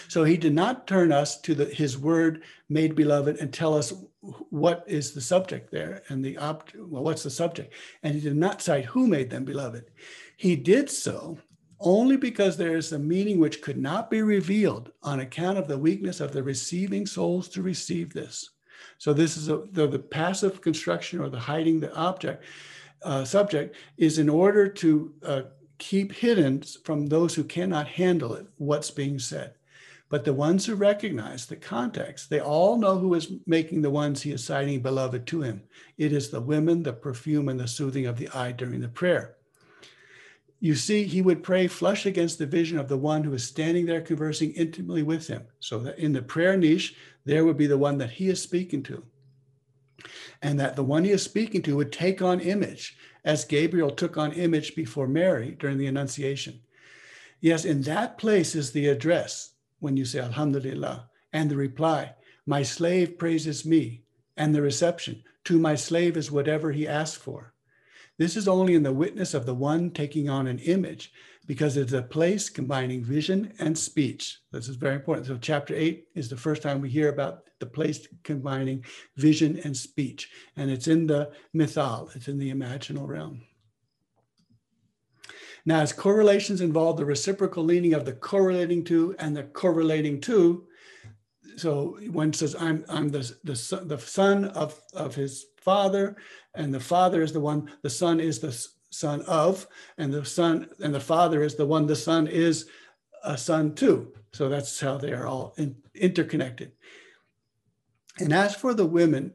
So 0.08 0.24
he 0.24 0.36
did 0.36 0.54
not 0.54 0.86
turn 0.86 1.12
us 1.12 1.40
to 1.42 1.54
the, 1.54 1.66
his 1.66 1.98
word 1.98 2.42
made 2.68 2.94
beloved 2.94 3.36
and 3.36 3.52
tell 3.52 3.76
us 3.76 3.92
what 4.50 4.84
is 4.86 5.12
the 5.12 5.20
subject 5.20 5.70
there 5.70 6.02
and 6.08 6.24
the 6.24 6.36
opt 6.36 6.74
well 6.76 7.02
what's 7.02 7.22
the 7.22 7.30
subject? 7.30 7.74
And 8.02 8.14
he 8.14 8.20
did 8.20 8.36
not 8.36 8.62
cite 8.62 8.84
who 8.84 9.06
made 9.06 9.30
them 9.30 9.44
beloved. 9.44 9.84
He 10.36 10.56
did 10.56 10.90
so 10.90 11.38
only 11.80 12.16
because 12.16 12.56
there 12.56 12.76
is 12.76 12.92
a 12.92 12.98
meaning 12.98 13.38
which 13.38 13.62
could 13.62 13.78
not 13.78 14.10
be 14.10 14.20
revealed 14.20 14.92
on 15.02 15.20
account 15.20 15.58
of 15.58 15.66
the 15.66 15.78
weakness 15.78 16.20
of 16.20 16.32
the 16.32 16.42
receiving 16.42 17.06
souls 17.06 17.48
to 17.48 17.62
receive 17.62 18.12
this. 18.12 18.50
So 18.98 19.14
this 19.14 19.36
is 19.36 19.48
a, 19.48 19.62
the, 19.72 19.86
the 19.86 19.98
passive 19.98 20.60
construction 20.60 21.20
or 21.20 21.30
the 21.30 21.38
hiding 21.38 21.80
the 21.80 21.94
object 21.94 22.44
uh, 23.02 23.24
subject 23.24 23.76
is 23.96 24.18
in 24.18 24.28
order 24.28 24.68
to 24.68 25.14
uh, 25.24 25.42
keep 25.78 26.12
hidden 26.12 26.62
from 26.84 27.06
those 27.06 27.34
who 27.34 27.44
cannot 27.44 27.88
handle 27.88 28.34
it 28.34 28.46
what's 28.58 28.90
being 28.90 29.18
said 29.18 29.54
But 30.10 30.24
the 30.24 30.34
ones 30.34 30.66
who 30.66 30.74
recognize 30.74 31.46
the 31.46 31.54
context, 31.54 32.30
they 32.30 32.40
all 32.40 32.76
know 32.76 32.98
who 32.98 33.14
is 33.14 33.32
making 33.46 33.80
the 33.80 33.90
ones 33.90 34.20
he 34.20 34.32
is 34.32 34.44
citing 34.44 34.80
beloved 34.82 35.24
to 35.28 35.42
him. 35.42 35.62
It 35.98 36.12
is 36.12 36.30
the 36.30 36.40
women, 36.40 36.82
the 36.82 36.92
perfume, 36.92 37.48
and 37.48 37.60
the 37.60 37.68
soothing 37.68 38.06
of 38.06 38.18
the 38.18 38.28
eye 38.34 38.50
during 38.50 38.80
the 38.80 38.88
prayer. 38.88 39.36
You 40.58 40.74
see, 40.74 41.04
he 41.04 41.22
would 41.22 41.44
pray 41.44 41.68
flush 41.68 42.06
against 42.06 42.38
the 42.38 42.44
vision 42.44 42.76
of 42.76 42.88
the 42.88 42.96
one 42.96 43.22
who 43.22 43.32
is 43.32 43.44
standing 43.44 43.86
there 43.86 44.00
conversing 44.00 44.52
intimately 44.52 45.04
with 45.04 45.28
him. 45.28 45.44
So 45.60 45.78
that 45.78 45.98
in 46.00 46.12
the 46.12 46.22
prayer 46.22 46.56
niche, 46.56 46.96
there 47.24 47.44
would 47.44 47.56
be 47.56 47.68
the 47.68 47.78
one 47.78 47.96
that 47.98 48.10
he 48.10 48.28
is 48.28 48.42
speaking 48.42 48.82
to. 48.84 49.04
And 50.42 50.58
that 50.58 50.74
the 50.74 50.82
one 50.82 51.04
he 51.04 51.12
is 51.12 51.22
speaking 51.22 51.62
to 51.62 51.76
would 51.76 51.92
take 51.92 52.20
on 52.20 52.40
image, 52.40 52.96
as 53.24 53.44
Gabriel 53.44 53.90
took 53.90 54.16
on 54.18 54.32
image 54.32 54.74
before 54.74 55.06
Mary 55.06 55.52
during 55.52 55.78
the 55.78 55.86
Annunciation. 55.86 56.60
Yes, 57.40 57.64
in 57.64 57.82
that 57.82 58.18
place 58.18 58.56
is 58.56 58.72
the 58.72 58.88
address 58.88 59.52
when 59.80 59.96
you 59.96 60.04
say 60.04 60.20
Alhamdulillah, 60.20 61.08
and 61.32 61.50
the 61.50 61.56
reply, 61.56 62.14
My 62.46 62.62
slave 62.62 63.18
praises 63.18 63.66
me, 63.66 64.04
and 64.36 64.54
the 64.54 64.62
reception, 64.62 65.24
To 65.44 65.58
my 65.58 65.74
slave 65.74 66.16
is 66.16 66.30
whatever 66.30 66.72
he 66.72 66.86
asks 66.86 67.16
for. 67.16 67.54
This 68.18 68.36
is 68.36 68.46
only 68.46 68.74
in 68.74 68.82
the 68.82 68.92
witness 68.92 69.34
of 69.34 69.46
the 69.46 69.54
one 69.54 69.90
taking 69.90 70.28
on 70.28 70.46
an 70.46 70.58
image 70.58 71.12
because 71.46 71.76
it's 71.76 71.92
a 71.92 72.02
place 72.02 72.50
combining 72.50 73.02
vision 73.02 73.52
and 73.58 73.76
speech. 73.76 74.38
This 74.52 74.68
is 74.68 74.76
very 74.76 74.94
important. 74.94 75.26
So, 75.26 75.38
chapter 75.40 75.74
eight 75.74 76.06
is 76.14 76.28
the 76.28 76.36
first 76.36 76.62
time 76.62 76.80
we 76.80 76.90
hear 76.90 77.08
about 77.08 77.44
the 77.60 77.66
place 77.66 78.06
combining 78.22 78.84
vision 79.16 79.58
and 79.64 79.76
speech, 79.76 80.30
and 80.56 80.70
it's 80.70 80.86
in 80.86 81.06
the 81.06 81.32
mithal, 81.52 82.10
it's 82.14 82.28
in 82.28 82.38
the 82.38 82.52
imaginal 82.52 83.08
realm. 83.08 83.42
Now, 85.70 85.82
as 85.82 85.92
correlations 85.92 86.62
involve 86.62 86.96
the 86.96 87.04
reciprocal 87.04 87.62
leaning 87.62 87.94
of 87.94 88.04
the 88.04 88.14
correlating 88.14 88.82
to 88.86 89.14
and 89.20 89.36
the 89.36 89.44
correlating 89.44 90.20
to, 90.22 90.66
so 91.56 91.96
one 92.10 92.32
says, 92.32 92.56
I'm, 92.58 92.84
I'm 92.88 93.08
the, 93.08 93.32
the, 93.44 93.54
son, 93.54 93.86
the 93.86 93.96
son 93.96 94.46
of, 94.46 94.80
of 94.94 95.14
his 95.14 95.46
father, 95.58 96.16
and 96.56 96.74
the 96.74 96.80
father 96.80 97.22
is 97.22 97.32
the 97.32 97.38
one, 97.38 97.70
the 97.82 97.88
son 97.88 98.18
is 98.18 98.40
the 98.40 98.50
son 98.90 99.22
of, 99.28 99.68
and 99.96 100.12
the 100.12 100.24
son 100.24 100.68
and 100.82 100.92
the 100.92 100.98
father 100.98 101.40
is 101.44 101.54
the 101.54 101.66
one, 101.66 101.86
the 101.86 101.94
son 101.94 102.26
is 102.26 102.68
a 103.22 103.38
son 103.38 103.72
too. 103.72 104.12
So 104.32 104.48
that's 104.48 104.80
how 104.80 104.98
they 104.98 105.12
are 105.12 105.28
all 105.28 105.54
in, 105.56 105.76
interconnected. 105.94 106.72
And 108.18 108.32
as 108.32 108.56
for 108.56 108.74
the 108.74 108.86
women, 108.86 109.34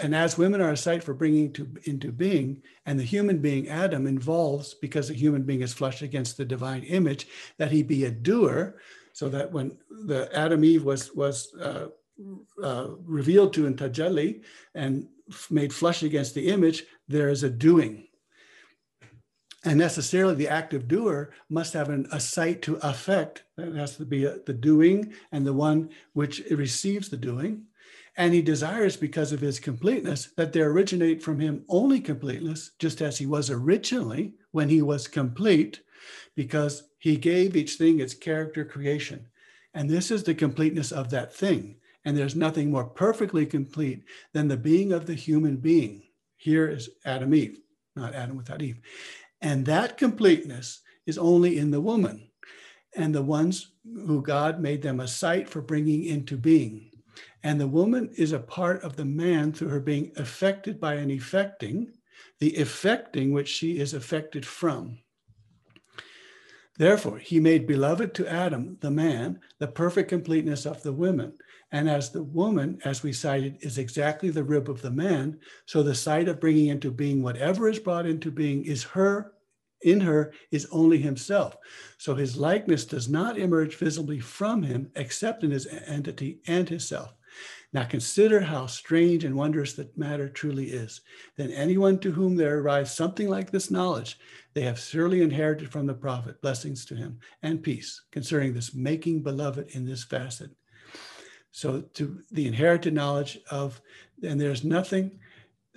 and 0.00 0.14
as 0.14 0.38
women 0.38 0.60
are 0.60 0.72
a 0.72 0.76
site 0.76 1.02
for 1.02 1.14
bringing 1.14 1.52
to, 1.52 1.68
into 1.84 2.12
being, 2.12 2.62
and 2.86 2.98
the 2.98 3.04
human 3.04 3.38
being 3.38 3.68
Adam 3.68 4.06
involves, 4.06 4.74
because 4.74 5.08
the 5.08 5.14
human 5.14 5.42
being 5.42 5.62
is 5.62 5.72
flushed 5.72 6.02
against 6.02 6.36
the 6.36 6.44
divine 6.44 6.82
image, 6.84 7.26
that 7.58 7.72
he 7.72 7.82
be 7.82 8.04
a 8.04 8.10
doer, 8.10 8.80
so 9.12 9.28
that 9.28 9.52
when 9.52 9.76
the 10.06 10.28
Adam 10.36 10.64
Eve 10.64 10.84
was 10.84 11.14
was 11.14 11.54
uh, 11.54 11.86
uh, 12.62 12.88
revealed 13.04 13.52
to 13.54 13.66
in 13.66 13.74
Tajalli 13.74 14.42
and 14.74 15.08
made 15.50 15.72
flush 15.72 16.02
against 16.02 16.34
the 16.34 16.48
image, 16.48 16.84
there 17.08 17.28
is 17.28 17.42
a 17.42 17.50
doing. 17.50 18.08
And 19.64 19.78
necessarily 19.78 20.34
the 20.34 20.48
active 20.48 20.88
doer 20.88 21.32
must 21.48 21.72
have 21.72 21.88
an, 21.88 22.06
a 22.12 22.20
site 22.20 22.60
to 22.62 22.76
affect. 22.82 23.44
That 23.56 23.74
has 23.74 23.96
to 23.96 24.04
be 24.04 24.26
a, 24.26 24.38
the 24.44 24.52
doing 24.52 25.14
and 25.32 25.46
the 25.46 25.54
one 25.54 25.88
which 26.12 26.40
receives 26.50 27.08
the 27.08 27.16
doing. 27.16 27.64
And 28.16 28.32
he 28.32 28.42
desires, 28.42 28.96
because 28.96 29.32
of 29.32 29.40
his 29.40 29.58
completeness, 29.58 30.28
that 30.36 30.52
there 30.52 30.70
originate 30.70 31.22
from 31.22 31.40
him 31.40 31.64
only 31.68 32.00
completeness, 32.00 32.70
just 32.78 33.02
as 33.02 33.18
he 33.18 33.26
was 33.26 33.50
originally 33.50 34.34
when 34.52 34.68
he 34.68 34.82
was 34.82 35.08
complete, 35.08 35.80
because 36.36 36.84
he 36.98 37.16
gave 37.16 37.56
each 37.56 37.74
thing 37.74 38.00
its 38.00 38.14
character 38.14 38.64
creation. 38.64 39.26
And 39.74 39.90
this 39.90 40.10
is 40.10 40.22
the 40.22 40.34
completeness 40.34 40.92
of 40.92 41.10
that 41.10 41.34
thing. 41.34 41.76
And 42.04 42.16
there's 42.16 42.36
nothing 42.36 42.70
more 42.70 42.84
perfectly 42.84 43.46
complete 43.46 44.04
than 44.32 44.46
the 44.46 44.56
being 44.56 44.92
of 44.92 45.06
the 45.06 45.14
human 45.14 45.56
being. 45.56 46.02
Here 46.36 46.68
is 46.68 46.90
Adam 47.04 47.34
Eve, 47.34 47.58
not 47.96 48.14
Adam 48.14 48.36
without 48.36 48.62
Eve. 48.62 48.80
And 49.40 49.66
that 49.66 49.96
completeness 49.96 50.82
is 51.06 51.18
only 51.18 51.58
in 51.58 51.70
the 51.70 51.80
woman 51.80 52.28
and 52.94 53.14
the 53.14 53.22
ones 53.22 53.72
who 53.84 54.22
God 54.22 54.60
made 54.60 54.82
them 54.82 55.00
a 55.00 55.08
site 55.08 55.48
for 55.48 55.60
bringing 55.60 56.04
into 56.04 56.36
being. 56.36 56.90
And 57.44 57.60
the 57.60 57.68
woman 57.68 58.10
is 58.16 58.32
a 58.32 58.38
part 58.38 58.82
of 58.82 58.96
the 58.96 59.04
man 59.04 59.52
through 59.52 59.68
her 59.68 59.80
being 59.80 60.12
affected 60.16 60.80
by 60.80 60.94
an 60.94 61.10
effecting, 61.10 61.92
the 62.40 62.56
effecting 62.56 63.32
which 63.32 63.48
she 63.48 63.78
is 63.78 63.92
affected 63.92 64.46
from. 64.46 64.98
Therefore, 66.78 67.18
he 67.18 67.38
made 67.38 67.66
beloved 67.66 68.14
to 68.14 68.26
Adam, 68.26 68.78
the 68.80 68.90
man, 68.90 69.40
the 69.58 69.68
perfect 69.68 70.08
completeness 70.08 70.64
of 70.64 70.82
the 70.82 70.92
woman. 70.92 71.34
And 71.70 71.88
as 71.88 72.10
the 72.10 72.22
woman, 72.22 72.78
as 72.82 73.02
we 73.02 73.12
cited, 73.12 73.58
is 73.60 73.76
exactly 73.76 74.30
the 74.30 74.42
rib 74.42 74.70
of 74.70 74.80
the 74.80 74.90
man, 74.90 75.38
so 75.66 75.82
the 75.82 75.94
site 75.94 76.28
of 76.28 76.40
bringing 76.40 76.68
into 76.68 76.90
being 76.90 77.22
whatever 77.22 77.68
is 77.68 77.78
brought 77.78 78.06
into 78.06 78.30
being 78.30 78.64
is 78.64 78.82
her, 78.84 79.34
in 79.82 80.00
her 80.00 80.32
is 80.50 80.66
only 80.72 80.96
himself. 80.96 81.56
So 81.98 82.14
his 82.14 82.38
likeness 82.38 82.86
does 82.86 83.08
not 83.08 83.36
emerge 83.36 83.76
visibly 83.76 84.18
from 84.18 84.62
him 84.62 84.90
except 84.96 85.44
in 85.44 85.50
his 85.50 85.66
entity 85.66 86.40
and 86.46 86.66
his 86.68 86.88
self. 86.88 87.12
Now 87.74 87.82
consider 87.82 88.40
how 88.40 88.66
strange 88.66 89.24
and 89.24 89.34
wondrous 89.34 89.72
that 89.74 89.98
matter 89.98 90.28
truly 90.28 90.66
is. 90.66 91.00
Then 91.36 91.50
anyone 91.50 91.98
to 91.98 92.12
whom 92.12 92.36
there 92.36 92.60
arrives 92.60 92.92
something 92.92 93.28
like 93.28 93.50
this 93.50 93.68
knowledge, 93.68 94.16
they 94.54 94.62
have 94.62 94.78
surely 94.78 95.22
inherited 95.22 95.72
from 95.72 95.86
the 95.86 95.94
prophet 95.94 96.40
blessings 96.40 96.84
to 96.86 96.94
him 96.94 97.18
and 97.42 97.64
peace 97.64 98.00
concerning 98.12 98.54
this 98.54 98.74
making 98.74 99.24
beloved 99.24 99.70
in 99.70 99.84
this 99.84 100.04
facet. 100.04 100.52
So 101.50 101.80
to 101.94 102.22
the 102.30 102.46
inherited 102.46 102.94
knowledge 102.94 103.40
of, 103.50 103.82
and 104.22 104.40
there's 104.40 104.62
nothing, 104.62 105.18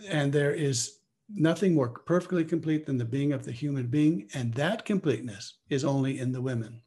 and 0.08 0.32
there 0.32 0.54
is 0.54 1.00
nothing 1.34 1.74
more 1.74 1.90
perfectly 1.90 2.46
complete 2.46 2.86
than 2.86 3.00
the 3.00 3.06
being 3.06 3.34
of 3.34 3.44
the 3.44 3.52
human 3.52 3.88
being, 3.88 4.30
and 4.36 4.54
that 4.54 4.86
completeness 4.86 5.56
is 5.70 5.84
only 5.84 6.20
in 6.20 6.32
the 6.32 6.42
women. 6.42 6.82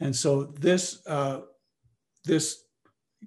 And 0.00 0.16
so 0.16 0.44
this 0.44 1.06
uh, 1.06 1.42
this 2.24 2.61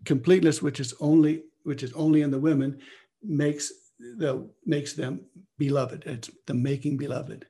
completeness, 0.03 0.61
which 0.61 0.79
is 0.79 0.93
only 0.99 1.43
which 1.63 1.81
is 1.81 1.93
only 1.93 2.21
in 2.21 2.31
the 2.31 2.39
women, 2.39 2.79
makes 3.23 3.71
the 3.99 4.47
makes 4.65 4.93
them 4.93 5.21
beloved. 5.57 6.03
It's 6.05 6.29
the 6.45 6.53
making 6.53 6.97
beloved. 6.97 7.47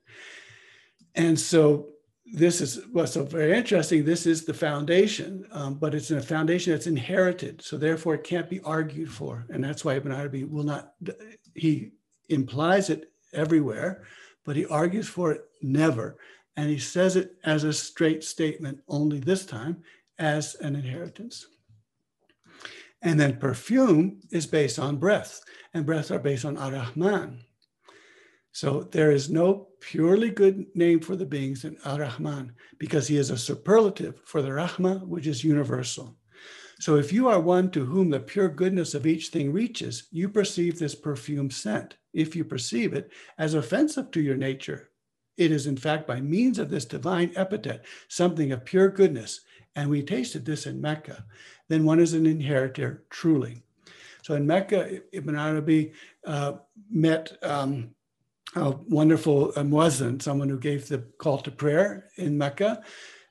And 1.16 1.40
so 1.40 1.90
this 2.26 2.60
is 2.60 2.82
what's 2.92 3.14
so 3.14 3.24
very 3.24 3.56
interesting. 3.56 4.04
This 4.04 4.26
is 4.26 4.46
the 4.46 4.54
foundation, 4.54 5.46
um, 5.52 5.76
but 5.76 5.94
it's 5.94 6.12
a 6.12 6.22
foundation 6.22 6.74
that's 6.74 6.88
inherited. 6.88 7.62
So 7.62 7.78
therefore, 7.78 8.16
it 8.16 8.24
can't 8.24 8.50
be 8.50 8.62
argued 8.62 9.12
for, 9.12 9.46
and 9.50 9.64
that's 9.64 9.86
why 9.86 9.96
Ibn 9.96 10.12
Arabi 10.12 10.44
will 10.44 10.64
not. 10.64 10.94
He 11.54 11.92
implies 12.30 12.90
it 12.90 13.12
everywhere, 13.34 14.04
but 14.44 14.56
he 14.56 14.66
argues 14.66 15.08
for 15.08 15.32
it 15.32 15.42
never, 15.62 16.18
and 16.58 16.70
he 16.70 16.80
says 16.80 17.16
it 17.16 17.36
as 17.44 17.64
a 17.64 17.74
straight 17.74 18.24
statement 18.24 18.80
only 18.88 19.20
this 19.20 19.46
time 19.46 19.84
as 20.18 20.56
an 20.56 20.76
inheritance. 20.76 21.46
And 23.06 23.20
then 23.20 23.38
perfume 23.38 24.20
is 24.32 24.48
based 24.48 24.80
on 24.80 24.98
breath, 24.98 25.40
and 25.76 25.86
breaths 25.86 26.10
are 26.10 26.20
based 26.20 26.44
on 26.44 26.58
Ar-Rahman. 26.58 27.40
So 28.52 28.90
there 28.92 29.12
is 29.12 29.30
no 29.30 29.68
purely 29.80 30.32
good 30.32 30.66
name 30.74 31.02
for 31.02 31.16
the 31.16 31.26
beings 31.26 31.66
in 31.66 31.78
Ar-Rahman 31.86 32.54
because 32.80 33.08
he 33.08 33.18
is 33.18 33.30
a 33.30 33.38
superlative 33.38 34.22
for 34.26 34.42
the 34.42 34.50
Rahma, 34.50 35.06
which 35.06 35.28
is 35.28 35.44
universal. 35.44 36.18
So 36.80 36.96
if 36.96 37.14
you 37.14 37.28
are 37.28 37.40
one 37.40 37.70
to 37.72 37.86
whom 37.86 38.10
the 38.10 38.20
pure 38.20 38.50
goodness 38.50 38.96
of 38.96 39.06
each 39.06 39.28
thing 39.28 39.52
reaches, 39.54 40.08
you 40.12 40.28
perceive 40.28 40.80
this 40.80 40.96
perfume 40.96 41.52
scent. 41.52 41.98
If 42.14 42.36
you 42.36 42.44
perceive 42.44 42.94
it 42.94 43.12
as 43.38 43.54
offensive 43.54 44.10
to 44.12 44.22
your 44.22 44.36
nature, 44.36 44.90
it 45.38 45.52
is 45.52 45.68
in 45.68 45.78
fact 45.78 46.08
by 46.08 46.22
means 46.22 46.58
of 46.58 46.72
this 46.72 46.86
divine 46.86 47.32
epithet, 47.36 47.86
something 48.08 48.52
of 48.52 48.66
pure 48.66 48.90
goodness. 48.90 49.42
And 49.76 49.90
we 49.90 50.04
tasted 50.04 50.46
this 50.46 50.66
in 50.66 50.80
Mecca 50.82 51.26
then 51.68 51.86
one 51.86 52.00
is 52.00 52.14
an 52.14 52.26
inheritor 52.26 53.04
truly. 53.10 53.64
So 54.24 54.36
in 54.36 54.48
Mecca, 54.48 55.02
Ibn 55.12 55.36
Arabi 55.36 55.94
uh, 56.26 56.54
met 56.90 57.38
um, 57.44 57.92
a 58.56 58.72
wonderful 58.90 59.50
uh, 59.56 59.62
muazzin, 59.62 60.22
someone 60.22 60.50
who 60.50 60.60
gave 60.60 60.88
the 60.88 61.00
call 61.18 61.38
to 61.40 61.52
prayer 61.52 62.10
in 62.18 62.38
Mecca. 62.38 62.84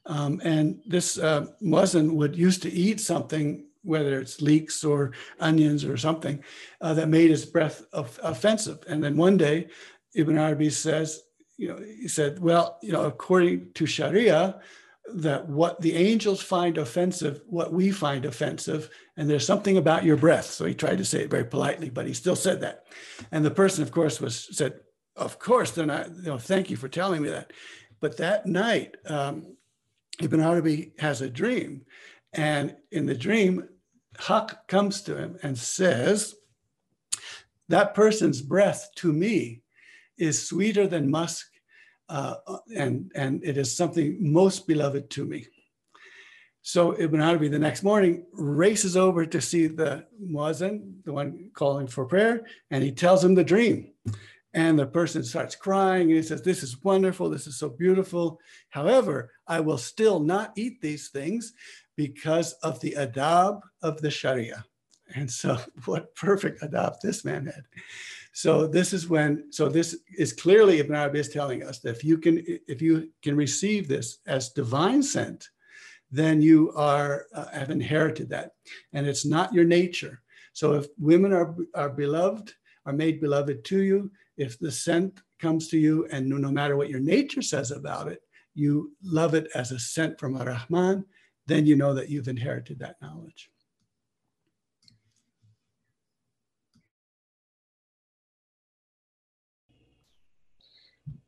Um, 0.07 0.41
and 0.45 0.81
this 0.87 1.19
uh, 1.19 1.47
muazzin 1.63 2.13
would 2.13 2.37
used 2.37 2.63
to 2.63 2.71
eat 2.71 3.01
something, 3.01 3.67
whether 3.83 4.21
it's 4.21 4.41
leeks 4.41 4.85
or 4.85 5.13
onions 5.41 5.85
or 5.85 5.97
something, 5.97 6.43
uh, 6.81 6.95
that 6.95 7.09
made 7.09 7.31
his 7.31 7.45
breath 7.45 7.85
of, 7.93 8.19
offensive. 8.23 8.79
And 8.89 9.03
then 9.03 9.17
one 9.17 9.37
day, 9.37 9.69
Ibn 10.15 10.39
Arabi 10.39 10.71
says, 10.71 11.23
you 11.57 11.69
know, 11.69 11.79
he 11.79 12.09
said, 12.09 12.39
well, 12.41 12.79
you 12.83 12.93
know, 12.93 13.05
according 13.05 13.73
to 13.75 13.87
Sharia, 13.87 14.61
that 15.13 15.49
what 15.49 15.81
the 15.81 15.95
angels 15.95 16.43
find 16.43 16.79
offensive, 16.79 17.43
what 17.47 17.73
we 17.73 17.91
find 17.91 18.25
offensive, 18.25 18.91
and 19.17 19.29
there's 19.29 19.47
something 19.47 19.77
about 19.77 20.05
your 20.05 20.17
breath. 20.17 20.47
So 20.47 20.65
he 20.65 20.75
tried 20.75 20.99
to 20.99 21.05
say 21.05 21.21
it 21.21 21.31
very 21.31 21.45
politely, 21.45 21.91
but 21.91 22.07
he 22.07 22.15
still 22.15 22.37
said 22.37 22.61
that. 22.63 22.87
And 23.31 23.45
the 23.45 23.51
person, 23.51 23.83
of 23.83 23.93
course, 23.93 24.21
was 24.21 24.49
said, 24.57 24.81
"Of 25.17 25.39
course, 25.39 25.73
then 25.73 25.91
I, 25.91 26.07
you 26.07 26.23
know, 26.23 26.39
thank 26.39 26.71
you 26.71 26.77
for 26.77 26.89
telling 26.89 27.23
me 27.23 27.29
that." 27.29 27.53
But 28.01 28.17
that 28.17 28.47
night, 28.47 28.97
um, 29.07 29.57
Ibn 30.21 30.41
Arabi 30.41 30.93
has 30.99 31.21
a 31.21 31.31
dream, 31.31 31.83
And 32.33 32.77
in 32.91 33.07
the 33.07 33.15
dream, 33.15 33.69
Haqq 34.19 34.57
comes 34.67 35.03
to 35.03 35.17
him 35.17 35.39
and 35.43 35.57
says, 35.57 36.35
That 37.69 37.95
person's 37.95 38.43
breath 38.43 38.91
to 38.97 39.13
me 39.13 39.63
is 40.19 40.49
sweeter 40.49 40.87
than 40.87 41.11
musk, 41.11 41.47
uh, 42.15 42.59
and, 42.77 43.11
and 43.17 43.45
it 43.45 43.57
is 43.57 43.77
something 43.77 44.17
most 44.21 44.69
beloved 44.69 45.11
to 45.11 45.25
me. 45.25 45.49
So 46.63 46.95
Ibn 46.97 47.21
Arabi 47.21 47.49
the 47.49 47.59
next 47.59 47.83
morning 47.83 48.25
races 48.33 48.97
over 48.97 49.27
to 49.27 49.41
see 49.41 49.67
the 49.67 50.07
muazzin, 50.23 51.03
the 51.05 51.13
one 51.13 51.51
calling 51.55 51.89
for 51.89 52.05
prayer, 52.05 52.47
and 52.71 52.85
he 52.85 52.93
tells 52.93 53.25
him 53.25 53.35
the 53.35 53.43
dream. 53.43 53.91
And 54.55 54.79
the 54.79 54.87
person 54.87 55.25
starts 55.25 55.57
crying 55.57 56.03
and 56.03 56.17
he 56.17 56.23
says, 56.23 56.41
This 56.41 56.63
is 56.63 56.85
wonderful. 56.85 57.29
This 57.29 57.49
is 57.49 57.59
so 57.59 57.69
beautiful. 57.69 58.39
However, 58.69 59.33
I 59.49 59.59
will 59.59 59.77
still 59.77 60.21
not 60.21 60.53
eat 60.57 60.81
these 60.81 61.09
things 61.09 61.53
because 61.97 62.53
of 62.63 62.79
the 62.79 62.93
adab 62.93 63.61
of 63.83 64.01
the 64.01 64.11
Sharia. 64.13 64.65
And 65.17 65.29
so, 65.29 65.59
what 65.87 66.15
perfect 66.15 66.63
adab 66.63 67.01
this 67.01 67.25
man 67.25 67.47
had. 67.47 67.65
So 68.37 68.67
this 68.67 68.93
is 68.93 69.09
when, 69.09 69.53
so 69.53 69.69
this 69.69 69.97
is 70.19 70.33
clearly 70.33 70.81
Ibn 70.81 70.97
Arabi 70.97 71.21
is 71.21 71.29
telling 71.29 71.63
us 71.63 71.79
that 71.79 71.91
if 71.91 72.03
you 72.03 72.19
can, 72.19 72.43
if 72.67 72.83
you 72.83 73.11
can 73.23 73.37
receive 73.37 73.87
this 73.87 74.19
as 74.27 74.51
divine 74.51 75.05
sent, 75.05 75.49
then 76.11 76.43
you 76.43 76.73
are 76.73 77.27
uh, 77.33 77.47
have 77.53 77.71
inherited 77.71 78.29
that, 78.31 78.51
and 78.93 79.07
it's 79.07 79.25
not 79.25 79.55
your 79.55 79.65
nature. 79.65 80.21
So 80.53 80.73
if 80.73 80.87
women 80.99 81.33
are 81.33 81.55
are 81.77 81.91
beloved, 81.91 82.53
are 82.87 82.93
made 82.93 83.21
beloved 83.21 83.65
to 83.67 83.83
you, 83.83 84.11
if 84.37 84.59
the 84.59 84.73
scent 84.73 85.21
comes 85.41 85.69
to 85.69 85.79
you, 85.79 86.09
and 86.11 86.29
no, 86.29 86.37
no 86.37 86.51
matter 86.51 86.77
what 86.77 86.91
your 86.91 87.01
nature 87.01 87.43
says 87.43 87.71
about 87.71 88.09
it, 88.09 88.21
you 88.55 88.97
love 89.01 89.35
it 89.35 89.47
as 89.55 89.71
a 89.71 89.79
scent 89.79 90.19
from 90.19 90.37
Ar-Rahman, 90.37 91.05
then 91.47 91.67
you 91.67 91.77
know 91.77 91.95
that 91.95 92.09
you've 92.09 92.29
inherited 92.29 92.81
that 92.81 92.97
knowledge. 93.01 93.49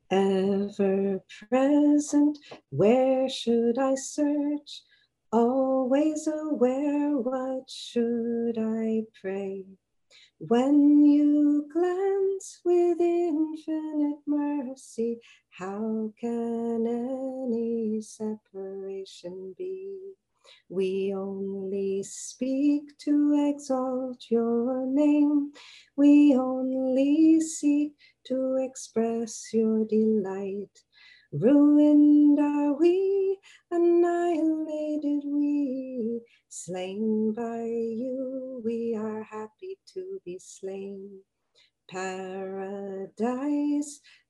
Ever 0.08 1.20
present, 1.48 2.38
where 2.70 3.28
should 3.28 3.76
I 3.76 3.96
search? 3.96 4.82
Always 5.32 6.28
aware, 6.28 7.18
what 7.18 7.68
should 7.68 8.56
I 8.56 9.02
pray? 9.20 9.64
When 10.38 11.04
you 11.04 11.68
glance 11.72 12.60
with 12.64 13.00
infinite 13.00 14.20
mercy, 14.26 15.18
how 15.50 16.12
can 16.20 16.86
any 16.86 18.00
separation 18.00 19.56
be? 19.58 20.12
We 20.68 21.14
only 21.16 22.02
speak 22.02 22.96
to 23.04 23.50
exalt 23.50 24.24
your 24.30 24.86
name. 24.86 25.52
We 25.96 26.34
only 26.36 27.40
seek 27.40 27.92
to 28.26 28.56
express 28.60 29.48
your 29.52 29.84
delight. 29.84 30.70
Ruined 31.32 32.38
are 32.38 32.72
we, 32.78 33.38
annihilated 33.70 35.24
we, 35.26 36.22
slain 36.48 37.32
by 37.32 37.64
you, 37.64 38.62
we 38.64 38.96
are 38.96 39.22
happy 39.24 39.78
to 39.94 40.20
be 40.24 40.38
slain. 40.38 41.20
Paradise, 41.90 43.10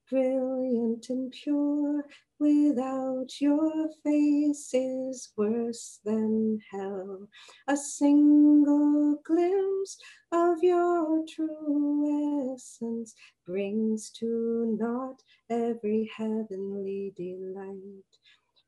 brilliant 0.08 1.08
and 1.10 1.32
pure, 1.32 2.04
without 2.38 3.40
your 3.40 3.88
face 4.04 4.70
is 4.72 5.32
worse 5.36 6.00
than 6.04 6.60
hell. 6.70 7.28
A 7.68 7.76
single 7.76 9.20
glimpse 9.24 9.98
of 10.32 10.58
your 10.62 11.24
true 11.28 12.54
essence 12.54 13.14
brings 13.46 14.10
to 14.10 14.76
naught 14.78 15.22
every 15.50 16.10
heavenly 16.16 17.12
delight. 17.16 18.04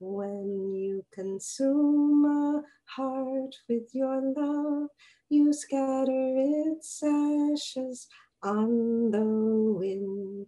When 0.01 0.75
you 0.75 1.05
consume 1.13 2.25
a 2.25 2.63
heart 2.85 3.55
with 3.69 3.93
your 3.93 4.21
love, 4.37 4.91
you 5.29 5.53
scatter 5.53 6.35
its 6.37 7.03
ashes 7.03 8.07
on 8.43 9.11
the 9.11 9.25
wind. 9.25 10.47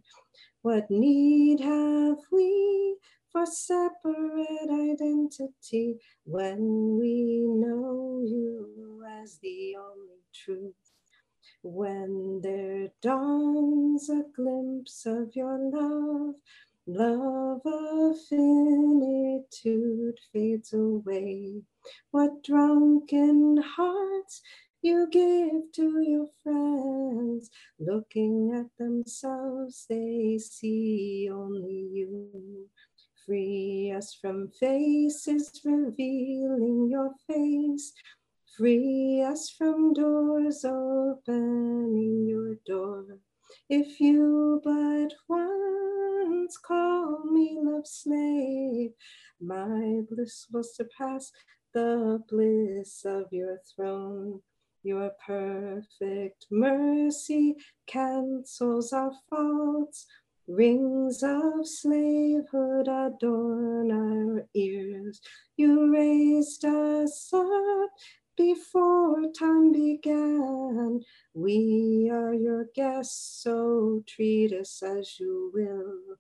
What 0.63 0.91
need 0.91 1.61
have 1.61 2.19
we 2.31 2.99
for 3.33 3.47
separate 3.47 4.69
identity 4.69 5.99
when 6.25 6.99
we 6.99 7.47
know 7.47 8.23
you 8.23 9.03
as 9.23 9.39
the 9.39 9.77
only 9.77 10.21
truth? 10.35 10.75
When 11.63 12.43
there 12.43 12.89
dawns 13.01 14.11
a 14.11 14.25
glimpse 14.37 15.07
of 15.07 15.35
your 15.35 15.59
love, 15.59 16.35
love 16.87 17.63
of 17.65 18.21
finitude 18.29 20.19
fades 20.31 20.75
away. 20.75 21.63
What 22.11 22.45
drunken 22.45 23.57
hearts 23.65 24.43
you 24.83 25.09
give 25.11 25.73
to 25.75 26.01
your 26.01 26.27
friends, 26.43 27.51
looking 27.79 28.53
at 28.55 28.67
themselves, 28.79 29.87
they 29.89 30.39
see 30.39 31.29
only 31.33 31.89
you. 31.93 32.69
Free 33.27 33.93
us 33.97 34.15
from 34.21 34.49
faces 34.49 35.61
revealing 35.65 36.89
your 36.91 37.15
face. 37.27 37.93
Free 38.57 39.23
us 39.23 39.51
from 39.51 39.93
doors 39.93 40.65
opening 40.65 42.27
your 42.27 42.57
door. 42.67 43.19
If 43.69 44.01
you 44.01 44.61
but 44.65 45.15
once 45.29 46.57
call 46.59 47.25
me 47.25 47.59
love 47.61 47.87
slave, 47.87 48.93
my 49.41 50.01
bliss 50.11 50.47
will 50.51 50.65
surpass 50.65 51.31
the 51.73 52.23
bliss 52.29 53.05
of 53.05 53.27
your 53.31 53.59
throne. 53.75 54.41
Your 54.83 55.11
perfect 55.27 56.47
mercy 56.51 57.57
cancels 57.87 58.93
our 58.95 59.13
faults. 59.29 60.07
Rings 60.49 61.23
of 61.23 61.69
slavehood 61.69 62.89
adorn 62.89 63.91
our 63.93 64.47
ears. 64.55 65.21
You 65.57 65.93
raised 65.93 66.65
us 66.65 67.31
up 67.33 67.91
before 68.37 69.31
time 69.39 69.73
began. 69.73 71.03
We 71.35 72.09
are 72.11 72.33
your 72.33 72.65
guests, 72.75 73.43
so 73.43 74.03
treat 74.07 74.55
us 74.55 74.83
as 74.83 75.21
you 75.21 75.51
will. 75.53 76.17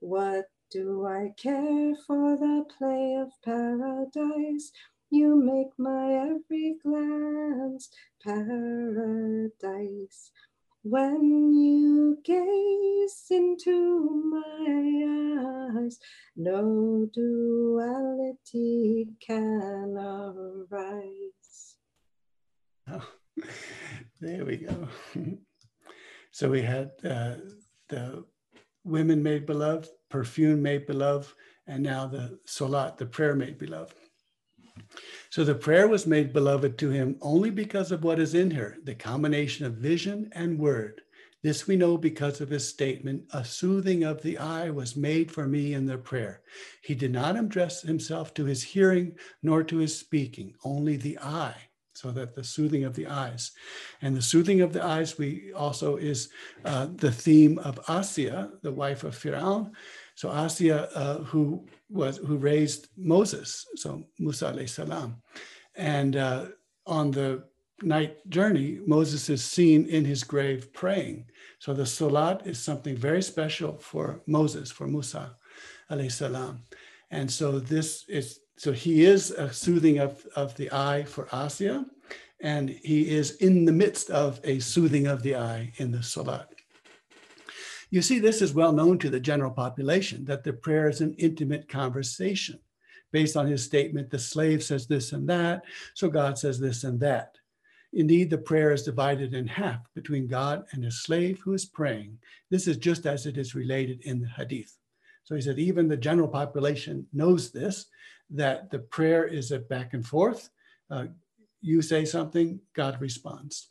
What 0.00 0.46
do 0.72 1.06
I 1.06 1.32
care 1.36 1.94
for 2.06 2.36
the 2.36 2.64
play 2.76 3.14
of 3.14 3.30
paradise? 3.44 4.72
You 5.12 5.36
make 5.36 5.78
my 5.78 6.14
every 6.30 6.76
glance 6.82 7.90
paradise. 8.24 9.50
When 10.84 11.52
you 11.52 12.16
gaze 12.24 13.26
into 13.30 14.08
my 14.32 15.74
eyes, 15.76 15.98
no 16.34 17.06
duality 17.12 19.08
can 19.20 19.98
arise. 19.98 21.76
Oh, 22.90 23.06
there 24.22 24.46
we 24.46 24.56
go. 24.56 24.88
so 26.30 26.48
we 26.48 26.62
had 26.62 26.92
uh, 27.04 27.34
the 27.90 28.24
women 28.82 29.22
made 29.22 29.44
beloved, 29.44 29.90
perfume 30.08 30.62
made 30.62 30.86
beloved, 30.86 31.34
and 31.66 31.82
now 31.82 32.06
the 32.06 32.38
salat, 32.46 32.96
the 32.96 33.04
prayer 33.04 33.34
made 33.34 33.58
beloved. 33.58 33.92
So 35.30 35.44
the 35.44 35.54
prayer 35.54 35.88
was 35.88 36.06
made 36.06 36.32
beloved 36.32 36.76
to 36.78 36.90
him 36.90 37.16
only 37.20 37.50
because 37.50 37.90
of 37.90 38.04
what 38.04 38.18
is 38.18 38.34
in 38.34 38.50
her, 38.50 38.76
the 38.84 38.94
combination 38.94 39.64
of 39.64 39.74
vision 39.74 40.30
and 40.32 40.58
word. 40.58 41.00
This 41.42 41.66
we 41.66 41.74
know 41.74 41.98
because 41.98 42.40
of 42.40 42.50
his 42.50 42.68
statement, 42.68 43.24
a 43.32 43.44
soothing 43.44 44.04
of 44.04 44.22
the 44.22 44.38
eye 44.38 44.70
was 44.70 44.94
made 44.94 45.32
for 45.32 45.48
me 45.48 45.74
in 45.74 45.86
the 45.86 45.98
prayer. 45.98 46.42
He 46.82 46.94
did 46.94 47.10
not 47.10 47.36
address 47.36 47.82
himself 47.82 48.32
to 48.34 48.44
his 48.44 48.62
hearing 48.62 49.16
nor 49.42 49.64
to 49.64 49.78
his 49.78 49.98
speaking, 49.98 50.54
only 50.64 50.96
the 50.96 51.18
eye, 51.18 51.56
so 51.94 52.12
that 52.12 52.34
the 52.34 52.44
soothing 52.44 52.84
of 52.84 52.94
the 52.94 53.08
eyes. 53.08 53.50
And 54.02 54.16
the 54.16 54.22
soothing 54.22 54.60
of 54.60 54.72
the 54.72 54.84
eyes 54.84 55.18
we 55.18 55.52
also 55.52 55.96
is 55.96 56.28
uh, 56.64 56.86
the 56.94 57.10
theme 57.10 57.58
of 57.58 57.84
Asiya, 57.86 58.62
the 58.62 58.72
wife 58.72 59.02
of 59.02 59.16
Firaun. 59.16 59.72
So 60.22 60.28
Asiya, 60.28 60.88
uh, 60.94 61.18
who 61.24 61.66
was 61.90 62.18
who 62.18 62.36
raised 62.36 62.86
Moses, 62.96 63.66
so 63.74 64.04
Musa 64.20 64.52
alayhi 64.52 64.68
salam, 64.68 65.16
and 65.74 66.14
uh, 66.14 66.44
on 66.86 67.10
the 67.10 67.42
night 67.82 68.14
journey, 68.30 68.78
Moses 68.86 69.28
is 69.28 69.42
seen 69.42 69.84
in 69.86 70.04
his 70.04 70.22
grave 70.22 70.72
praying. 70.72 71.24
So 71.58 71.74
the 71.74 71.84
salat 71.84 72.46
is 72.46 72.60
something 72.60 72.96
very 72.96 73.20
special 73.20 73.78
for 73.78 74.22
Moses, 74.28 74.70
for 74.70 74.86
Musa 74.86 75.34
alayhi 75.90 76.12
salam, 76.12 76.62
and 77.10 77.28
so 77.28 77.58
this 77.58 78.04
is 78.08 78.38
so 78.56 78.70
he 78.70 79.02
is 79.02 79.32
a 79.32 79.52
soothing 79.52 79.98
of, 79.98 80.24
of 80.36 80.54
the 80.54 80.70
eye 80.70 81.02
for 81.02 81.24
Asiya, 81.32 81.84
and 82.38 82.70
he 82.70 83.10
is 83.10 83.32
in 83.46 83.64
the 83.64 83.72
midst 83.72 84.08
of 84.10 84.38
a 84.44 84.60
soothing 84.60 85.08
of 85.08 85.24
the 85.24 85.34
eye 85.34 85.72
in 85.78 85.90
the 85.90 86.04
Salat. 86.04 86.61
You 87.92 88.00
see, 88.00 88.18
this 88.18 88.40
is 88.40 88.54
well 88.54 88.72
known 88.72 88.98
to 89.00 89.10
the 89.10 89.20
general 89.20 89.50
population 89.50 90.24
that 90.24 90.44
the 90.44 90.54
prayer 90.54 90.88
is 90.88 91.02
an 91.02 91.14
intimate 91.18 91.68
conversation 91.68 92.58
based 93.12 93.36
on 93.36 93.46
his 93.46 93.62
statement, 93.62 94.08
the 94.08 94.18
slave 94.18 94.64
says 94.64 94.86
this 94.86 95.12
and 95.12 95.28
that, 95.28 95.62
so 95.94 96.08
God 96.08 96.38
says 96.38 96.58
this 96.58 96.84
and 96.84 96.98
that. 97.00 97.36
Indeed, 97.92 98.30
the 98.30 98.38
prayer 98.38 98.72
is 98.72 98.84
divided 98.84 99.34
in 99.34 99.46
half 99.46 99.80
between 99.94 100.26
God 100.26 100.64
and 100.72 100.82
his 100.82 101.02
slave 101.02 101.40
who 101.44 101.52
is 101.52 101.66
praying. 101.66 102.16
This 102.50 102.66
is 102.66 102.78
just 102.78 103.04
as 103.04 103.26
it 103.26 103.36
is 103.36 103.54
related 103.54 104.00
in 104.04 104.22
the 104.22 104.28
hadith. 104.28 104.74
So 105.24 105.34
he 105.34 105.42
said, 105.42 105.58
even 105.58 105.86
the 105.86 105.96
general 105.98 106.28
population 106.28 107.06
knows 107.12 107.50
this, 107.50 107.84
that 108.30 108.70
the 108.70 108.78
prayer 108.78 109.26
is 109.26 109.50
a 109.50 109.58
back 109.58 109.92
and 109.92 110.06
forth. 110.06 110.48
Uh, 110.90 111.08
you 111.60 111.82
say 111.82 112.06
something, 112.06 112.58
God 112.74 112.98
responds. 113.02 113.68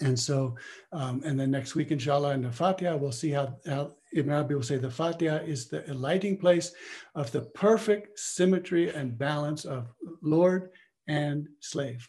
And 0.00 0.18
so, 0.18 0.56
um, 0.92 1.22
and 1.24 1.38
then 1.38 1.50
next 1.50 1.74
week, 1.74 1.90
inshallah, 1.90 2.32
in 2.32 2.42
the 2.42 2.50
Fatiha, 2.50 2.96
we'll 2.96 3.12
see 3.12 3.30
how, 3.30 3.56
how 3.66 3.92
Ibn 4.12 4.32
Arabi 4.32 4.54
will 4.54 4.62
say 4.62 4.76
the 4.76 4.90
Fatiha 4.90 5.36
is 5.36 5.68
the 5.68 5.88
alighting 5.90 6.38
place 6.38 6.72
of 7.14 7.30
the 7.30 7.42
perfect 7.42 8.18
symmetry 8.18 8.92
and 8.92 9.16
balance 9.16 9.64
of 9.64 9.92
Lord 10.22 10.70
and 11.06 11.48
slave. 11.60 12.08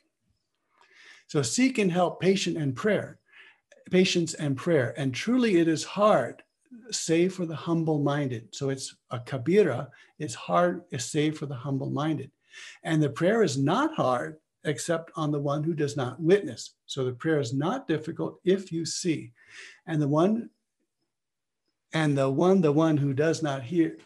So 1.28 1.42
seek 1.42 1.78
and 1.78 1.92
help 1.92 2.20
patient 2.22 2.58
and 2.58 2.76
prayer, 2.76 3.20
patience 3.92 4.34
and 4.34 4.58
prayer. 4.58 4.94
And 4.98 5.14
truly 5.14 5.58
it 5.58 5.68
is 5.68 5.84
hard, 5.84 6.42
save 6.92 7.34
for 7.34 7.46
the 7.46 7.56
humble 7.56 8.00
minded. 8.00 8.50
So 8.54 8.70
it's 8.70 8.96
a 9.12 9.20
kabira, 9.20 9.90
it's 10.20 10.36
hard, 10.36 10.84
save 10.98 11.38
for 11.38 11.46
the 11.46 11.56
humble 11.56 11.90
minded. 11.90 12.32
And 12.84 13.02
the 13.02 13.10
prayer 13.10 13.44
is 13.44 13.58
not 13.58 13.94
hard 13.96 14.38
except 14.66 15.12
on 15.16 15.32
the 15.32 15.40
one 15.40 15.64
who 15.64 15.74
does 15.74 15.98
not 15.98 16.20
witness. 16.22 16.76
So 16.86 17.04
the 17.04 17.14
prayer 17.14 17.40
is 17.40 17.54
not 17.54 17.88
difficult 17.88 18.40
if 18.44 18.72
you 18.72 18.86
see. 18.86 19.34
And 19.88 20.02
the 20.02 20.08
one 20.08 20.50
and 21.94 22.18
the 22.18 22.30
one, 22.30 22.62
the 22.62 22.72
one 22.72 22.98
who 22.98 23.14
does 23.14 23.44
not 23.44 23.62
hear, 23.62 23.98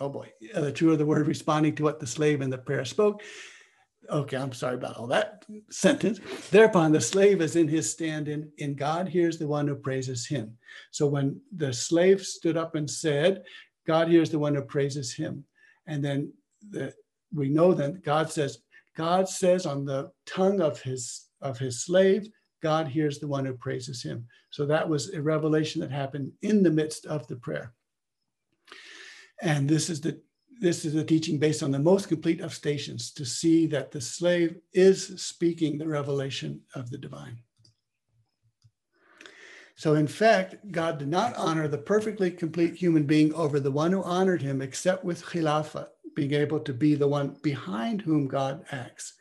oh 0.00 0.08
boy, 0.08 0.32
the 0.54 0.72
true 0.72 0.92
of 0.92 0.98
the 0.98 1.06
word 1.06 1.26
responding 1.26 1.74
to 1.76 1.82
what 1.82 2.00
the 2.00 2.06
slave 2.06 2.40
in 2.40 2.50
the 2.50 2.58
prayer 2.58 2.84
spoke. 2.84 3.22
Okay, 4.10 4.36
I'm 4.36 4.52
sorry 4.52 4.74
about 4.74 4.96
all 4.96 5.06
that 5.08 5.44
sentence. 5.70 6.20
Thereupon 6.50 6.92
the 6.92 7.00
slave 7.00 7.40
is 7.40 7.56
in 7.56 7.68
his 7.68 7.90
stand 7.90 8.28
in, 8.28 8.50
in 8.58 8.74
God 8.74 9.08
hears 9.08 9.38
the 9.38 9.46
one 9.46 9.66
who 9.66 9.74
praises 9.74 10.26
him. 10.26 10.56
So 10.90 11.06
when 11.06 11.40
the 11.54 11.72
slave 11.72 12.22
stood 12.22 12.56
up 12.56 12.74
and 12.74 12.90
said, 12.90 13.42
God 13.86 14.08
hears 14.08 14.30
the 14.30 14.38
one 14.38 14.54
who 14.54 14.62
praises 14.62 15.12
him. 15.12 15.44
And 15.86 16.02
then 16.02 16.32
the, 16.70 16.94
we 17.34 17.48
know 17.48 17.74
that 17.74 18.02
God 18.02 18.30
says, 18.30 18.58
God 18.96 19.28
says 19.28 19.66
on 19.66 19.84
the 19.84 20.10
tongue 20.26 20.60
of 20.60 20.80
his 20.80 21.26
of 21.40 21.58
his 21.58 21.84
slave, 21.84 22.28
God 22.62 22.88
hears 22.88 23.18
the 23.18 23.28
one 23.28 23.44
who 23.44 23.54
praises 23.54 24.02
him. 24.02 24.26
So 24.50 24.64
that 24.66 24.88
was 24.88 25.12
a 25.12 25.20
revelation 25.20 25.80
that 25.82 25.90
happened 25.90 26.32
in 26.42 26.62
the 26.62 26.70
midst 26.70 27.04
of 27.06 27.26
the 27.26 27.36
prayer. 27.36 27.74
And 29.42 29.68
this 29.68 29.90
is 29.90 30.00
the 30.00 30.20
this 30.60 30.84
is 30.84 30.94
a 30.94 31.04
teaching 31.04 31.38
based 31.38 31.62
on 31.62 31.72
the 31.72 31.78
most 31.78 32.08
complete 32.08 32.40
of 32.40 32.54
stations 32.54 33.10
to 33.12 33.24
see 33.24 33.66
that 33.66 33.90
the 33.90 34.00
slave 34.00 34.56
is 34.72 35.20
speaking 35.20 35.76
the 35.76 35.88
revelation 35.88 36.60
of 36.74 36.90
the 36.90 36.98
divine. 36.98 37.38
So, 39.76 39.94
in 39.94 40.06
fact, 40.06 40.70
God 40.70 40.98
did 40.98 41.08
not 41.08 41.36
honor 41.36 41.66
the 41.66 41.78
perfectly 41.78 42.30
complete 42.30 42.76
human 42.76 43.04
being 43.04 43.34
over 43.34 43.58
the 43.58 43.72
one 43.72 43.90
who 43.90 44.02
honored 44.04 44.40
him, 44.40 44.62
except 44.62 45.04
with 45.04 45.24
khilafah, 45.24 45.88
being 46.14 46.32
able 46.32 46.60
to 46.60 46.72
be 46.72 46.94
the 46.94 47.08
one 47.08 47.36
behind 47.42 48.02
whom 48.02 48.26
God 48.28 48.64
acts. 48.70 49.14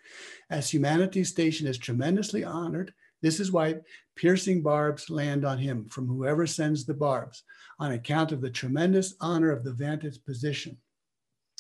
As 0.50 0.70
humanity's 0.70 1.30
station 1.30 1.68
is 1.68 1.78
tremendously 1.78 2.44
honored, 2.44 2.94
this 3.22 3.40
is 3.40 3.52
why 3.52 3.76
piercing 4.16 4.62
barbs 4.62 5.10
land 5.10 5.46
on 5.46 5.58
him 5.58 5.88
from 5.90 6.08
whoever 6.08 6.46
sends 6.46 6.86
the 6.86 6.94
barbs 6.94 7.44
on 7.80 7.94
account 7.94 8.32
of 8.32 8.42
the 8.42 8.50
tremendous 8.50 9.16
honor 9.22 9.52
of 9.52 9.64
the 9.64 9.74
vantage 9.74 10.24
position. 10.26 10.78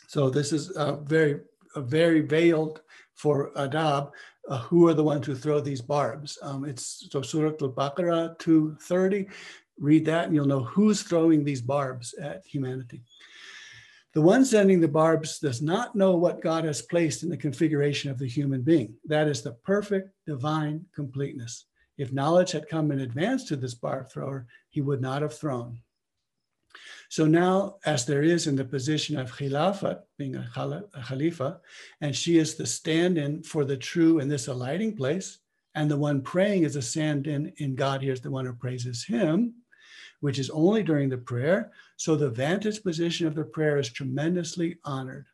So 0.08 0.30
this 0.30 0.52
is 0.52 0.76
a 0.76 0.98
very, 0.98 1.40
a 1.76 1.82
very 1.82 2.22
veiled 2.22 2.82
for 3.16 3.52
adab. 3.56 4.12
Uh, 4.50 4.58
who 4.60 4.88
are 4.88 4.94
the 4.94 5.04
ones 5.04 5.26
who 5.26 5.36
throw 5.36 5.62
these 5.62 5.82
barbs? 5.82 6.38
Um, 6.42 6.66
it's 6.66 7.08
so 7.10 7.22
Surah 7.22 7.54
Al-Baqarah 7.62 8.38
230. 8.40 9.28
Read 9.80 10.06
that 10.06 10.26
and 10.26 10.36
you'll 10.36 10.46
know 10.46 10.64
who's 10.64 11.02
throwing 11.02 11.44
these 11.44 11.62
barbs 11.62 12.14
at 12.22 12.46
humanity. 12.46 13.02
The 14.14 14.22
one 14.22 14.46
sending 14.46 14.80
the 14.80 14.88
barbs 14.88 15.40
does 15.40 15.62
not 15.62 15.96
know 15.96 16.16
what 16.16 16.42
God 16.42 16.66
has 16.66 16.84
placed 16.84 17.24
in 17.24 17.30
the 17.30 17.38
configuration 17.38 18.12
of 18.12 18.20
the 18.20 18.28
human 18.28 18.62
being. 18.62 18.94
That 19.06 19.28
is 19.28 19.42
the 19.42 19.54
perfect 19.54 20.12
divine 20.28 20.86
completeness. 20.94 21.66
If 21.98 22.14
knowledge 22.14 22.52
had 22.52 22.70
come 22.70 22.92
in 22.92 23.00
advance 23.00 23.44
to 23.46 23.56
this 23.56 23.74
barb 23.74 24.12
thrower, 24.12 24.46
he 24.70 24.82
would 24.82 25.02
not 25.02 25.24
have 25.24 25.36
thrown. 25.36 25.80
So 27.10 27.26
now, 27.26 27.78
as 27.86 28.06
there 28.06 28.24
is 28.24 28.48
in 28.48 28.56
the 28.56 28.66
position 28.66 29.18
of 29.18 29.32
Khilafat, 29.32 30.02
being 30.18 30.36
a, 30.36 30.48
Khalifa, 31.08 31.60
and 32.02 32.16
she 32.16 32.38
is 32.38 32.56
the 32.56 32.66
stand 32.66 33.18
in 33.18 33.44
for 33.44 33.66
the 33.66 33.78
true 33.78 34.20
in 34.20 34.28
this 34.28 34.48
alighting 34.48 34.96
place, 34.96 35.40
and 35.76 35.90
the 35.90 35.98
one 35.98 36.22
praying 36.22 36.64
is 36.64 36.76
a 36.76 36.82
stand 36.82 37.26
in 37.28 37.52
in 37.58 37.76
God 37.76 38.02
hears 38.02 38.22
the 38.22 38.32
one 38.32 38.46
who 38.46 38.54
praises 38.54 39.04
him, 39.04 39.56
which 40.24 40.40
is 40.40 40.50
only 40.52 40.84
during 40.84 41.10
the 41.10 41.18
prayer. 41.18 41.70
So 41.98 42.16
the 42.16 42.30
vantage 42.30 42.82
position 42.82 43.28
of 43.28 43.36
the 43.36 43.44
prayer 43.44 43.78
is 43.78 43.90
tremendously 43.90 44.78
honored. 44.86 45.26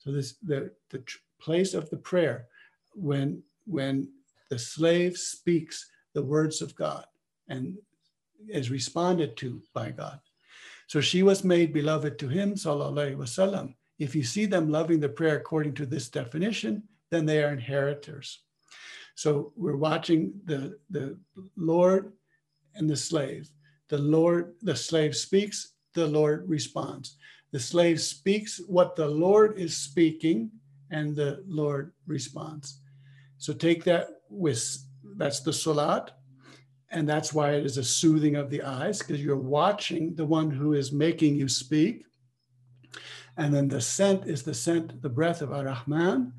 So 0.00 0.10
this 0.10 0.34
the, 0.42 0.72
the 0.90 1.04
place 1.40 1.72
of 1.72 1.88
the 1.88 1.98
prayer 1.98 2.48
when 2.96 3.44
when 3.64 4.08
the 4.50 4.58
slave 4.58 5.16
speaks 5.16 5.88
the 6.14 6.22
words 6.34 6.62
of 6.62 6.74
God 6.74 7.04
and 7.46 7.76
is 8.48 8.72
responded 8.72 9.36
to 9.36 9.62
by 9.72 9.92
God. 9.92 10.18
So 10.88 11.00
she 11.00 11.22
was 11.22 11.44
made 11.44 11.72
beloved 11.72 12.18
to 12.18 12.28
him, 12.28 12.54
sallallahu 12.54 13.16
wasallam. 13.16 13.76
If 14.00 14.16
you 14.16 14.24
see 14.24 14.46
them 14.46 14.68
loving 14.68 14.98
the 14.98 15.08
prayer 15.18 15.36
according 15.36 15.74
to 15.74 15.86
this 15.86 16.08
definition, 16.08 16.82
then 17.12 17.24
they 17.24 17.40
are 17.44 17.52
inheritors. 17.52 18.42
So 19.14 19.52
we're 19.54 19.76
watching 19.76 20.32
the, 20.44 20.76
the 20.90 21.16
Lord 21.56 22.12
and 22.74 22.90
the 22.90 22.96
slave. 22.96 23.48
The 23.94 24.02
Lord, 24.02 24.54
the 24.60 24.74
slave 24.74 25.14
speaks, 25.14 25.74
the 25.92 26.08
Lord 26.08 26.48
responds. 26.48 27.14
The 27.52 27.60
slave 27.60 28.00
speaks 28.00 28.60
what 28.66 28.96
the 28.96 29.06
Lord 29.06 29.56
is 29.56 29.76
speaking, 29.76 30.50
and 30.90 31.14
the 31.14 31.44
Lord 31.46 31.92
responds. 32.08 32.80
So 33.38 33.52
take 33.52 33.84
that 33.84 34.08
with 34.28 34.84
that's 35.16 35.42
the 35.42 35.52
salat, 35.52 36.10
and 36.90 37.08
that's 37.08 37.32
why 37.32 37.52
it 37.52 37.64
is 37.64 37.78
a 37.78 37.84
soothing 37.84 38.34
of 38.34 38.50
the 38.50 38.62
eyes, 38.62 38.98
because 38.98 39.22
you're 39.22 39.36
watching 39.36 40.16
the 40.16 40.26
one 40.26 40.50
who 40.50 40.72
is 40.72 40.90
making 40.90 41.36
you 41.36 41.46
speak. 41.46 42.04
And 43.36 43.54
then 43.54 43.68
the 43.68 43.80
scent 43.80 44.26
is 44.26 44.42
the 44.42 44.54
scent, 44.54 45.02
the 45.02 45.08
breath 45.08 45.40
of 45.40 45.52
Ar-Rahman. 45.52 46.32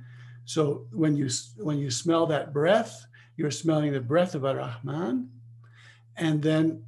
So 0.43 0.88
when 0.91 1.16
you 1.16 1.30
when 1.60 1.80
you 1.80 1.89
smell 1.89 2.26
that 2.26 2.51
breath, 2.51 3.06
you're 3.38 3.49
smelling 3.49 3.93
the 3.93 4.01
breath 4.01 4.36
of 4.36 4.43
Ar-Rahman. 4.43 5.30
And 6.18 6.41
then 6.41 6.84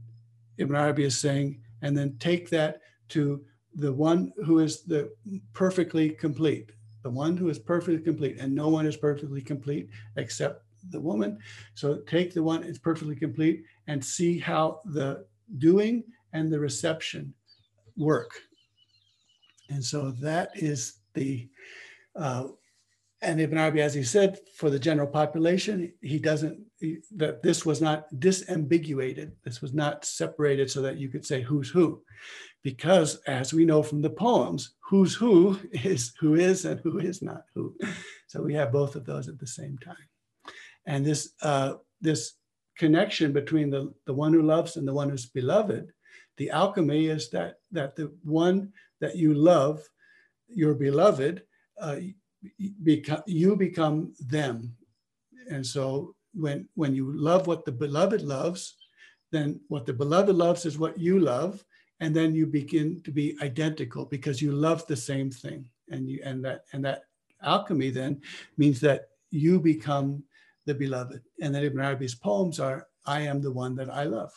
Ibn 0.58 0.76
Arabi 0.76 1.04
is 1.04 1.18
saying, 1.18 1.62
and 1.82 1.98
then 1.98 2.18
take 2.20 2.50
that 2.50 2.82
to 3.10 3.44
the 3.76 3.94
one 3.94 4.34
who 4.46 4.60
is 4.60 4.84
the 4.84 5.12
perfectly 5.54 6.10
complete, 6.10 6.72
the 7.04 7.10
one 7.10 7.38
who 7.38 7.50
is 7.50 7.60
perfectly 7.60 8.02
complete, 8.02 8.38
and 8.40 8.54
no 8.54 8.70
one 8.70 8.88
is 8.88 8.98
perfectly 8.98 9.42
complete 9.42 9.90
except 10.16 10.64
the 10.90 11.00
woman. 11.00 11.38
So 11.76 11.98
take 12.08 12.34
the 12.34 12.44
one 12.44 12.64
is 12.64 12.80
perfectly 12.80 13.16
complete 13.16 13.64
and 13.88 14.04
see 14.04 14.40
how 14.40 14.82
the 14.86 15.26
doing 15.58 16.04
and 16.34 16.52
the 16.52 16.60
reception 16.60 17.34
work. 17.96 18.32
And 19.70 19.84
so 19.84 20.12
that 20.22 20.52
is 20.56 21.00
the 21.14 21.50
uh, 22.16 22.48
and 23.22 23.42
Ibn 23.42 23.58
Arabi, 23.58 23.82
as 23.82 23.96
he 23.96 24.04
said, 24.04 24.40
for 24.56 24.70
the 24.70 24.78
general 24.78 25.08
population, 25.08 25.92
he 26.02 26.20
doesn't, 26.20 26.60
he, 26.80 27.00
that 27.16 27.42
this 27.42 27.66
was 27.66 27.82
not 27.82 28.08
disambiguated. 28.14 29.32
This 29.44 29.60
was 29.60 29.74
not 29.74 30.06
separated 30.06 30.70
so 30.70 30.82
that 30.82 30.98
you 30.98 31.10
could 31.10 31.26
say 31.26 31.42
who's 31.42 31.70
who. 31.70 32.04
Because 32.64 33.16
as 33.26 33.54
we 33.54 33.66
know 33.66 33.82
from 33.82 34.02
the 34.02 34.10
poems, 34.10 34.76
who's 34.82 35.16
who 35.16 35.60
is 35.72 36.14
who 36.20 36.36
is 36.36 36.66
and 36.66 36.80
who 36.82 37.00
is 37.00 37.24
not 37.24 37.44
who. 37.56 37.76
So 38.28 38.44
we 38.44 38.54
have 38.54 38.72
both 38.72 38.96
of 38.96 39.06
those 39.06 39.28
at 39.28 39.40
the 39.40 39.48
same 39.48 39.80
time. 39.80 39.96
And 40.86 41.04
this, 41.04 41.32
uh, 41.42 41.76
this 42.02 42.34
connection 42.78 43.34
between 43.34 43.72
the, 43.72 43.92
the 44.06 44.14
one 44.14 44.32
who 44.32 44.44
loves 44.44 44.78
and 44.78 44.88
the 44.88 44.94
one 44.94 45.10
who's 45.10 45.26
beloved, 45.26 45.92
the 46.38 46.52
alchemy 46.52 47.08
is 47.08 47.32
that, 47.32 47.56
that 47.72 47.96
the 47.96 48.16
one 48.24 48.72
that 49.02 49.16
you 49.16 49.34
love, 49.34 49.82
your 50.48 50.76
beloved, 50.76 51.42
uh, 51.82 51.98
become 52.84 53.24
you 53.26 53.56
become 53.56 54.14
them 54.28 54.76
and 55.50 55.66
so 55.66 56.16
when 56.34 56.68
when 56.76 56.94
you 56.94 57.12
love 57.18 57.48
what 57.48 57.66
the 57.66 57.72
beloved 57.72 58.22
loves 58.22 58.76
then 59.32 59.60
what 59.68 59.86
the 59.86 59.94
beloved 59.94 60.36
loves 60.36 60.66
is 60.66 60.78
what 60.78 60.98
you 60.98 61.20
love 61.20 61.64
and 62.00 62.16
then 62.16 62.36
you 62.36 62.46
begin 62.46 63.02
to 63.02 63.12
be 63.12 63.36
identical 63.42 64.06
because 64.06 64.42
you 64.42 64.52
love 64.52 64.86
the 64.86 64.96
same 64.96 65.32
thing 65.32 65.68
and 65.90 66.10
you 66.10 66.20
and 66.24 66.44
that 66.46 66.66
and 66.74 66.86
that 66.86 67.04
alchemy 67.42 67.90
then 67.90 68.22
means 68.58 68.80
that 68.80 69.10
you 69.32 69.60
become 69.60 70.24
the 70.66 70.76
beloved. 70.76 71.22
And 71.42 71.56
then 71.56 71.64
Ibn 71.64 71.80
Arabi's 71.80 72.16
poems 72.16 72.60
are, 72.60 72.88
I 73.06 73.22
am 73.22 73.42
the 73.42 73.52
one 73.52 73.76
that 73.76 73.90
I 73.90 74.04
love. 74.04 74.32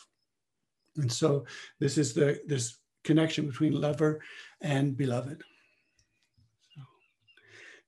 And 0.97 1.11
so 1.11 1.45
this 1.79 1.97
is 1.97 2.13
the 2.13 2.41
this 2.47 2.77
connection 3.03 3.47
between 3.47 3.79
lover 3.79 4.21
and 4.61 4.97
beloved. 4.97 5.43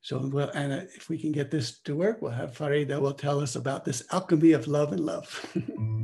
So, 0.03 0.19
well, 0.33 0.51
and 0.53 0.73
if 0.73 1.07
we 1.07 1.17
can 1.17 1.31
get 1.31 1.49
this 1.49 1.79
to 1.79 1.95
work, 1.95 2.21
we'll 2.21 2.31
have 2.31 2.57
Farida 2.57 2.99
will 2.99 3.13
tell 3.13 3.39
us 3.39 3.55
about 3.55 3.85
this 3.85 4.03
alchemy 4.11 4.51
of 4.51 4.67
love 4.67 4.91
and 4.91 5.05
love. 5.05 5.45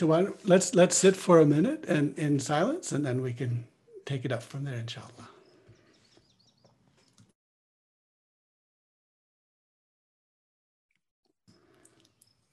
So 0.00 0.06
why, 0.06 0.28
let's 0.44 0.74
let's 0.74 0.96
sit 0.96 1.14
for 1.14 1.40
a 1.40 1.44
minute 1.44 1.84
and 1.86 2.18
in 2.18 2.40
silence, 2.40 2.90
and 2.90 3.04
then 3.04 3.20
we 3.20 3.34
can 3.34 3.66
take 4.06 4.24
it 4.24 4.32
up 4.32 4.42
from 4.42 4.64
there, 4.64 4.76
inshallah. 4.76 5.28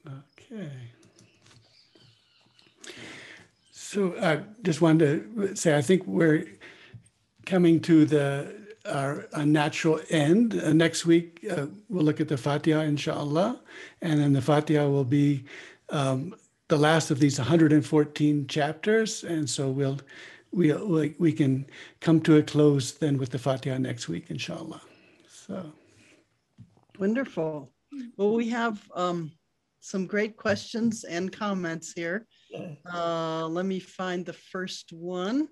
Okay. 0.05 0.71
So 3.71 4.13
I 4.21 4.41
just 4.61 4.81
wanted 4.81 5.33
to 5.37 5.55
say, 5.55 5.77
I 5.77 5.81
think 5.81 6.05
we're 6.05 6.43
coming 7.45 7.79
to 7.83 8.03
the 8.03 8.53
our, 8.85 9.25
our 9.31 9.45
natural 9.45 10.01
end. 10.09 10.61
Uh, 10.61 10.73
next 10.73 11.05
week, 11.05 11.45
uh, 11.49 11.67
we'll 11.87 12.03
look 12.03 12.19
at 12.19 12.27
the 12.27 12.35
Fatiha, 12.35 12.81
inshallah, 12.81 13.61
and 14.01 14.19
then 14.19 14.33
the 14.33 14.41
Fatiha 14.41 14.85
will 14.89 15.05
be 15.05 15.45
um, 15.91 16.35
the 16.69 16.77
last 16.77 17.11
of 17.11 17.19
these 17.19 17.39
114 17.39 18.47
chapters, 18.47 19.23
and 19.23 19.49
so 19.49 19.69
we'll 19.69 19.99
we 20.51 20.73
we, 20.73 21.15
we 21.19 21.33
can 21.33 21.65
come 22.01 22.19
to 22.21 22.37
a 22.37 22.43
close 22.43 22.93
then 22.93 23.17
with 23.17 23.29
the 23.29 23.39
Fatiha 23.39 23.77
next 23.77 24.07
week, 24.07 24.29
inshallah. 24.29 24.81
So 25.29 25.71
Wonderful. 26.99 27.71
Well, 28.17 28.33
we 28.33 28.49
have 28.49 28.81
um, 28.95 29.31
some 29.79 30.07
great 30.07 30.35
questions 30.35 31.03
and 31.03 31.31
comments 31.31 31.93
here. 31.93 32.25
Uh, 32.91 33.47
let 33.47 33.65
me 33.65 33.79
find 33.79 34.25
the 34.25 34.33
first 34.33 34.91
one 34.91 35.47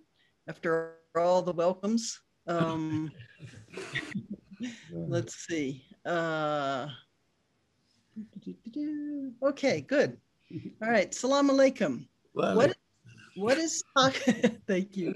after 0.48 0.96
all 1.16 1.44
the 1.44 1.54
welcomes. 1.54 2.20
Um, 2.48 3.12
let's 4.92 5.36
see. 5.48 5.86
Uh, 6.04 6.88
okay, 9.44 9.82
good. 9.82 10.18
All 10.82 10.90
right. 10.90 11.14
Salam 11.14 11.50
alaikum. 11.50 12.08
What, 12.34 12.76
what 13.36 13.58
is 13.58 13.84
taka? 13.98 14.52
Thank 14.68 14.96
you. 14.96 15.14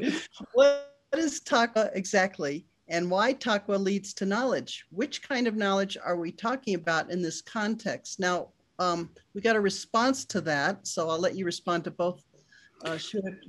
What, 0.53 0.93
what 1.11 1.19
is 1.23 1.39
taka 1.39 1.91
exactly, 1.93 2.65
and 2.87 3.09
why 3.09 3.33
taqwa 3.33 3.79
leads 3.79 4.13
to 4.15 4.25
knowledge? 4.25 4.85
Which 4.91 5.21
kind 5.21 5.47
of 5.47 5.55
knowledge 5.55 5.97
are 6.03 6.17
we 6.17 6.31
talking 6.31 6.75
about 6.75 7.11
in 7.11 7.21
this 7.21 7.41
context? 7.41 8.19
Now, 8.19 8.49
um, 8.79 9.09
we 9.33 9.41
got 9.41 9.55
a 9.55 9.61
response 9.61 10.25
to 10.25 10.41
that, 10.41 10.85
so 10.87 11.09
I'll 11.09 11.19
let 11.19 11.35
you 11.35 11.45
respond 11.45 11.83
to 11.85 11.91
both. 11.91 12.23
Uh. 12.83 12.97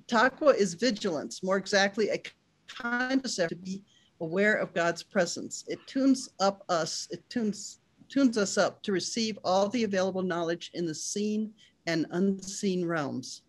Taqwa 0.08 0.54
is 0.54 0.74
vigilance, 0.74 1.42
more 1.42 1.56
exactly, 1.56 2.10
a 2.10 2.20
concept 2.68 3.50
to 3.50 3.56
be 3.56 3.82
aware 4.20 4.56
of 4.56 4.74
God's 4.74 5.02
presence. 5.02 5.64
It 5.68 5.78
tunes 5.86 6.28
up 6.40 6.64
us. 6.68 7.08
It 7.10 7.28
tunes 7.30 7.80
tunes 8.10 8.36
us 8.36 8.58
up 8.58 8.82
to 8.82 8.92
receive 8.92 9.38
all 9.44 9.68
the 9.68 9.84
available 9.84 10.22
knowledge 10.22 10.72
in 10.74 10.84
the 10.84 10.94
seen 10.94 11.52
and 11.86 12.06
unseen 12.10 12.84
realms. 12.84 13.42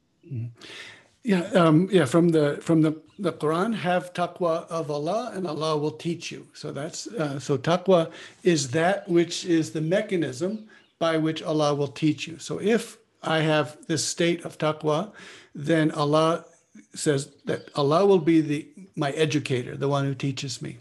Yeah, 1.23 1.43
um, 1.53 1.87
yeah. 1.91 2.05
From 2.05 2.29
the 2.29 2.57
from 2.61 2.81
the 2.81 2.99
the 3.19 3.31
Quran, 3.31 3.75
have 3.75 4.13
taqwa 4.13 4.67
of 4.67 4.89
Allah, 4.89 5.31
and 5.35 5.45
Allah 5.45 5.77
will 5.77 5.91
teach 5.91 6.31
you. 6.31 6.47
So 6.53 6.71
that's 6.71 7.07
uh, 7.07 7.39
so 7.39 7.57
taqwa 7.57 8.11
is 8.43 8.71
that 8.71 9.07
which 9.07 9.45
is 9.45 9.71
the 9.71 9.81
mechanism 9.81 10.67
by 10.99 11.17
which 11.17 11.43
Allah 11.43 11.75
will 11.75 11.87
teach 11.87 12.27
you. 12.27 12.39
So 12.39 12.59
if 12.59 12.97
I 13.21 13.39
have 13.39 13.77
this 13.87 14.03
state 14.03 14.45
of 14.45 14.57
taqwa, 14.57 15.11
then 15.53 15.91
Allah 15.91 16.45
says 16.95 17.31
that 17.45 17.69
Allah 17.75 18.05
will 18.05 18.19
be 18.19 18.41
the 18.41 18.67
my 18.95 19.11
educator, 19.11 19.77
the 19.77 19.87
one 19.87 20.05
who 20.05 20.15
teaches 20.15 20.61
me. 20.61 20.77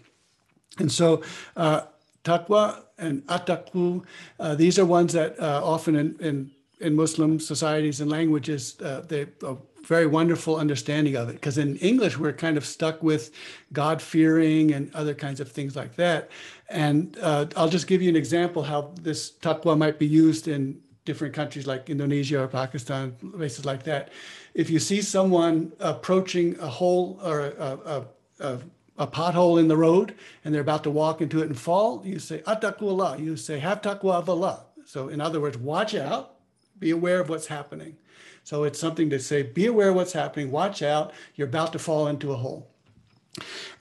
And 0.78 0.90
so, 0.90 1.22
uh, 1.56 1.82
taqwa 2.24 2.82
and 2.98 3.26
ataku, 3.26 4.04
uh, 4.38 4.54
these 4.54 4.78
are 4.78 4.84
ones 4.84 5.12
that 5.12 5.38
uh, 5.40 5.60
often 5.62 5.96
in, 5.96 6.16
in, 6.20 6.50
in 6.80 6.96
Muslim 6.96 7.38
societies 7.38 8.00
and 8.00 8.10
languages, 8.10 8.80
uh, 8.80 9.02
they 9.06 9.26
a 9.42 9.56
very 9.84 10.06
wonderful 10.06 10.56
understanding 10.56 11.16
of 11.16 11.28
it. 11.28 11.34
Because 11.34 11.58
in 11.58 11.76
English, 11.76 12.18
we're 12.18 12.32
kind 12.32 12.56
of 12.56 12.64
stuck 12.64 13.02
with 13.02 13.30
God 13.72 14.00
fearing 14.00 14.72
and 14.72 14.94
other 14.94 15.14
kinds 15.14 15.40
of 15.40 15.50
things 15.50 15.76
like 15.76 15.96
that. 15.96 16.30
And 16.68 17.18
uh, 17.20 17.46
I'll 17.56 17.68
just 17.68 17.86
give 17.86 18.02
you 18.02 18.08
an 18.08 18.16
example 18.16 18.62
how 18.62 18.92
this 19.00 19.32
taqwa 19.32 19.76
might 19.76 19.98
be 19.98 20.06
used 20.06 20.48
in 20.48 20.80
different 21.04 21.34
countries 21.34 21.66
like 21.66 21.90
Indonesia 21.90 22.40
or 22.40 22.46
Pakistan, 22.46 23.12
places 23.12 23.64
like 23.64 23.82
that. 23.84 24.10
If 24.54 24.70
you 24.70 24.78
see 24.78 25.02
someone 25.02 25.72
approaching 25.80 26.58
a 26.60 26.68
hole 26.68 27.18
or 27.24 27.40
a, 27.40 27.78
a, 27.94 28.06
a, 28.40 28.58
a 28.98 29.06
pothole 29.06 29.58
in 29.58 29.66
the 29.68 29.76
road 29.76 30.14
and 30.44 30.54
they're 30.54 30.60
about 30.60 30.84
to 30.84 30.90
walk 30.90 31.20
into 31.20 31.40
it 31.42 31.46
and 31.46 31.58
fall, 31.58 32.02
you 32.04 32.18
say, 32.18 32.42
Attaqullah. 32.46 33.18
You 33.18 33.36
say, 33.36 33.58
have 33.58 33.80
taqwa 33.80 34.14
of 34.14 34.28
Allah. 34.28 34.66
So, 34.84 35.08
in 35.08 35.20
other 35.20 35.40
words, 35.40 35.56
watch 35.56 35.94
out, 35.94 36.34
be 36.80 36.90
aware 36.90 37.20
of 37.20 37.28
what's 37.28 37.46
happening. 37.46 37.96
So, 38.42 38.64
it's 38.64 38.80
something 38.80 39.10
to 39.10 39.20
say, 39.20 39.42
be 39.42 39.66
aware 39.66 39.90
of 39.90 39.94
what's 39.94 40.14
happening, 40.14 40.50
watch 40.50 40.82
out, 40.82 41.12
you're 41.36 41.48
about 41.48 41.72
to 41.74 41.78
fall 41.78 42.08
into 42.08 42.32
a 42.32 42.36
hole. 42.36 42.66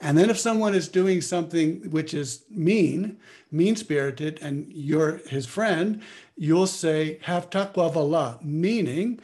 And 0.00 0.16
then 0.16 0.30
if 0.30 0.38
someone 0.38 0.74
is 0.74 0.88
doing 0.88 1.20
something 1.20 1.90
which 1.90 2.14
is 2.14 2.44
mean, 2.50 3.18
mean 3.50 3.76
spirited, 3.76 4.38
and 4.40 4.70
you're 4.72 5.18
his 5.28 5.46
friend, 5.46 6.02
you'll 6.36 6.66
say, 6.66 7.18
have 7.22 7.50
taqwa 7.50 7.86
of 7.88 7.96
Allah, 7.96 8.38
meaning 8.42 9.20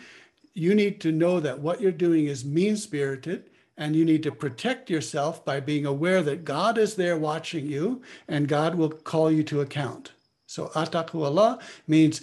you 0.55 0.75
need 0.75 1.01
to 1.03 1.13
know 1.13 1.39
that 1.41 1.61
what 1.61 1.81
you're 1.81 1.93
doing 1.93 2.27
is 2.27 2.45
mean 2.45 2.77
spirited 2.77 3.45
and 3.79 3.95
you 3.95 4.05
need 4.05 4.23
to 4.23 4.33
protect 4.33 4.89
yourself 4.89 5.45
by 5.45 5.61
being 5.61 5.85
aware 5.85 6.23
that 6.23 6.45
God 6.45 6.79
is 6.79 6.95
there 6.95 7.17
watching 7.17 7.67
you 7.67 8.03
and 8.27 8.49
God 8.49 8.75
will 8.75 8.91
call 8.91 9.31
you 9.31 9.43
to 9.45 9.61
account. 9.61 10.13
So 10.57 10.69
ataku 10.69 11.23
Allah 11.23 11.59
means 11.87 12.23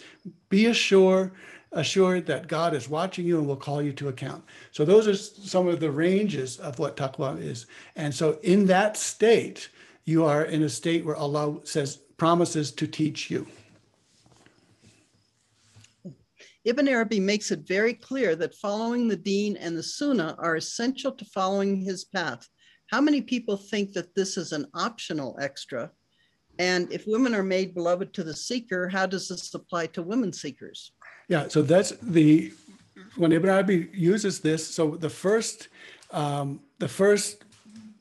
be 0.49 0.65
assured, 0.65 1.33
assured 1.71 2.25
that 2.25 2.47
God 2.47 2.73
is 2.73 2.89
watching 2.89 3.27
you 3.27 3.37
and 3.37 3.47
will 3.47 3.55
call 3.55 3.79
you 3.79 3.93
to 3.93 4.07
account. 4.07 4.43
So 4.71 4.83
those 4.83 5.07
are 5.07 5.13
some 5.15 5.67
of 5.67 5.79
the 5.79 5.91
ranges 5.91 6.57
of 6.57 6.79
what 6.79 6.97
taqwa 6.97 7.39
is. 7.39 7.67
And 7.95 8.11
so 8.11 8.39
in 8.41 8.65
that 8.65 8.97
state, 8.97 9.69
you 10.05 10.25
are 10.25 10.45
in 10.45 10.63
a 10.63 10.69
state 10.69 11.05
where 11.05 11.15
Allah 11.15 11.59
says 11.63 11.97
promises 12.17 12.71
to 12.71 12.87
teach 12.87 13.29
you. 13.29 13.45
Ibn 16.65 16.87
Arabi 16.87 17.19
makes 17.19 17.51
it 17.51 17.67
very 17.67 17.93
clear 17.93 18.35
that 18.37 18.55
following 18.55 19.07
the 19.07 19.15
deen 19.15 19.57
and 19.57 19.77
the 19.77 19.83
sunnah 19.83 20.35
are 20.39 20.55
essential 20.55 21.11
to 21.11 21.25
following 21.25 21.81
his 21.81 22.03
path. 22.03 22.49
How 22.87 22.99
many 22.99 23.21
people 23.21 23.57
think 23.57 23.93
that 23.93 24.15
this 24.15 24.37
is 24.37 24.53
an 24.53 24.65
optional 24.73 25.37
extra? 25.39 25.91
And 26.59 26.91
if 26.91 27.05
women 27.07 27.33
are 27.33 27.43
made 27.43 27.73
beloved 27.73 28.13
to 28.13 28.23
the 28.23 28.35
seeker, 28.35 28.87
how 28.87 29.05
does 29.05 29.27
this 29.27 29.53
apply 29.53 29.87
to 29.87 30.03
women 30.03 30.31
seekers? 30.31 30.91
Yeah, 31.27 31.47
so 31.47 31.61
that's 31.61 31.91
the 32.01 32.53
when 33.15 33.31
Ibn 33.31 33.49
Arabi 33.49 33.89
uses 33.93 34.39
this. 34.39 34.65
So 34.65 34.91
the 34.91 35.09
first, 35.09 35.69
um, 36.11 36.59
the 36.79 36.87
first 36.87 37.43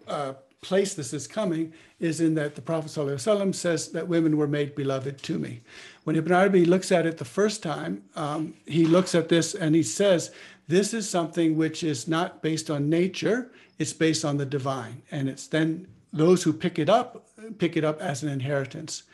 uh, 0.09 0.35
place 0.61 0.95
this 0.95 1.13
is 1.13 1.27
coming 1.27 1.73
is 2.01 2.21
in 2.21 2.35
that 2.35 2.55
the 2.55 2.63
Prophet 2.63 2.91
ﷺ 2.91 3.55
says 3.55 3.89
that 3.93 4.07
women 4.09 4.37
were 4.37 4.47
made 4.47 4.75
beloved 4.75 5.23
to 5.23 5.39
me. 5.39 5.61
When 6.05 6.17
Ibn 6.17 6.33
Arabi 6.33 6.65
looks 6.65 6.91
at 6.91 7.07
it 7.07 7.19
the 7.19 7.25
first 7.25 7.63
time, 7.63 8.03
um, 8.17 8.55
he 8.67 8.87
looks 8.87 9.15
at 9.15 9.29
this 9.29 9.55
and 9.55 9.75
he 9.75 9.83
says, 9.83 10.31
this 10.69 10.95
is 10.95 11.09
something 11.09 11.57
which 11.57 11.83
is 11.83 12.09
not 12.09 12.43
based 12.43 12.71
on 12.71 12.89
nature, 12.89 13.51
it's 13.79 13.93
based 13.93 14.25
on 14.25 14.37
the 14.37 14.47
divine. 14.47 15.03
And 15.11 15.29
it's 15.29 15.47
then 15.47 15.87
those 16.13 16.43
who 16.43 16.53
pick 16.53 16.79
it 16.79 16.89
up, 16.89 17.27
pick 17.59 17.77
it 17.77 17.85
up 17.85 18.01
as 18.01 18.23
an 18.23 18.29
inheritance. 18.29 19.05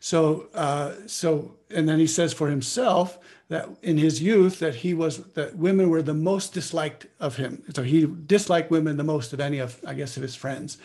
So, 0.00 0.48
uh, 0.54 0.92
so, 1.06 1.54
and 1.70 1.88
then 1.88 1.98
he 1.98 2.06
says 2.06 2.34
for 2.34 2.48
himself 2.48 3.18
that 3.48 3.68
in 3.82 3.96
his 3.96 4.22
youth 4.22 4.58
that 4.58 4.74
he 4.74 4.92
was 4.92 5.18
that 5.32 5.56
women 5.56 5.88
were 5.88 6.02
the 6.02 6.12
most 6.14 6.52
disliked 6.52 7.06
of 7.20 7.36
him. 7.36 7.62
So 7.74 7.82
he 7.82 8.06
disliked 8.26 8.70
women 8.70 8.96
the 8.98 9.04
most 9.04 9.32
of 9.32 9.40
any 9.40 9.60
of, 9.60 9.80
I 9.86 9.94
guess, 9.94 10.16
of 10.16 10.22
his 10.22 10.34
friends. 10.34 10.78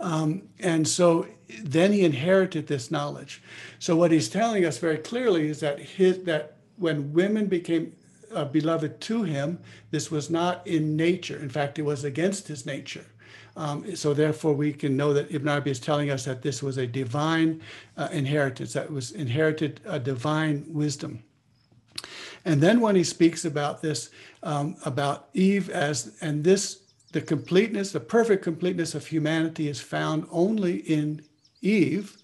Um, 0.00 0.48
and 0.58 0.88
so 0.88 1.26
then 1.62 1.92
he 1.92 2.04
inherited 2.04 2.66
this 2.66 2.90
knowledge. 2.90 3.42
So 3.78 3.94
what 3.94 4.10
he's 4.10 4.30
telling 4.30 4.64
us 4.64 4.78
very 4.78 4.98
clearly 4.98 5.48
is 5.48 5.60
that 5.60 5.78
his 5.78 6.24
that 6.24 6.56
when 6.76 7.12
women 7.12 7.46
became 7.46 7.92
uh, 8.34 8.46
beloved 8.46 9.00
to 9.02 9.22
him, 9.22 9.58
this 9.90 10.10
was 10.10 10.30
not 10.30 10.66
in 10.66 10.96
nature. 10.96 11.38
In 11.38 11.50
fact, 11.50 11.78
it 11.78 11.82
was 11.82 12.04
against 12.04 12.48
his 12.48 12.64
nature. 12.64 13.04
Um, 13.56 13.94
so 13.94 14.14
therefore, 14.14 14.54
we 14.54 14.72
can 14.72 14.96
know 14.96 15.12
that 15.12 15.30
Ibn 15.30 15.48
Arabi 15.48 15.70
is 15.70 15.80
telling 15.80 16.10
us 16.10 16.24
that 16.24 16.42
this 16.42 16.62
was 16.62 16.78
a 16.78 16.86
divine 16.86 17.60
uh, 17.96 18.08
inheritance, 18.12 18.72
that 18.72 18.90
was 18.90 19.12
inherited 19.12 19.80
a 19.84 19.98
divine 19.98 20.64
wisdom. 20.68 21.22
And 22.44 22.60
then 22.60 22.80
when 22.80 22.96
he 22.96 23.04
speaks 23.04 23.44
about 23.44 23.82
this, 23.82 24.10
um, 24.42 24.76
about 24.84 25.28
Eve 25.34 25.70
as, 25.70 26.16
and 26.20 26.42
this, 26.42 26.80
the 27.12 27.20
completeness, 27.20 27.92
the 27.92 28.00
perfect 28.00 28.42
completeness 28.42 28.94
of 28.94 29.06
humanity 29.06 29.68
is 29.68 29.80
found 29.80 30.26
only 30.30 30.76
in 30.78 31.22
Eve, 31.60 32.16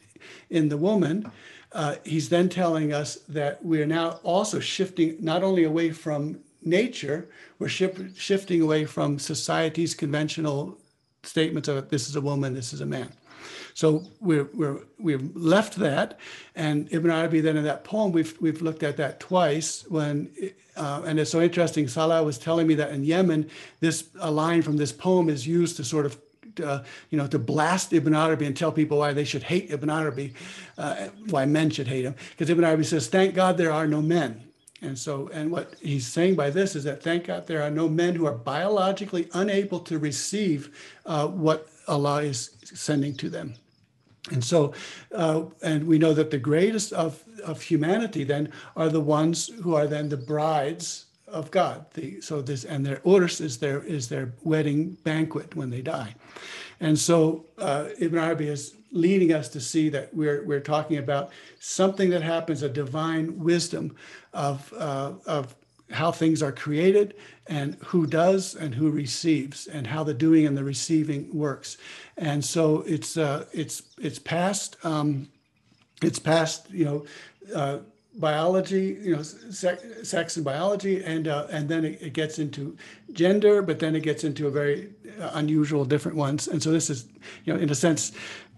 in 0.50 0.68
the 0.68 0.76
woman. 0.76 1.30
Uh, 1.72 1.96
he's 2.04 2.28
then 2.28 2.48
telling 2.48 2.92
us 2.92 3.16
that 3.28 3.62
we 3.64 3.80
are 3.82 3.86
now 3.86 4.18
also 4.22 4.58
shifting 4.58 5.16
not 5.20 5.42
only 5.42 5.64
away 5.64 5.90
from 5.90 6.40
nature, 6.62 7.28
we're 7.58 7.68
shif- 7.68 8.18
shifting 8.18 8.62
away 8.62 8.84
from 8.86 9.18
society's 9.18 9.94
conventional 9.94 10.78
statements 11.22 11.68
of 11.68 11.88
this 11.88 12.08
is 12.08 12.16
a 12.16 12.20
woman, 12.20 12.54
this 12.54 12.72
is 12.72 12.80
a 12.80 12.86
man. 12.86 13.10
So 13.74 14.02
we're, 14.20 14.48
we're, 14.54 14.80
we've 14.98 15.36
left 15.36 15.76
that. 15.76 16.18
And 16.56 16.92
Ibn 16.92 17.10
Arabi, 17.10 17.40
then 17.40 17.56
in 17.56 17.64
that 17.64 17.84
poem, 17.84 18.10
we've, 18.10 18.36
we've 18.40 18.60
looked 18.60 18.82
at 18.82 18.96
that 18.96 19.20
twice 19.20 19.84
when, 19.88 20.30
uh, 20.76 21.02
and 21.06 21.20
it's 21.20 21.30
so 21.30 21.40
interesting. 21.40 21.86
Salah 21.86 22.24
was 22.24 22.38
telling 22.38 22.66
me 22.66 22.74
that 22.74 22.90
in 22.90 23.04
Yemen, 23.04 23.48
this 23.78 24.08
a 24.18 24.30
line 24.30 24.62
from 24.62 24.76
this 24.76 24.90
poem 24.90 25.28
is 25.28 25.46
used 25.46 25.76
to 25.76 25.84
sort 25.84 26.06
of 26.06 26.18
uh, 26.60 26.82
you 27.10 27.18
know, 27.18 27.28
to 27.28 27.38
blast 27.38 27.92
Ibn 27.92 28.14
Arabi 28.14 28.46
and 28.46 28.56
tell 28.56 28.72
people 28.72 28.98
why 28.98 29.12
they 29.12 29.24
should 29.24 29.44
hate 29.44 29.70
Ibn 29.70 29.88
Arabi, 29.88 30.34
uh, 30.76 31.08
why 31.30 31.46
men 31.46 31.70
should 31.70 31.86
hate 31.86 32.04
him. 32.04 32.16
Because 32.30 32.50
Ibn 32.50 32.64
Arabi 32.64 32.82
says, 32.82 33.06
thank 33.06 33.34
God 33.36 33.56
there 33.56 33.70
are 33.70 33.86
no 33.86 34.02
men. 34.02 34.47
And 34.80 34.96
so, 34.96 35.28
and 35.32 35.50
what 35.50 35.74
he's 35.80 36.06
saying 36.06 36.36
by 36.36 36.50
this 36.50 36.76
is 36.76 36.84
that 36.84 37.02
thank 37.02 37.26
God 37.26 37.46
there 37.46 37.62
are 37.62 37.70
no 37.70 37.88
men 37.88 38.14
who 38.14 38.26
are 38.26 38.34
biologically 38.34 39.28
unable 39.34 39.80
to 39.80 39.98
receive 39.98 40.76
uh, 41.04 41.26
what 41.26 41.68
Allah 41.88 42.22
is 42.22 42.50
sending 42.62 43.14
to 43.16 43.28
them. 43.28 43.54
And 44.30 44.44
so, 44.44 44.74
uh, 45.12 45.44
and 45.62 45.86
we 45.86 45.98
know 45.98 46.12
that 46.14 46.30
the 46.30 46.38
greatest 46.38 46.92
of, 46.92 47.22
of 47.44 47.62
humanity 47.62 48.24
then 48.24 48.52
are 48.76 48.88
the 48.88 49.00
ones 49.00 49.48
who 49.62 49.74
are 49.74 49.86
then 49.86 50.08
the 50.08 50.16
brides 50.16 51.06
of 51.26 51.50
God. 51.50 51.86
The, 51.94 52.20
so 52.20 52.40
this, 52.40 52.64
and 52.64 52.84
their 52.84 53.00
urus 53.04 53.40
is 53.40 53.58
their, 53.58 53.82
is 53.82 54.08
their 54.08 54.32
wedding 54.44 54.96
banquet 55.02 55.56
when 55.56 55.70
they 55.70 55.82
die. 55.82 56.14
And 56.80 56.98
so 56.98 57.46
uh, 57.58 57.88
Ibn 57.98 58.18
Arabi 58.18 58.48
is 58.48 58.74
leading 58.92 59.32
us 59.32 59.48
to 59.50 59.60
see 59.60 59.88
that 59.90 60.14
we're, 60.14 60.44
we're 60.44 60.60
talking 60.60 60.98
about 60.98 61.30
something 61.58 62.10
that 62.10 62.22
happens, 62.22 62.62
a 62.62 62.68
divine 62.68 63.38
wisdom 63.38 63.94
of, 64.38 64.72
uh, 64.78 65.12
of 65.26 65.54
how 65.90 66.12
things 66.12 66.42
are 66.42 66.52
created 66.52 67.14
and 67.48 67.76
who 67.86 68.06
does 68.06 68.54
and 68.54 68.74
who 68.74 68.90
receives 68.90 69.66
and 69.66 69.86
how 69.86 70.04
the 70.04 70.14
doing 70.14 70.46
and 70.46 70.56
the 70.56 70.64
receiving 70.64 71.28
works. 71.36 71.76
And 72.16 72.44
so 72.44 72.82
it's, 72.86 73.16
uh, 73.16 73.46
it's, 73.52 73.82
it's 73.98 74.18
past, 74.18 74.76
um, 74.84 75.28
it's 76.02 76.18
past, 76.18 76.70
you 76.70 76.84
know, 76.84 77.06
uh, 77.54 77.78
biology, 78.18 78.98
you 79.00 79.16
know, 79.16 79.22
sex, 79.22 79.84
sex 80.02 80.36
and 80.36 80.44
biology, 80.44 81.02
and 81.04 81.28
uh, 81.28 81.46
and 81.50 81.68
then 81.68 81.84
it, 81.84 82.02
it, 82.02 82.12
gets 82.12 82.38
into 82.38 82.76
gender, 83.12 83.62
but 83.62 83.78
then 83.78 83.94
it 83.94 84.02
gets 84.02 84.24
into 84.24 84.48
a 84.48 84.50
very 84.50 84.90
uh, 85.20 85.30
unusual 85.34 85.84
different 85.84 86.16
ones. 86.16 86.48
And 86.48 86.62
so 86.62 86.72
this 86.72 86.90
is, 86.90 87.06
you 87.44 87.54
know, 87.54 87.60
in 87.60 87.70
a 87.70 87.74
sense, 87.74 88.12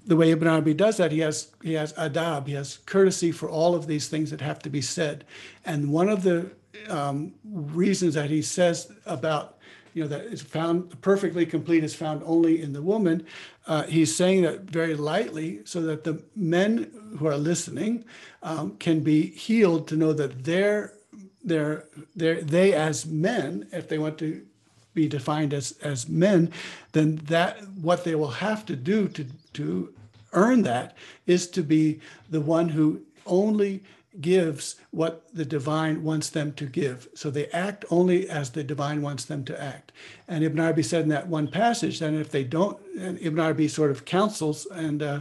the 0.07 0.17
way 0.17 0.31
Ibn 0.31 0.49
Arabi 0.49 0.75
does 0.75 0.97
that, 0.97 1.13
he 1.13 1.21
has 1.21 1.53
he 1.63 1.75
has 1.75 1.93
adab, 1.95 2.47
he 2.47 2.55
has 2.55 2.79
courtesy 2.87 3.33
for 3.33 3.49
all 3.49 3.75
of 3.75 3.87
these 3.87 4.09
things 4.09 4.31
that 4.31 4.41
have 4.41 4.59
to 4.61 4.71
be 4.71 4.81
said. 4.81 5.25
And 5.65 5.93
one 5.93 6.09
of 6.09 6.23
the 6.23 6.51
um, 6.89 7.35
reasons 7.45 8.15
that 8.15 8.31
he 8.31 8.43
says 8.43 8.91
about 9.07 9.59
you 9.95 10.03
know 10.03 10.09
that 10.09 10.23
is 10.27 10.43
found 10.43 11.01
perfectly 11.03 11.45
complete 11.45 11.83
is 11.83 11.95
found 11.95 12.23
only 12.25 12.63
in 12.63 12.73
the 12.73 12.83
woman. 12.83 13.27
Uh, 13.67 13.83
he's 13.85 14.15
saying 14.15 14.43
that 14.43 14.63
very 14.63 14.95
lightly, 14.95 15.61
so 15.65 15.83
that 15.83 16.05
the 16.05 16.23
men 16.37 16.91
who 17.19 17.27
are 17.27 17.37
listening 17.37 18.05
um, 18.43 18.77
can 18.77 19.01
be 19.01 19.27
healed 19.27 19.89
to 19.89 19.97
know 19.97 20.13
that 20.13 20.45
they're 20.45 20.95
they're, 21.43 21.87
they're 22.15 22.43
they 22.43 22.73
as 22.73 23.07
men, 23.07 23.67
if 23.73 23.89
they 23.89 23.99
want 23.99 24.19
to 24.19 24.47
be 24.95 25.09
defined 25.09 25.55
as 25.55 25.73
as 25.83 26.09
men, 26.09 26.53
then 26.93 27.17
that 27.25 27.67
what 27.81 28.05
they 28.05 28.15
will 28.15 28.31
have 28.31 28.67
to 28.67 28.77
do 28.77 29.09
to 29.09 29.27
to 29.55 29.93
earn 30.33 30.63
that 30.63 30.97
is 31.27 31.49
to 31.49 31.63
be 31.63 32.01
the 32.29 32.41
one 32.41 32.69
who 32.69 33.01
only 33.27 33.83
gives 34.21 34.77
what 34.91 35.25
the 35.33 35.45
divine 35.45 36.03
wants 36.03 36.31
them 36.31 36.53
to 36.53 36.67
give. 36.67 37.09
So 37.15 37.31
they 37.31 37.47
act 37.49 37.85
only 37.91 38.29
as 38.29 38.51
the 38.51 38.65
divine 38.65 39.03
wants 39.03 39.25
them 39.25 39.45
to 39.45 39.63
act. 39.63 39.93
And 40.27 40.43
Ibn 40.43 40.59
Arabi 40.59 40.83
said 40.83 41.05
in 41.05 41.09
that 41.11 41.29
one 41.29 41.47
passage 41.47 42.01
that 42.01 42.13
if 42.15 42.31
they 42.31 42.45
don't, 42.45 42.79
and 42.99 43.21
Ibn 43.21 43.39
Arabi 43.39 43.69
sort 43.69 43.91
of 43.91 44.05
counsels 44.05 44.67
and 44.67 45.03
uh, 45.03 45.21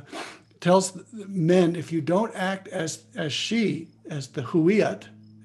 tells 0.59 0.97
men, 1.13 1.75
if 1.75 1.91
you 1.91 2.01
don't 2.01 2.35
act 2.35 2.67
as, 2.69 3.03
as 3.15 3.31
she, 3.31 3.87
as 4.09 4.27
the 4.27 4.41
huwiyat, 4.41 5.03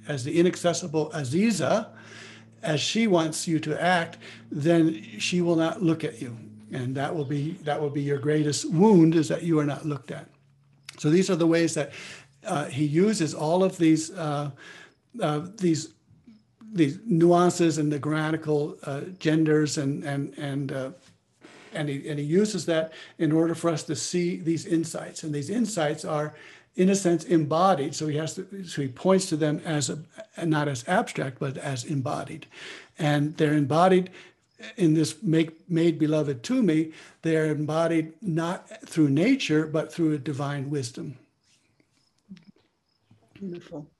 as 0.08 0.24
the 0.24 0.38
inaccessible 0.38 1.10
Aziza, 1.10 1.88
as 2.64 2.80
she 2.80 3.06
wants 3.06 3.46
you 3.46 3.60
to 3.60 3.80
act, 3.80 4.18
then 4.50 5.02
she 5.18 5.40
will 5.40 5.56
not 5.56 5.82
look 5.82 6.02
at 6.02 6.20
you. 6.20 6.36
And 6.72 6.94
that 6.96 7.14
will 7.14 7.24
be 7.24 7.52
that 7.62 7.80
will 7.80 7.90
be 7.90 8.02
your 8.02 8.18
greatest 8.18 8.70
wound 8.70 9.14
is 9.14 9.28
that 9.28 9.42
you 9.42 9.58
are 9.60 9.64
not 9.64 9.86
looked 9.86 10.10
at. 10.10 10.26
So 10.98 11.10
these 11.10 11.30
are 11.30 11.36
the 11.36 11.46
ways 11.46 11.74
that 11.74 11.92
uh, 12.46 12.64
he 12.66 12.84
uses 12.84 13.34
all 13.34 13.62
of 13.62 13.76
these 13.76 14.10
uh, 14.10 14.50
uh, 15.20 15.46
these 15.56 15.90
these 16.72 16.98
nuances 17.06 17.78
and 17.78 17.92
the 17.92 17.98
grammatical 17.98 18.76
uh, 18.82 19.02
genders 19.18 19.78
and 19.78 20.02
and 20.04 20.36
and 20.36 20.72
uh, 20.72 20.90
and 21.74 21.88
he 21.88 22.08
and 22.08 22.18
he 22.18 22.24
uses 22.24 22.66
that 22.66 22.92
in 23.18 23.30
order 23.30 23.54
for 23.54 23.70
us 23.70 23.84
to 23.84 23.94
see 23.94 24.36
these 24.36 24.66
insights 24.66 25.22
and 25.22 25.32
these 25.32 25.50
insights 25.50 26.04
are 26.04 26.34
in 26.76 26.88
a 26.88 26.94
sense 26.94 27.24
embodied 27.24 27.94
so 27.94 28.06
he 28.06 28.16
has 28.16 28.34
to 28.34 28.64
so 28.64 28.82
he 28.82 28.88
points 28.88 29.28
to 29.28 29.36
them 29.36 29.60
as 29.64 29.90
a, 29.90 29.98
not 30.44 30.68
as 30.68 30.86
abstract 30.88 31.38
but 31.38 31.56
as 31.58 31.84
embodied 31.84 32.46
and 32.98 33.36
they're 33.36 33.54
embodied 33.54 34.10
in 34.76 34.94
this 34.94 35.22
make 35.22 35.68
made 35.68 35.98
beloved 35.98 36.42
to 36.42 36.62
me 36.62 36.92
they're 37.22 37.46
embodied 37.46 38.12
not 38.22 38.68
through 38.86 39.08
nature 39.08 39.66
but 39.66 39.92
through 39.92 40.12
a 40.12 40.18
divine 40.18 40.68
wisdom 40.70 41.16
Beautiful. 43.34 43.90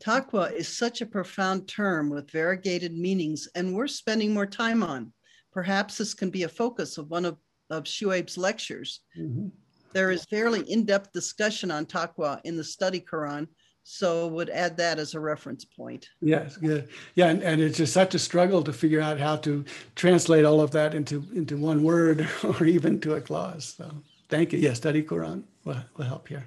Taqwa 0.00 0.52
is 0.52 0.68
such 0.68 1.00
a 1.00 1.06
profound 1.06 1.68
term 1.68 2.10
with 2.10 2.30
variegated 2.30 2.96
meanings, 2.96 3.48
and 3.54 3.74
we're 3.74 3.86
spending 3.86 4.34
more 4.34 4.46
time 4.46 4.82
on. 4.82 5.12
Perhaps 5.52 5.98
this 5.98 6.14
can 6.14 6.30
be 6.30 6.42
a 6.42 6.48
focus 6.48 6.98
of 6.98 7.10
one 7.10 7.24
of, 7.24 7.36
of 7.70 7.84
Shuaib's 7.84 8.36
lectures. 8.36 9.00
Mm-hmm. 9.18 9.48
There 9.92 10.10
is 10.10 10.24
fairly 10.24 10.60
in-depth 10.70 11.12
discussion 11.12 11.70
on 11.70 11.86
taqwa 11.86 12.40
in 12.44 12.56
the 12.56 12.64
study 12.64 13.00
Quran, 13.00 13.48
so 13.82 14.28
would 14.28 14.50
add 14.50 14.76
that 14.76 14.98
as 14.98 15.14
a 15.14 15.20
reference 15.20 15.64
point. 15.64 16.08
Yes, 16.20 16.56
good. 16.56 16.88
Yeah, 17.14 17.28
and, 17.28 17.42
and 17.42 17.60
it's 17.60 17.78
just 17.78 17.92
such 17.92 18.14
a 18.14 18.18
struggle 18.18 18.62
to 18.62 18.72
figure 18.72 19.00
out 19.00 19.18
how 19.18 19.36
to 19.36 19.64
translate 19.96 20.44
all 20.44 20.60
of 20.60 20.70
that 20.72 20.94
into 20.94 21.24
into 21.34 21.56
one 21.56 21.82
word 21.82 22.28
or 22.44 22.64
even 22.64 23.00
to 23.00 23.14
a 23.14 23.20
clause. 23.20 23.74
So 23.76 23.90
thank 24.28 24.52
you. 24.52 24.58
Yes, 24.58 24.76
study 24.76 25.02
Quran 25.02 25.42
will, 25.64 25.82
will 25.96 26.04
help 26.04 26.28
here. 26.28 26.44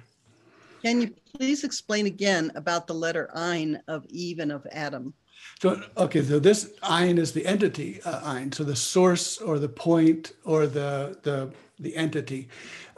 Can 0.82 1.00
you 1.00 1.14
please 1.36 1.64
explain 1.64 2.06
again 2.06 2.52
about 2.54 2.86
the 2.86 2.94
letter 2.94 3.30
Ein 3.34 3.82
of 3.88 4.06
Eve 4.06 4.38
and 4.38 4.52
of 4.52 4.66
Adam? 4.70 5.14
So, 5.60 5.82
okay, 5.96 6.22
so 6.22 6.38
this 6.38 6.72
Ein 6.82 7.18
is 7.18 7.32
the 7.32 7.46
entity 7.46 8.02
uh, 8.02 8.20
Ein, 8.24 8.52
so 8.52 8.64
the 8.64 8.76
source 8.76 9.38
or 9.38 9.58
the 9.58 9.68
point 9.68 10.32
or 10.44 10.66
the 10.66 11.18
the 11.22 11.52
the 11.78 11.96
entity, 11.96 12.48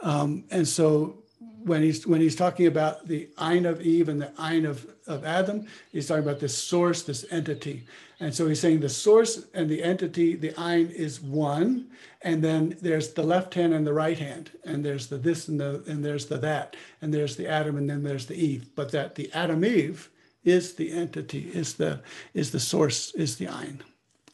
um, 0.01 0.43
and 0.51 0.67
so 0.67 1.17
when 1.63 1.81
he's 1.81 2.07
when 2.07 2.21
he's 2.21 2.35
talking 2.35 2.67
about 2.67 3.07
the 3.07 3.29
Ein 3.37 3.65
of 3.65 3.81
Eve 3.81 4.09
and 4.09 4.21
the 4.21 4.31
Ein 4.37 4.65
of 4.65 4.85
of 5.07 5.25
Adam, 5.25 5.67
he's 5.91 6.07
talking 6.07 6.23
about 6.23 6.39
this 6.39 6.57
source, 6.57 7.03
this 7.03 7.25
entity, 7.31 7.85
and 8.19 8.33
so 8.33 8.47
he's 8.47 8.59
saying 8.59 8.79
the 8.79 8.89
source 8.89 9.45
and 9.53 9.69
the 9.69 9.83
entity, 9.83 10.35
the 10.35 10.53
Ein 10.57 10.89
is 10.89 11.21
one, 11.21 11.87
and 12.21 12.43
then 12.43 12.77
there's 12.81 13.13
the 13.13 13.23
left 13.23 13.53
hand 13.53 13.73
and 13.73 13.85
the 13.85 13.93
right 13.93 14.17
hand, 14.17 14.51
and 14.65 14.83
there's 14.83 15.07
the 15.07 15.17
this 15.17 15.47
and 15.47 15.59
the 15.59 15.83
and 15.87 16.03
there's 16.03 16.25
the 16.25 16.37
that, 16.37 16.75
and 17.01 17.13
there's 17.13 17.35
the 17.35 17.47
Adam 17.47 17.77
and 17.77 17.89
then 17.89 18.03
there's 18.03 18.25
the 18.25 18.35
Eve. 18.35 18.69
But 18.75 18.91
that 18.91 19.15
the 19.15 19.31
Adam 19.33 19.63
Eve 19.63 20.09
is 20.47 20.73
the 20.75 20.91
entity, 20.91 21.51
is 21.53 21.73
the 21.73 22.01
is 22.33 22.51
the 22.51 22.59
source, 22.59 23.13
is 23.15 23.37
the 23.37 23.47
Ein. 23.47 23.83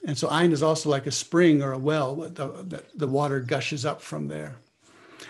And 0.05 0.17
so 0.17 0.29
Ein 0.29 0.51
is 0.51 0.61
also 0.61 0.89
like 0.89 1.07
a 1.07 1.11
spring 1.11 1.63
or 1.63 1.73
a 1.73 1.77
well, 1.77 2.15
the, 2.15 2.83
the 2.95 3.07
water 3.07 3.39
gushes 3.39 3.85
up 3.85 4.01
from 4.01 4.27
there. 4.27 4.55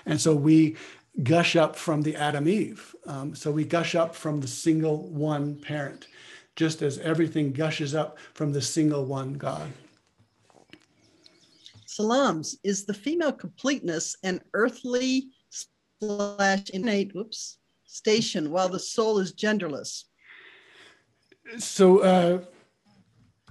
And 0.06 0.20
so 0.20 0.36
we 0.36 0.76
gush 1.22 1.56
up 1.56 1.76
from 1.76 2.02
the 2.02 2.16
Adam 2.16 2.48
Eve. 2.48 2.96
Um, 3.06 3.36
so 3.36 3.52
we 3.52 3.66
gush 3.66 3.94
up 3.94 4.16
from 4.16 4.42
the 4.42 4.48
single 4.48 5.08
one 5.10 5.56
parent 5.56 6.08
just 6.56 6.82
as 6.82 7.00
everything 7.00 7.52
gushes 7.52 7.96
up 7.96 8.18
from 8.34 8.52
the 8.52 8.62
single 8.62 9.06
one 9.06 9.34
God. 9.34 9.72
Salams 11.86 12.58
is 12.64 12.86
the 12.86 12.94
female 12.94 13.32
completeness 13.32 14.16
an 14.24 14.42
earthly 14.54 15.30
slash 16.00 16.70
innate 16.72 17.14
whoops, 17.14 17.58
station 17.86 18.52
while 18.52 18.70
the 18.70 18.80
soul 18.80 19.20
is 19.20 19.34
genderless. 19.34 20.06
So 21.58 22.00
uh, 22.00 22.40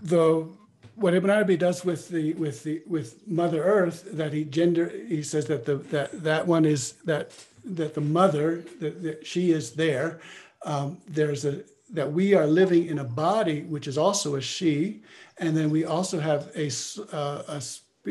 the 0.03 0.49
what 0.95 1.15
Ibn 1.15 1.31
Arabi 1.31 1.57
does 1.57 1.85
with 1.85 2.09
the 2.09 2.35
with 2.35 2.63
the 2.65 2.83
with 2.87 3.27
Mother 3.27 3.63
Earth 3.63 4.09
that 4.13 4.33
he 4.33 4.45
gender 4.45 4.93
he 5.09 5.23
says 5.23 5.47
that 5.47 5.65
the 5.65 5.77
that 5.77 6.23
that 6.23 6.47
one 6.47 6.65
is 6.65 6.93
that 7.05 7.33
that 7.65 7.95
the 7.95 8.01
mother 8.01 8.65
that, 8.81 9.03
that 9.03 9.27
she 9.27 9.53
is 9.53 9.73
there. 9.73 10.21
Um, 10.65 10.99
there's 11.09 11.45
a 11.45 11.65
that 11.93 12.11
we 12.11 12.35
are 12.35 12.47
living 12.47 12.87
in 12.87 12.99
a 12.99 13.05
body 13.05 13.63
which 13.63 13.87
is 13.87 13.99
also 13.99 14.37
a 14.37 14.41
she, 14.41 15.03
and 15.39 15.57
then 15.57 15.71
we 15.71 15.85
also 15.85 16.19
have 16.19 16.51
a, 16.57 16.71
uh, 17.15 17.43
a, 17.49 17.63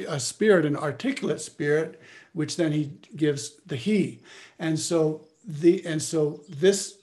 a 0.07 0.19
spirit, 0.19 0.65
an 0.65 0.77
articulate 0.77 1.41
spirit, 1.41 1.99
which 2.33 2.57
then 2.57 2.71
he 2.71 2.91
gives 3.15 3.55
the 3.65 3.75
he. 3.75 4.19
And 4.59 4.79
so 4.79 5.27
the 5.45 5.83
and 5.85 6.01
so 6.01 6.41
this 6.47 6.97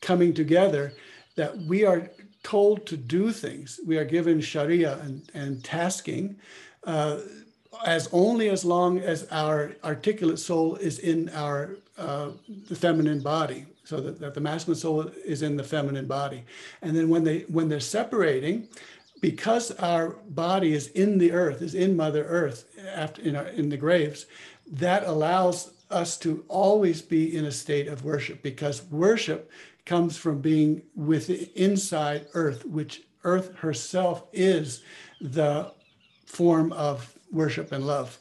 coming 0.00 0.32
together 0.32 0.92
that 1.36 1.56
we 1.56 1.84
are 1.84 2.10
told 2.42 2.86
to 2.86 2.96
do 2.96 3.32
things. 3.32 3.80
We 3.86 3.96
are 3.98 4.04
given 4.04 4.40
sharia 4.40 4.98
and, 4.98 5.28
and 5.34 5.64
tasking 5.64 6.36
uh, 6.84 7.20
as 7.84 8.08
only 8.12 8.50
as 8.50 8.64
long 8.64 8.98
as 8.98 9.26
our 9.30 9.72
articulate 9.82 10.38
soul 10.38 10.76
is 10.76 10.98
in 10.98 11.28
our 11.30 11.76
uh, 11.98 12.30
the 12.68 12.74
feminine 12.74 13.20
body 13.20 13.66
so 13.84 14.00
that, 14.00 14.18
that 14.20 14.34
the 14.34 14.40
masculine 14.40 14.78
soul 14.78 15.10
is 15.24 15.42
in 15.42 15.56
the 15.56 15.64
feminine 15.64 16.06
body. 16.06 16.44
And 16.82 16.96
then 16.96 17.08
when 17.08 17.24
they 17.24 17.40
when 17.42 17.68
they're 17.68 17.80
separating, 17.80 18.68
because 19.20 19.70
our 19.72 20.10
body 20.28 20.74
is 20.74 20.88
in 20.88 21.18
the 21.18 21.32
earth, 21.32 21.62
is 21.62 21.74
in 21.74 21.96
Mother 21.96 22.24
Earth 22.24 22.66
after 22.94 23.22
in, 23.22 23.36
our, 23.36 23.46
in 23.48 23.68
the 23.68 23.76
graves, 23.76 24.26
that 24.66 25.04
allows 25.04 25.72
us 25.90 26.16
to 26.18 26.44
always 26.48 27.02
be 27.02 27.36
in 27.36 27.44
a 27.44 27.52
state 27.52 27.88
of 27.88 28.04
worship 28.04 28.42
because 28.42 28.84
worship 28.84 29.50
comes 29.86 30.16
from 30.16 30.40
being 30.40 30.82
with 30.94 31.30
inside 31.56 32.26
Earth, 32.34 32.64
which 32.64 33.02
Earth 33.22 33.54
herself 33.56 34.24
is 34.32 34.82
the 35.20 35.72
form 36.26 36.72
of 36.72 37.16
worship 37.30 37.72
and 37.72 37.86
love. 37.86 38.18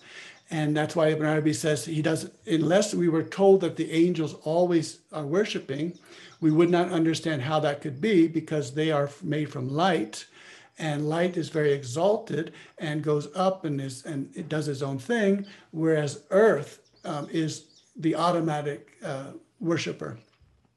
And 0.51 0.76
that's 0.76 0.95
why 0.95 1.07
Ibn 1.07 1.26
Arabi 1.26 1.53
says 1.53 1.86
he 1.86 2.01
doesn't, 2.01 2.34
unless 2.45 2.93
we 2.93 3.09
were 3.09 3.24
told 3.24 3.61
that 3.61 3.76
the 3.76 3.91
angels 3.91 4.36
always 4.43 4.99
are 5.11 5.26
worshiping, 5.26 5.97
we 6.41 6.51
would 6.51 6.70
not 6.70 6.91
understand 6.91 7.41
how 7.41 7.59
that 7.61 7.82
could 7.82 7.99
be 7.99 8.28
because 8.28 8.74
they 8.74 8.91
are 8.91 9.09
made 9.24 9.51
from 9.51 9.70
light 9.70 10.26
and 10.80 11.07
light 11.07 11.38
is 11.38 11.49
very 11.49 11.72
exalted 11.72 12.53
and 12.80 13.03
goes 13.03 13.28
up 13.36 13.66
and 13.66 13.80
is 13.80 14.05
and 14.05 14.30
it 14.36 14.49
does 14.49 14.68
its 14.68 14.82
own 14.82 14.97
thing 14.97 15.45
whereas 15.72 16.24
earth 16.32 16.80
um, 17.05 17.28
is 17.32 17.66
the 17.97 18.16
automatic 18.16 18.97
uh, 19.03 19.32
worshiper 19.59 20.18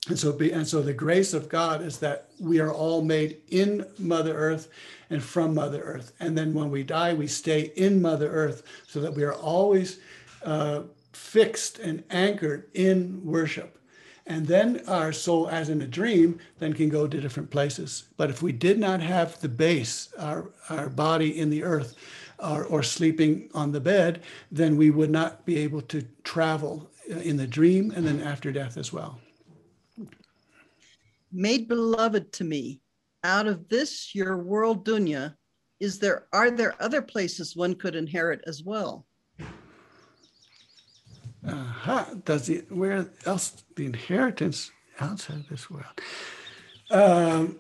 and 0.09 0.19
so 0.19 0.33
be, 0.33 0.53
and 0.53 0.67
so 0.67 0.83
the 0.83 0.93
grace 0.93 1.33
of 1.35 1.49
god 1.49 1.83
is 1.83 1.99
that 1.99 2.29
we 2.41 2.61
are 2.61 2.73
all 2.73 3.03
made 3.03 3.39
in 3.49 3.87
mother 3.99 4.37
earth 4.37 4.69
and 5.11 5.23
from 5.23 5.55
mother 5.55 5.83
earth 5.83 6.13
and 6.21 6.37
then 6.37 6.53
when 6.55 6.71
we 6.71 6.83
die 6.83 7.15
we 7.15 7.27
stay 7.27 7.73
in 7.77 8.01
mother 8.01 8.31
earth 8.31 8.63
so 8.87 9.01
that 9.01 9.15
we 9.15 9.23
are 9.23 9.35
always 9.35 9.99
uh, 10.45 10.83
fixed 11.13 11.79
and 11.79 12.05
anchored 12.11 12.69
in 12.75 13.21
worship 13.25 13.77
and 14.27 14.47
then 14.47 14.83
our 14.89 15.13
soul, 15.13 15.49
as 15.49 15.69
in 15.69 15.81
a 15.83 15.87
dream, 15.87 16.41
then 16.59 16.73
can 16.73 16.89
go 16.89 17.07
to 17.07 17.21
different 17.21 17.51
places. 17.51 18.05
But 18.17 18.29
if 18.29 18.43
we 18.43 18.51
did 18.51 18.79
not 18.79 19.01
have 19.01 19.41
the 19.41 19.49
base, 19.49 20.09
our, 20.19 20.51
our 20.69 20.89
body 20.89 21.39
in 21.39 21.49
the 21.49 21.63
earth, 21.63 21.95
or, 22.39 22.65
or 22.65 22.83
sleeping 22.83 23.49
on 23.55 23.73
the 23.73 23.81
bed, 23.81 24.23
then 24.51 24.77
we 24.77 24.91
would 24.91 25.11
not 25.11 25.47
be 25.47 25.59
able 25.59 25.81
to 25.83 26.05
travel 26.25 26.91
in 27.09 27.37
the 27.37 27.47
dream 27.47 27.93
and 27.95 28.07
then 28.07 28.21
after 28.21 28.51
death 28.51 28.77
as 28.77 28.93
well. 28.93 29.21
Made 31.37 31.69
beloved 31.69 32.33
to 32.33 32.45
me, 32.45 32.81
out 33.23 33.47
of 33.47 33.69
this 33.69 34.15
your 34.15 34.39
world 34.39 34.87
dunya, 34.87 35.35
is 35.81 35.99
there 35.99 36.27
are 36.33 36.51
there 36.51 36.75
other 36.81 37.03
places 37.03 37.55
one 37.55 37.75
could 37.75 37.95
inherit 37.95 38.41
as 38.47 38.63
well? 38.65 39.07
uh-huh. 41.47 42.05
does 42.25 42.49
it 42.49 42.71
where 42.73 43.07
else 43.25 43.65
the 43.77 43.87
inheritance 43.87 44.71
outside 45.01 45.45
this 45.49 45.71
world 45.71 46.01
um, 46.91 47.59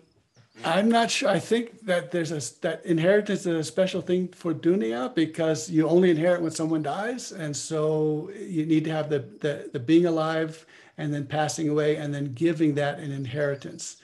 i'm 0.65 0.89
not 0.89 1.11
sure 1.11 1.29
i 1.29 1.39
think 1.39 1.81
that 1.83 2.11
there's 2.11 2.33
a 2.33 2.61
that 2.63 2.85
inheritance 2.85 3.41
is 3.41 3.47
a 3.47 3.65
special 3.65 4.01
thing 4.01 4.29
for 4.29 4.55
dunya 4.55 5.15
because 5.15 5.71
you 5.71 5.89
only 5.89 6.11
inherit 6.11 6.41
when 6.41 6.51
someone 6.51 6.83
dies 6.83 7.33
and 7.33 7.57
so 7.57 8.31
you 8.39 8.67
need 8.67 8.85
to 8.85 8.91
have 8.91 9.09
the 9.09 9.21
the, 9.41 9.71
the 9.73 9.79
being 9.79 10.07
alive 10.07 10.67
and 10.99 11.13
then 11.13 11.27
passing 11.27 11.69
away 11.69 11.97
and 11.97 12.15
then 12.15 12.33
giving 12.35 12.75
that 12.75 12.99
an 12.99 13.13
inheritance 13.13 13.97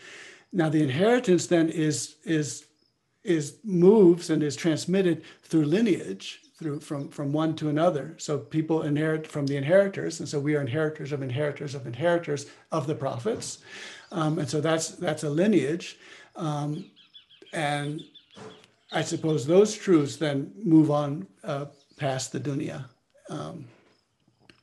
now 0.52 0.68
the 0.68 0.82
inheritance 0.82 1.46
then 1.46 1.68
is 1.68 2.16
is 2.24 2.66
is 3.24 3.58
moves 3.64 4.30
and 4.30 4.42
is 4.42 4.56
transmitted 4.56 5.22
through 5.42 5.64
lineage 5.64 6.40
through 6.62 6.80
from 6.80 7.08
from 7.08 7.32
one 7.32 7.54
to 7.56 7.68
another. 7.68 8.14
So 8.18 8.38
people 8.38 8.82
inherit 8.82 9.26
from 9.26 9.46
the 9.46 9.56
inheritors, 9.56 10.20
and 10.20 10.28
so 10.28 10.38
we 10.38 10.54
are 10.54 10.60
inheritors 10.60 11.12
of 11.12 11.22
inheritors 11.22 11.74
of 11.74 11.86
inheritors 11.86 12.46
of 12.70 12.86
the 12.86 12.94
prophets, 12.94 13.58
um, 14.10 14.38
and 14.38 14.48
so 14.48 14.60
that's 14.60 14.90
that's 14.90 15.24
a 15.24 15.30
lineage, 15.30 15.98
um, 16.36 16.90
and 17.52 18.00
I 18.92 19.02
suppose 19.02 19.46
those 19.46 19.74
truths 19.74 20.16
then 20.16 20.52
move 20.62 20.90
on 20.90 21.26
uh, 21.44 21.66
past 21.96 22.32
the 22.32 22.40
dunya. 22.40 22.84
Um, 23.28 23.66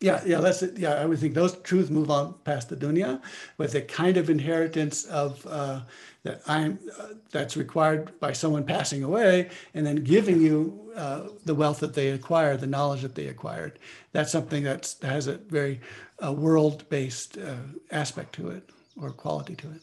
yeah, 0.02 0.22
yeah, 0.26 0.40
that's 0.40 0.62
it. 0.64 0.78
Yeah, 0.78 0.94
I 0.94 1.06
would 1.06 1.20
think 1.20 1.34
those 1.34 1.58
truths 1.58 1.90
move 1.90 2.10
on 2.10 2.36
past 2.46 2.70
the 2.70 2.76
dunya 2.76 3.22
with 3.58 3.76
a 3.76 3.82
kind 3.82 4.16
of 4.18 4.30
inheritance 4.30 5.04
of 5.06 5.46
uh, 5.46 5.82
that 6.24 6.42
I'm 6.48 6.80
uh, 6.98 7.08
that's 7.32 7.58
required 7.58 8.18
by 8.20 8.32
someone 8.32 8.64
passing 8.64 9.04
away, 9.04 9.50
and 9.74 9.86
then 9.86 9.98
giving 9.98 10.42
you 10.42 10.92
uh, 10.96 11.30
the 11.46 11.56
wealth 11.56 11.80
that 11.80 11.94
they 11.94 12.10
acquired, 12.10 12.62
the 12.62 12.68
knowledge 12.68 13.02
that 13.02 13.16
they 13.16 13.28
acquired. 13.28 13.80
That's 14.12 14.32
something 14.32 14.64
that's, 14.64 14.96
that 14.96 15.12
has 15.12 15.28
a 15.28 15.38
very 15.38 15.82
uh, 16.24 16.34
world-based 16.34 17.38
uh, 17.38 17.56
aspect 17.92 18.34
to 18.36 18.50
it 18.50 18.70
or 19.02 19.12
quality 19.12 19.56
to 19.56 19.68
it. 19.72 19.82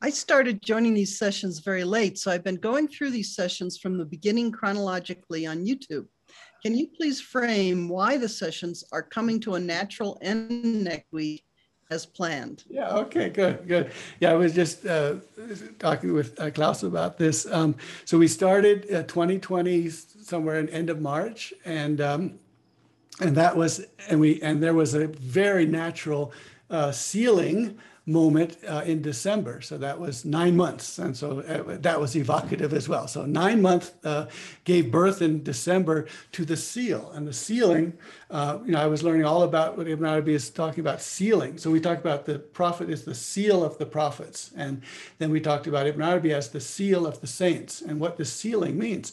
I 0.00 0.10
started 0.10 0.60
joining 0.62 0.94
these 0.94 1.16
sessions 1.16 1.60
very 1.60 1.84
late, 1.84 2.18
so 2.18 2.30
I've 2.30 2.44
been 2.44 2.56
going 2.56 2.88
through 2.88 3.10
these 3.10 3.34
sessions 3.34 3.78
from 3.78 3.98
the 3.98 4.04
beginning 4.04 4.50
chronologically 4.50 5.46
on 5.46 5.64
YouTube. 5.64 6.06
Can 6.62 6.76
you 6.76 6.86
please 6.96 7.20
frame 7.20 7.88
why 7.88 8.16
the 8.16 8.28
sessions 8.28 8.84
are 8.92 9.02
coming 9.02 9.40
to 9.40 9.54
a 9.54 9.60
natural 9.60 10.18
end 10.22 10.84
next 10.84 11.12
week 11.12 11.44
as 11.90 12.06
planned? 12.06 12.64
Yeah, 12.68 12.90
okay, 12.90 13.28
good, 13.28 13.68
good. 13.68 13.92
Yeah, 14.20 14.30
I 14.30 14.34
was 14.34 14.54
just 14.54 14.86
uh, 14.86 15.16
talking 15.78 16.12
with 16.12 16.38
uh, 16.40 16.50
Klaus 16.50 16.82
about 16.82 17.18
this. 17.18 17.46
Um, 17.50 17.74
so 18.04 18.16
we 18.18 18.28
started 18.28 18.86
uh, 18.92 19.02
2020 19.02 19.88
somewhere 19.88 20.58
in 20.58 20.68
end 20.70 20.88
of 20.88 21.00
March, 21.00 21.52
and 21.64 22.00
um, 22.00 22.38
and 23.20 23.36
that 23.36 23.56
was 23.56 23.84
and 24.08 24.20
we 24.20 24.40
and 24.42 24.62
there 24.62 24.74
was 24.74 24.94
a 24.94 25.08
very 25.08 25.66
natural 25.66 26.32
uh, 26.70 26.92
sealing 26.92 27.78
moment 28.04 28.56
uh, 28.68 28.82
in 28.84 29.00
December. 29.00 29.60
So 29.60 29.78
that 29.78 29.98
was 29.98 30.24
nine 30.24 30.56
months. 30.56 30.98
And 30.98 31.16
so 31.16 31.40
uh, 31.40 31.76
that 31.78 32.00
was 32.00 32.16
evocative 32.16 32.74
as 32.74 32.88
well. 32.88 33.06
So 33.06 33.24
nine 33.24 33.62
months 33.62 33.92
uh, 34.02 34.26
gave 34.64 34.90
birth 34.90 35.22
in 35.22 35.44
December 35.44 36.06
to 36.32 36.44
the 36.44 36.56
seal. 36.56 37.12
And 37.14 37.28
the 37.28 37.32
sealing, 37.32 37.92
uh, 38.30 38.58
you 38.64 38.72
know, 38.72 38.80
I 38.80 38.86
was 38.86 39.04
learning 39.04 39.24
all 39.24 39.44
about 39.44 39.78
what 39.78 39.86
Ibn 39.86 40.04
Arabi 40.04 40.34
is 40.34 40.50
talking 40.50 40.80
about 40.80 41.00
sealing. 41.00 41.58
So 41.58 41.70
we 41.70 41.80
talked 41.80 42.00
about 42.00 42.26
the 42.26 42.40
prophet 42.40 42.90
is 42.90 43.04
the 43.04 43.14
seal 43.14 43.62
of 43.62 43.78
the 43.78 43.86
prophets. 43.86 44.50
And 44.56 44.82
then 45.18 45.30
we 45.30 45.40
talked 45.40 45.68
about 45.68 45.86
Ibn 45.86 46.02
Arabi 46.02 46.32
as 46.32 46.48
the 46.48 46.60
seal 46.60 47.06
of 47.06 47.20
the 47.20 47.28
saints 47.28 47.82
and 47.82 48.00
what 48.00 48.16
the 48.16 48.24
sealing 48.24 48.78
means. 48.78 49.12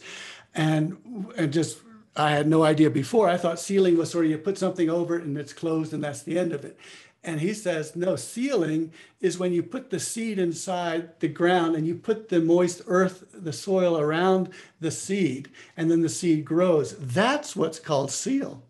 And, 0.55 0.97
and 1.37 1.53
just 1.53 1.77
I 2.15 2.31
had 2.31 2.47
no 2.47 2.63
idea 2.63 2.89
before. 2.89 3.29
I 3.29 3.37
thought 3.37 3.59
sealing 3.59 3.97
was 3.97 4.09
sort 4.09 4.25
of 4.25 4.31
you 4.31 4.37
put 4.39 4.57
something 4.57 4.89
over 4.89 5.15
it 5.15 5.23
and 5.23 5.37
it's 5.37 5.53
closed 5.53 5.93
and 5.93 6.03
that's 6.03 6.23
the 6.23 6.39
end 6.39 6.53
of 6.53 6.65
it. 6.65 6.77
And 7.23 7.41
he 7.41 7.53
says, 7.53 7.95
no, 7.95 8.15
sealing 8.15 8.93
is 9.19 9.37
when 9.37 9.51
you 9.51 9.61
put 9.61 9.89
the 9.89 9.99
seed 9.99 10.39
inside 10.39 11.19
the 11.19 11.27
ground 11.27 11.75
and 11.75 11.85
you 11.85 11.95
put 11.95 12.29
the 12.29 12.39
moist 12.39 12.81
earth, 12.87 13.25
the 13.33 13.51
soil 13.51 13.99
around 13.99 14.49
the 14.79 14.91
seed, 14.91 15.49
and 15.75 15.91
then 15.91 16.01
the 16.01 16.09
seed 16.09 16.45
grows. 16.45 16.97
That's 16.97 17.55
what's 17.55 17.79
called 17.79 18.11
seal. 18.11 18.63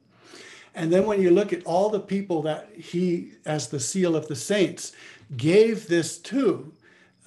And 0.74 0.92
then 0.92 1.06
when 1.06 1.22
you 1.22 1.30
look 1.30 1.54
at 1.54 1.64
all 1.64 1.90
the 1.90 2.00
people 2.00 2.42
that 2.44 2.70
he, 2.76 3.34
as 3.46 3.68
the 3.68 3.80
seal 3.80 4.16
of 4.16 4.28
the 4.28 4.36
saints, 4.36 4.94
gave 5.38 5.88
this 5.88 6.18
to, 6.20 6.74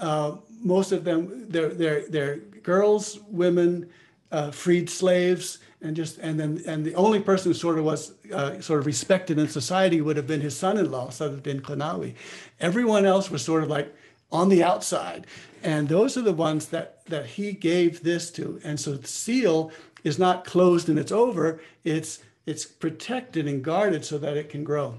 uh, 0.01 0.37
most 0.61 0.91
of 0.91 1.05
them, 1.05 1.47
they're, 1.49 1.69
they're, 1.69 2.09
they're 2.09 2.37
girls, 2.63 3.21
women, 3.29 3.89
uh, 4.33 4.51
freed 4.51 4.89
slaves, 4.89 5.59
and 5.83 5.97
just 5.97 6.19
and 6.19 6.39
then 6.39 6.63
and 6.67 6.85
the 6.85 6.95
only 6.95 7.21
person 7.21 7.51
who 7.51 7.55
sort 7.55 7.79
of 7.79 7.85
was 7.85 8.13
uh, 8.33 8.61
sort 8.61 8.81
of 8.81 8.87
respected 8.87 9.39
in 9.39 9.49
society 9.49 10.01
would 10.01 10.17
have 10.17 10.27
been 10.27 10.41
his 10.41 10.57
son-in-law, 10.57 11.09
Sadruddin. 11.09 12.15
Everyone 12.61 13.05
else 13.05 13.31
was 13.31 13.45
sort 13.45 13.63
of 13.63 13.69
like 13.69 13.95
on 14.31 14.49
the 14.49 14.63
outside, 14.63 15.27
and 15.63 15.89
those 15.89 16.17
are 16.17 16.23
the 16.23 16.33
ones 16.33 16.67
that 16.69 17.05
that 17.07 17.27
he 17.27 17.53
gave 17.53 18.03
this 18.03 18.31
to. 18.33 18.61
And 18.65 18.79
so 18.79 18.95
the 18.95 19.09
seal 19.09 19.73
is 20.05 20.19
not 20.19 20.45
closed 20.45 20.89
and 20.89 20.99
it's 20.99 21.13
over; 21.13 21.61
it's 21.85 22.21
it's 22.47 22.65
protected 22.65 23.47
and 23.47 23.63
guarded 23.63 24.05
so 24.05 24.19
that 24.19 24.37
it 24.37 24.49
can 24.49 24.65
grow. 24.65 24.99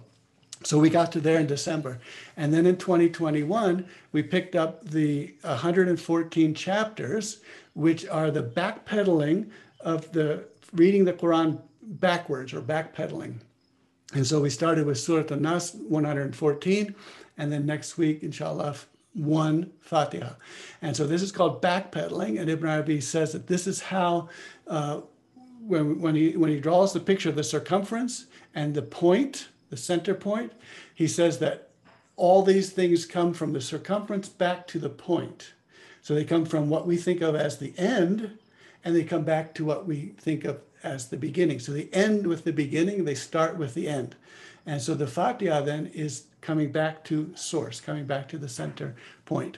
So 0.63 0.79
we 0.79 0.89
got 0.89 1.11
to 1.13 1.19
there 1.19 1.39
in 1.39 1.47
December. 1.47 1.99
And 2.37 2.53
then 2.53 2.65
in 2.65 2.77
2021, 2.77 3.85
we 4.13 4.23
picked 4.23 4.55
up 4.55 4.85
the 4.89 5.33
114 5.41 6.53
chapters, 6.53 7.41
which 7.73 8.07
are 8.07 8.31
the 8.31 8.43
backpedaling 8.43 9.49
of 9.81 10.09
the 10.13 10.45
reading 10.73 11.05
the 11.05 11.13
Quran 11.13 11.61
backwards 11.81 12.53
or 12.53 12.61
backpedaling. 12.61 13.39
And 14.13 14.25
so 14.25 14.41
we 14.41 14.49
started 14.49 14.85
with 14.85 14.99
Surah 14.99 15.33
An-Nas 15.33 15.73
114, 15.73 16.95
and 17.37 17.51
then 17.51 17.65
next 17.65 17.97
week, 17.97 18.21
inshallah, 18.21 18.75
one 19.13 19.71
Fatiha. 19.81 20.33
And 20.81 20.95
so 20.95 21.07
this 21.07 21.21
is 21.21 21.31
called 21.31 21.61
backpedaling, 21.61 22.39
and 22.39 22.49
Ibn 22.49 22.69
Arabi 22.69 23.01
says 23.01 23.33
that 23.33 23.47
this 23.47 23.67
is 23.67 23.81
how, 23.81 24.29
uh, 24.67 25.01
when, 25.65 25.99
when, 25.99 26.15
he, 26.15 26.35
when 26.37 26.49
he 26.49 26.59
draws 26.59 26.93
the 26.93 26.99
picture 26.99 27.29
of 27.29 27.35
the 27.35 27.43
circumference 27.43 28.27
and 28.53 28.73
the 28.73 28.81
point, 28.81 29.49
the 29.69 29.77
center 29.77 30.13
point, 30.13 30.53
he 30.93 31.07
says 31.07 31.39
that 31.39 31.69
all 32.15 32.43
these 32.43 32.71
things 32.71 33.05
come 33.05 33.33
from 33.33 33.53
the 33.53 33.61
circumference 33.61 34.29
back 34.29 34.67
to 34.67 34.79
the 34.79 34.89
point. 34.89 35.53
So 36.01 36.13
they 36.13 36.25
come 36.25 36.45
from 36.45 36.69
what 36.69 36.85
we 36.85 36.97
think 36.97 37.21
of 37.21 37.35
as 37.35 37.57
the 37.57 37.73
end 37.77 38.37
and 38.83 38.95
they 38.95 39.03
come 39.03 39.23
back 39.23 39.53
to 39.55 39.65
what 39.65 39.85
we 39.85 40.13
think 40.19 40.45
of 40.45 40.59
as 40.83 41.07
the 41.07 41.17
beginning. 41.17 41.59
So 41.59 41.71
they 41.71 41.87
end 41.93 42.27
with 42.27 42.43
the 42.43 42.51
beginning, 42.51 43.05
they 43.05 43.15
start 43.15 43.57
with 43.57 43.73
the 43.73 43.87
end. 43.87 44.15
And 44.65 44.81
so 44.81 44.93
the 44.93 45.07
Fatiha 45.07 45.61
then 45.61 45.87
is 45.87 46.25
coming 46.41 46.71
back 46.71 47.03
to 47.05 47.31
source, 47.35 47.79
coming 47.81 48.05
back 48.05 48.27
to 48.29 48.37
the 48.37 48.49
center 48.49 48.95
point. 49.25 49.57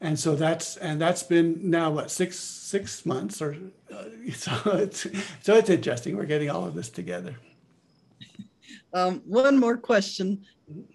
And 0.00 0.18
so 0.18 0.34
that's 0.34 0.76
and 0.76 1.00
that's 1.00 1.22
been 1.22 1.70
now 1.70 1.90
what 1.90 2.10
six 2.10 2.38
six 2.38 3.06
months 3.06 3.40
or 3.40 3.56
uh, 3.92 4.04
so 4.34 4.52
it's 4.72 5.06
so 5.40 5.54
it's 5.56 5.70
interesting. 5.70 6.16
We're 6.16 6.26
getting 6.26 6.50
all 6.50 6.66
of 6.66 6.74
this 6.74 6.90
together. 6.90 7.36
Um, 8.92 9.22
one 9.26 9.58
more 9.58 9.76
question. 9.76 10.44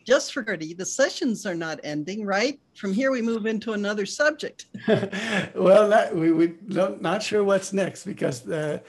Just 0.05 0.33
for 0.33 0.43
clarity, 0.43 0.73
the 0.73 0.85
sessions 0.85 1.45
are 1.45 1.55
not 1.55 1.79
ending, 1.83 2.25
right? 2.25 2.59
From 2.75 2.93
here, 2.93 3.11
we 3.11 3.21
move 3.21 3.45
into 3.45 3.73
another 3.73 4.05
subject. 4.05 4.65
well, 5.55 5.87
not, 5.87 6.15
we 6.15 6.31
we 6.31 6.47
don't, 6.47 7.01
not 7.01 7.23
sure 7.23 7.43
what's 7.43 7.71
next 7.71 8.03
because 8.05 8.47
uh, 8.49 8.79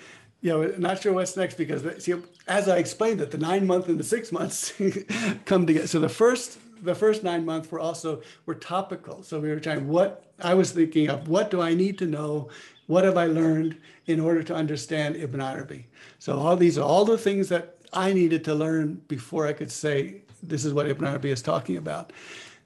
you 0.40 0.50
know 0.50 0.74
not 0.78 1.00
sure 1.00 1.12
what's 1.12 1.36
next 1.36 1.56
because 1.56 2.02
see, 2.02 2.14
as 2.48 2.68
I 2.68 2.78
explained 2.78 3.20
it, 3.20 3.30
the 3.30 3.38
nine 3.38 3.66
month 3.66 3.88
and 3.88 3.98
the 3.98 4.04
six 4.04 4.32
months 4.32 4.72
come 5.44 5.66
together. 5.66 5.86
So 5.86 6.00
the 6.00 6.08
first 6.08 6.58
the 6.82 6.94
first 6.94 7.22
nine 7.22 7.44
months 7.44 7.70
were 7.70 7.80
also 7.80 8.22
were 8.46 8.56
topical. 8.56 9.22
So 9.22 9.38
we 9.38 9.50
were 9.50 9.60
trying 9.60 9.86
what 9.86 10.32
I 10.40 10.54
was 10.54 10.72
thinking 10.72 11.08
of 11.08 11.28
what 11.28 11.50
do 11.50 11.60
I 11.60 11.74
need 11.74 11.96
to 11.98 12.06
know, 12.06 12.48
what 12.86 13.04
have 13.04 13.16
I 13.16 13.26
learned 13.26 13.76
in 14.06 14.18
order 14.18 14.42
to 14.42 14.54
understand 14.54 15.14
Ibn 15.14 15.40
Arabi. 15.40 15.86
So 16.18 16.38
all 16.38 16.56
these 16.56 16.76
are 16.76 16.84
all 16.84 17.04
the 17.04 17.18
things 17.18 17.48
that 17.50 17.76
I 17.92 18.12
needed 18.12 18.42
to 18.44 18.54
learn 18.54 18.94
before 19.06 19.46
I 19.46 19.52
could 19.52 19.70
say 19.70 20.22
this 20.42 20.64
is 20.64 20.72
what 20.74 20.88
Ibn 20.88 21.06
Arabi 21.06 21.30
is 21.30 21.42
talking 21.42 21.76
about. 21.76 22.12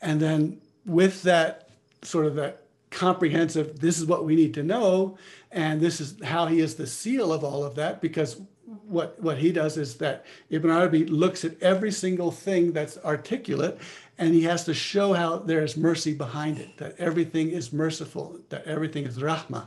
And 0.00 0.20
then 0.20 0.60
with 0.84 1.22
that 1.22 1.70
sort 2.02 2.26
of 2.26 2.34
that 2.36 2.62
comprehensive, 2.90 3.80
this 3.80 3.98
is 3.98 4.06
what 4.06 4.24
we 4.24 4.36
need 4.36 4.54
to 4.54 4.62
know, 4.62 5.18
and 5.50 5.80
this 5.80 6.00
is 6.00 6.14
how 6.22 6.46
he 6.46 6.60
is 6.60 6.76
the 6.76 6.86
seal 6.86 7.32
of 7.32 7.44
all 7.44 7.64
of 7.64 7.74
that, 7.74 8.00
because 8.00 8.40
what, 8.86 9.20
what 9.20 9.38
he 9.38 9.52
does 9.52 9.76
is 9.76 9.96
that 9.96 10.24
Ibn 10.50 10.70
Arabi 10.70 11.06
looks 11.06 11.44
at 11.44 11.60
every 11.62 11.92
single 11.92 12.30
thing 12.30 12.72
that's 12.72 12.98
articulate 12.98 13.78
and 14.18 14.34
he 14.34 14.42
has 14.42 14.64
to 14.64 14.74
show 14.74 15.12
how 15.12 15.36
there 15.36 15.62
is 15.62 15.76
mercy 15.76 16.14
behind 16.14 16.58
it, 16.58 16.76
that 16.78 16.94
everything 16.98 17.50
is 17.50 17.72
merciful, 17.72 18.38
that 18.48 18.64
everything 18.64 19.04
is 19.04 19.18
rahmah. 19.18 19.66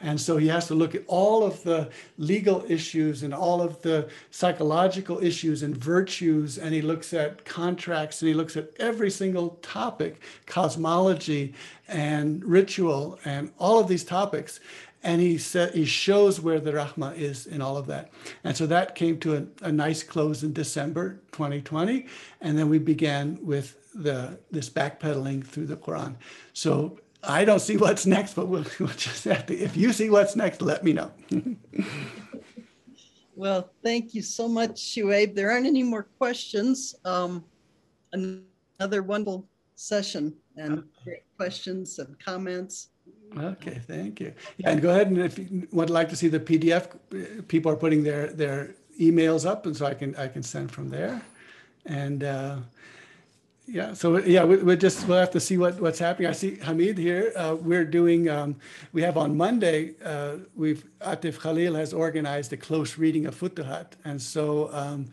And 0.00 0.18
so 0.18 0.38
he 0.38 0.48
has 0.48 0.66
to 0.68 0.74
look 0.74 0.94
at 0.94 1.02
all 1.06 1.44
of 1.44 1.62
the 1.62 1.90
legal 2.16 2.64
issues 2.68 3.22
and 3.22 3.34
all 3.34 3.60
of 3.60 3.82
the 3.82 4.08
psychological 4.30 5.22
issues 5.22 5.62
and 5.62 5.76
virtues. 5.76 6.56
And 6.56 6.74
he 6.74 6.80
looks 6.80 7.12
at 7.12 7.44
contracts 7.44 8.22
and 8.22 8.28
he 8.28 8.34
looks 8.34 8.56
at 8.56 8.70
every 8.78 9.10
single 9.10 9.58
topic, 9.62 10.20
cosmology 10.46 11.54
and 11.86 12.42
ritual 12.44 13.18
and 13.24 13.52
all 13.58 13.78
of 13.78 13.88
these 13.88 14.04
topics. 14.04 14.60
And 15.02 15.20
he 15.20 15.38
said 15.38 15.74
he 15.74 15.84
shows 15.84 16.40
where 16.40 16.60
the 16.60 16.72
rahma 16.72 17.16
is 17.16 17.46
in 17.46 17.60
all 17.60 17.76
of 17.76 17.86
that. 17.86 18.10
And 18.44 18.56
so 18.56 18.66
that 18.66 18.94
came 18.94 19.18
to 19.20 19.36
a, 19.36 19.66
a 19.66 19.72
nice 19.72 20.02
close 20.02 20.42
in 20.42 20.52
December 20.52 21.20
2020. 21.32 22.06
And 22.40 22.58
then 22.58 22.68
we 22.68 22.78
began 22.78 23.38
with 23.42 23.76
the 23.94 24.38
this 24.50 24.70
backpedaling 24.70 25.44
through 25.44 25.66
the 25.66 25.76
Quran. 25.76 26.16
So 26.52 26.98
I 27.22 27.44
don't 27.44 27.60
see 27.60 27.76
what's 27.76 28.06
next, 28.06 28.34
but 28.34 28.48
we'll, 28.48 28.64
we'll 28.80 28.88
just 28.88 29.24
have 29.24 29.46
to, 29.46 29.56
if 29.56 29.76
you 29.76 29.92
see 29.92 30.10
what's 30.10 30.36
next, 30.36 30.62
let 30.62 30.84
me 30.84 30.92
know. 30.92 31.12
well, 33.36 33.70
thank 33.82 34.14
you 34.14 34.22
so 34.22 34.48
much, 34.48 34.76
Shuaib. 34.76 35.34
There 35.34 35.50
aren't 35.50 35.66
any 35.66 35.82
more 35.82 36.04
questions. 36.18 36.94
Um, 37.04 37.44
another 38.12 39.02
wonderful 39.02 39.46
session 39.76 40.34
and 40.56 40.84
great 41.04 41.22
questions 41.36 41.98
and 41.98 42.18
comments. 42.18 42.88
Okay, 43.38 43.80
thank 43.86 44.20
you. 44.20 44.32
Yeah, 44.58 44.70
and 44.70 44.82
go 44.82 44.90
ahead 44.90 45.06
and 45.06 45.18
if 45.18 45.38
you 45.38 45.68
would 45.72 45.90
like 45.90 46.08
to 46.08 46.16
see 46.16 46.28
the 46.28 46.40
PDF, 46.40 47.48
people 47.48 47.70
are 47.70 47.76
putting 47.76 48.02
their 48.02 48.28
their 48.28 48.74
emails 49.00 49.46
up, 49.46 49.66
and 49.66 49.76
so 49.76 49.86
I 49.86 49.94
can 49.94 50.16
I 50.16 50.26
can 50.26 50.42
send 50.42 50.72
from 50.72 50.88
there. 50.88 51.22
And 51.86 52.24
uh, 52.24 52.56
yeah, 53.66 53.94
so 53.94 54.18
yeah, 54.18 54.44
we, 54.44 54.56
we 54.56 54.76
just 54.76 55.06
we'll 55.06 55.18
have 55.18 55.30
to 55.30 55.40
see 55.40 55.56
what 55.56 55.80
what's 55.80 55.98
happening. 55.98 56.28
I 56.28 56.32
see 56.32 56.56
Hamid 56.56 56.98
here. 56.98 57.32
Uh, 57.36 57.56
we're 57.60 57.84
doing. 57.84 58.28
Um, 58.28 58.56
we 58.92 59.02
have 59.02 59.16
on 59.16 59.36
Monday. 59.36 59.94
Uh, 60.04 60.38
we've 60.56 60.84
Atif 61.00 61.38
Khalil 61.40 61.74
has 61.74 61.92
organized 61.92 62.52
a 62.52 62.56
close 62.56 62.98
reading 62.98 63.26
of 63.26 63.38
Futuhat, 63.38 63.92
and 64.04 64.20
so 64.20 64.70
um, 64.72 65.06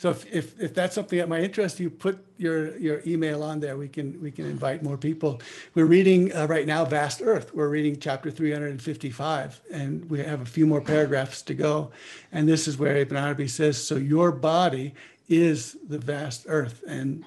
so 0.00 0.08
if, 0.08 0.34
if, 0.34 0.58
if 0.58 0.74
that's 0.74 0.94
something 0.94 1.18
that 1.18 1.28
might 1.28 1.44
interest 1.44 1.78
you, 1.78 1.90
put 1.90 2.24
your 2.38 2.74
your 2.78 3.02
email 3.06 3.42
on 3.42 3.60
there. 3.60 3.76
We 3.76 3.86
can 3.86 4.18
we 4.22 4.30
can 4.30 4.46
invite 4.46 4.82
more 4.82 4.96
people. 4.96 5.42
We're 5.74 5.84
reading 5.84 6.34
uh, 6.34 6.46
right 6.46 6.66
now 6.66 6.86
Vast 6.86 7.20
Earth. 7.22 7.54
We're 7.54 7.68
reading 7.68 8.00
chapter 8.00 8.30
355, 8.30 9.60
and 9.70 10.08
we 10.08 10.20
have 10.20 10.40
a 10.40 10.46
few 10.46 10.66
more 10.66 10.80
paragraphs 10.80 11.42
to 11.42 11.54
go. 11.54 11.90
And 12.32 12.48
this 12.48 12.66
is 12.66 12.78
where 12.78 12.96
Ibn 12.96 13.14
Arabi 13.14 13.46
says, 13.46 13.76
"So 13.76 13.96
your 13.96 14.32
body 14.32 14.94
is 15.30 15.78
the 15.88 15.98
vast 15.98 16.44
earth," 16.48 16.84
and 16.86 17.24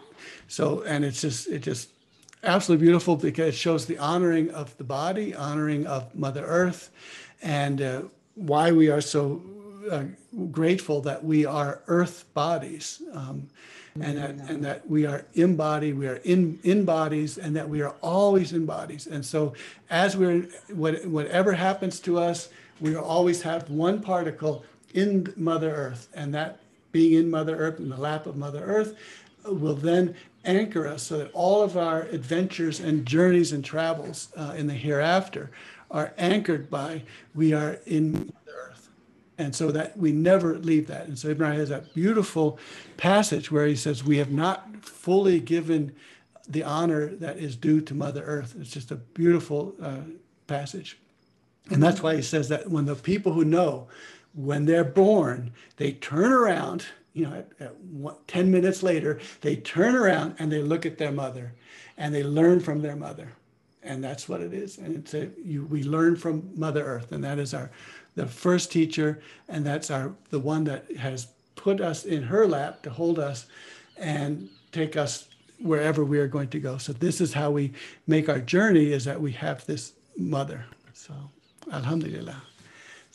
so, 0.48 0.84
and 0.84 1.04
it's 1.04 1.22
just, 1.22 1.48
it 1.48 1.64
just 1.64 1.90
absolutely 2.44 2.86
beautiful 2.86 3.16
because 3.16 3.50
it 3.50 3.58
shows 3.58 3.86
the 3.86 3.98
honoring 3.98 4.52
of 4.52 4.78
the 4.78 4.84
body, 4.84 5.34
honoring 5.34 5.88
of 5.88 6.14
Mother 6.14 6.46
Earth, 6.46 6.92
and 7.42 7.82
uh, 7.82 8.02
why 8.36 8.72
we 8.72 8.90
are 8.90 9.02
so 9.02 9.42
uh, 9.90 10.04
grateful 10.52 11.02
that 11.02 11.24
we 11.24 11.46
are 11.46 11.82
earth 11.88 12.26
bodies. 12.34 13.02
Um, 13.14 13.48
and 14.00 14.18
that, 14.18 14.50
and 14.50 14.66
that 14.66 14.90
we 14.90 15.06
are 15.06 15.24
in 15.36 15.56
body, 15.56 15.94
we 15.94 16.08
are 16.08 16.16
in, 16.24 16.60
in 16.64 16.84
bodies, 16.84 17.38
and 17.38 17.56
that 17.56 17.70
we 17.70 17.84
are 17.84 17.94
always 18.02 18.52
in 18.52 18.66
bodies. 18.66 19.06
And 19.06 19.24
so, 19.24 19.54
as 19.92 20.18
we're, 20.18 20.48
what, 20.70 21.06
whatever 21.06 21.54
happens 21.54 22.00
to 22.00 22.18
us, 22.18 22.50
we 22.82 22.96
always 22.96 23.44
have 23.44 23.70
one 23.70 24.02
particle 24.02 24.66
in 24.96 25.32
Mother 25.36 25.72
Earth, 25.72 26.10
and 26.16 26.34
that 26.34 26.60
being 26.94 27.14
in 27.14 27.30
Mother 27.30 27.58
Earth, 27.58 27.80
in 27.80 27.90
the 27.90 27.98
lap 27.98 28.26
of 28.26 28.38
Mother 28.38 28.64
Earth, 28.64 28.96
will 29.44 29.76
then 29.76 30.16
anchor 30.46 30.88
us 30.88 31.04
so 31.04 31.18
that 31.18 31.32
all 31.34 31.62
of 31.62 31.76
our 31.76 32.04
adventures 32.04 32.80
and 32.80 33.06
journeys 33.06 33.52
and 33.52 33.66
travels 33.66 34.30
uh, 34.38 34.54
in 34.56 34.68
the 34.68 34.74
hereafter 34.74 35.52
are 35.92 36.14
anchored 36.18 36.70
by 36.70 37.04
we 37.36 37.54
are 37.54 37.80
in 37.86 38.32
earth. 38.48 38.90
And 39.38 39.56
so 39.56 39.72
that 39.72 39.98
we 39.98 40.12
never 40.12 40.58
leave 40.58 40.88
that. 40.88 41.08
And 41.08 41.18
so 41.18 41.30
Ibn 41.30 41.44
Arabi 41.46 41.60
has 41.60 41.70
that 41.70 41.94
beautiful 41.94 42.58
passage 42.98 43.52
where 43.52 43.68
he 43.68 43.76
says, 43.76 44.04
We 44.04 44.18
have 44.18 44.32
not 44.32 44.86
fully 44.86 45.40
given 45.40 45.94
the 46.48 46.64
honor 46.64 47.08
that 47.08 47.38
is 47.38 47.56
due 47.56 47.82
to 47.82 47.94
Mother 47.94 48.24
Earth. 48.24 48.56
It's 48.60 48.70
just 48.70 48.92
a 48.92 48.96
beautiful 48.96 49.74
uh, 49.82 50.02
passage. 50.48 50.98
And 51.72 51.82
that's 51.82 52.04
why 52.04 52.16
he 52.16 52.22
says 52.22 52.50
that 52.50 52.70
when 52.70 52.86
the 52.86 52.96
people 52.96 53.32
who 53.32 53.46
know, 53.46 53.88
when 54.34 54.66
they're 54.66 54.84
born, 54.84 55.52
they 55.78 55.94
turn 55.94 56.32
around 56.32 56.86
you 57.14 57.26
know, 57.28 57.36
at, 57.36 57.52
at 57.60 57.80
one, 57.82 58.16
10 58.28 58.52
minutes 58.52 58.84
later, 58.84 59.20
they 59.42 59.56
turn 59.56 59.96
around 59.96 60.36
and 60.40 60.52
they 60.52 60.62
look 60.62 60.86
at 60.86 60.98
their 60.98 61.12
mother 61.12 61.54
and 61.98 62.14
they 62.14 62.24
learn 62.24 62.60
from 62.60 62.82
their 62.82 62.96
mother. 62.96 63.30
And 63.84 64.04
that's 64.04 64.28
what 64.28 64.42
it 64.42 64.54
is. 64.54 64.78
And 64.78 64.96
it's 64.96 65.14
a, 65.14 65.30
you, 65.44 65.66
we 65.66 65.84
learn 65.84 66.16
from 66.16 66.50
Mother 66.56 66.84
Earth, 66.84 67.12
and 67.12 67.24
that 67.24 67.38
is 67.38 67.54
our 67.54 67.70
the 68.16 68.26
first 68.28 68.72
teacher, 68.72 69.22
and 69.50 69.66
that's 69.66 69.92
our 69.92 70.14
the 70.30 70.40
one 70.40 70.64
that 70.66 70.90
has 70.96 71.28
put 71.56 71.82
us 71.82 72.06
in 72.06 72.24
her 72.24 72.48
lap 72.48 72.82
to 72.84 72.90
hold 72.90 73.20
us 73.20 73.48
and 73.98 74.50
take 74.72 74.96
us 74.96 75.28
wherever 75.60 76.06
we 76.06 76.18
are 76.20 76.28
going 76.28 76.48
to 76.50 76.60
go. 76.60 76.78
So 76.78 76.94
this 76.94 77.20
is 77.20 77.34
how 77.34 77.52
we 77.52 77.74
make 78.08 78.30
our 78.30 78.40
journey: 78.40 78.94
is 78.94 79.04
that 79.04 79.20
we 79.20 79.34
have 79.34 79.66
this 79.66 79.92
mother. 80.18 80.64
So, 80.94 81.14
Alhamdulillah. 81.70 82.42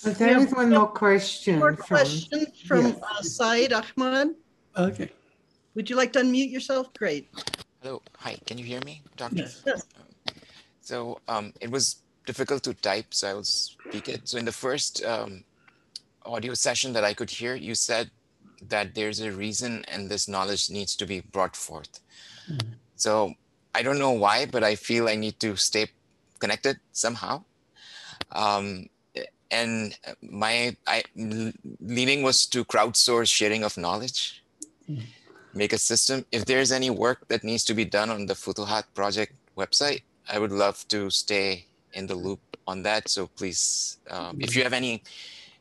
But 0.04 0.18
there 0.18 0.38
is 0.38 0.52
one 0.52 0.70
more 0.70 0.86
question. 0.86 1.58
More 1.58 1.74
from, 1.74 1.86
question 1.86 2.46
from 2.66 2.86
yes. 2.86 3.00
uh, 3.02 3.22
Saeed 3.22 3.72
Ahmad. 3.72 4.34
Okay. 4.76 5.10
Would 5.74 5.90
you 5.90 5.96
like 5.96 6.12
to 6.12 6.20
unmute 6.20 6.50
yourself? 6.50 6.92
Great. 6.94 7.28
Hello. 7.82 8.02
Hi. 8.18 8.38
Can 8.46 8.58
you 8.58 8.64
hear 8.64 8.80
me, 8.84 9.02
Doctor? 9.16 9.36
Yes. 9.36 9.62
yes. 9.66 9.86
So 10.80 11.20
um, 11.26 11.52
it 11.60 11.70
was 11.70 11.96
difficult 12.26 12.62
to 12.64 12.74
type, 12.74 13.12
so 13.12 13.28
I 13.28 13.34
will 13.34 13.44
speak 13.44 14.08
it. 14.08 14.28
So 14.28 14.38
in 14.38 14.44
the 14.44 14.52
first 14.52 15.04
um, 15.04 15.44
audio 16.24 16.54
session 16.54 16.92
that 16.92 17.04
I 17.04 17.12
could 17.12 17.30
hear, 17.30 17.54
you 17.56 17.74
said 17.74 18.10
that 18.68 18.94
there's 18.94 19.20
a 19.20 19.32
reason 19.32 19.84
and 19.88 20.08
this 20.08 20.28
knowledge 20.28 20.70
needs 20.70 20.94
to 20.96 21.06
be 21.06 21.20
brought 21.20 21.56
forth. 21.56 22.00
Mm-hmm. 22.50 22.72
So 22.96 23.34
I 23.74 23.82
don't 23.82 23.98
know 23.98 24.12
why, 24.12 24.46
but 24.46 24.62
I 24.62 24.74
feel 24.76 25.08
I 25.08 25.16
need 25.16 25.40
to 25.40 25.56
stay 25.56 25.88
connected 26.38 26.78
somehow. 26.92 27.44
Um, 28.32 28.88
and 29.50 29.96
my 30.22 30.76
I, 30.86 31.02
leaning 31.80 32.22
was 32.22 32.46
to 32.46 32.64
crowdsource 32.64 33.30
sharing 33.30 33.64
of 33.64 33.76
knowledge. 33.76 34.42
Make 35.54 35.72
a 35.72 35.78
system. 35.78 36.24
If 36.30 36.44
there's 36.44 36.72
any 36.72 36.90
work 36.90 37.28
that 37.28 37.42
needs 37.44 37.64
to 37.64 37.74
be 37.74 37.84
done 37.84 38.10
on 38.10 38.26
the 38.26 38.34
futuhat 38.34 38.84
project 38.94 39.32
website 39.56 40.02
i 40.28 40.38
would 40.38 40.52
love 40.52 40.86
to 40.88 41.10
stay 41.10 41.66
in 41.94 42.06
the 42.06 42.14
loop 42.14 42.40
on 42.66 42.82
that. 42.82 43.08
So 43.08 43.26
please 43.26 43.98
um, 44.10 44.38
if 44.40 44.54
you 44.54 44.62
have 44.62 44.72
any 44.72 45.02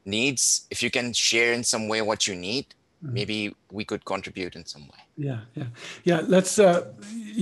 needs 0.05 0.67
if 0.69 0.83
you 0.83 0.89
can 0.89 1.13
share 1.13 1.53
in 1.53 1.63
some 1.63 1.87
way 1.87 2.01
what 2.01 2.27
you 2.27 2.35
need 2.35 2.65
mm-hmm. 3.03 3.13
maybe 3.13 3.55
we 3.71 3.83
could 3.83 4.05
contribute 4.05 4.55
in 4.55 4.65
some 4.65 4.83
way. 4.83 5.01
Yeah 5.17 5.39
yeah. 5.55 5.69
Yeah 6.03 6.21
let's 6.27 6.59
uh 6.59 6.93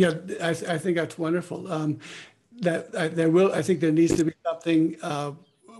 yeah 0.01 0.13
i, 0.41 0.49
I 0.49 0.77
think 0.77 0.97
that's 0.97 1.17
wonderful. 1.17 1.71
Um 1.71 1.99
that 2.61 2.95
I, 2.97 3.09
there 3.09 3.29
will 3.29 3.51
i 3.53 3.61
think 3.61 3.81
there 3.81 3.91
needs 3.91 4.15
to 4.15 4.23
be 4.23 4.33
something 4.45 4.95
uh 5.01 5.31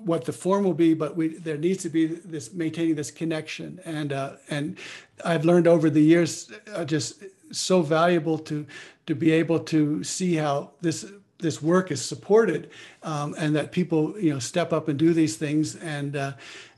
what 0.04 0.26
the 0.26 0.34
form 0.34 0.64
will 0.64 0.74
be, 0.74 0.94
but 0.94 1.16
we, 1.16 1.38
there 1.38 1.58
needs 1.58 1.84
to 1.84 1.90
be 1.90 2.06
this 2.08 2.54
maintaining 2.54 2.96
this 2.96 3.12
connection. 3.12 3.80
And 3.86 4.14
uh, 4.14 4.34
and 4.50 4.78
I've 5.24 5.46
learned 5.46 5.68
over 5.68 5.90
the 5.90 6.02
years 6.02 6.52
uh, 6.74 6.86
just 6.86 7.24
so 7.52 7.82
valuable 7.82 8.38
to 8.40 8.66
to 9.08 9.16
be 9.16 9.32
able 9.32 9.60
to 9.60 10.04
see 10.04 10.36
how 10.36 10.72
this 10.82 11.06
this 11.40 11.62
work 11.62 11.92
is 11.92 12.04
supported 12.04 12.70
um, 13.04 13.36
and 13.38 13.56
that 13.56 13.72
people 13.72 14.20
you 14.20 14.34
know 14.34 14.40
step 14.40 14.74
up 14.74 14.88
and 14.88 14.98
do 14.98 15.14
these 15.14 15.38
things 15.38 15.76
and 15.76 16.16
uh, 16.16 16.32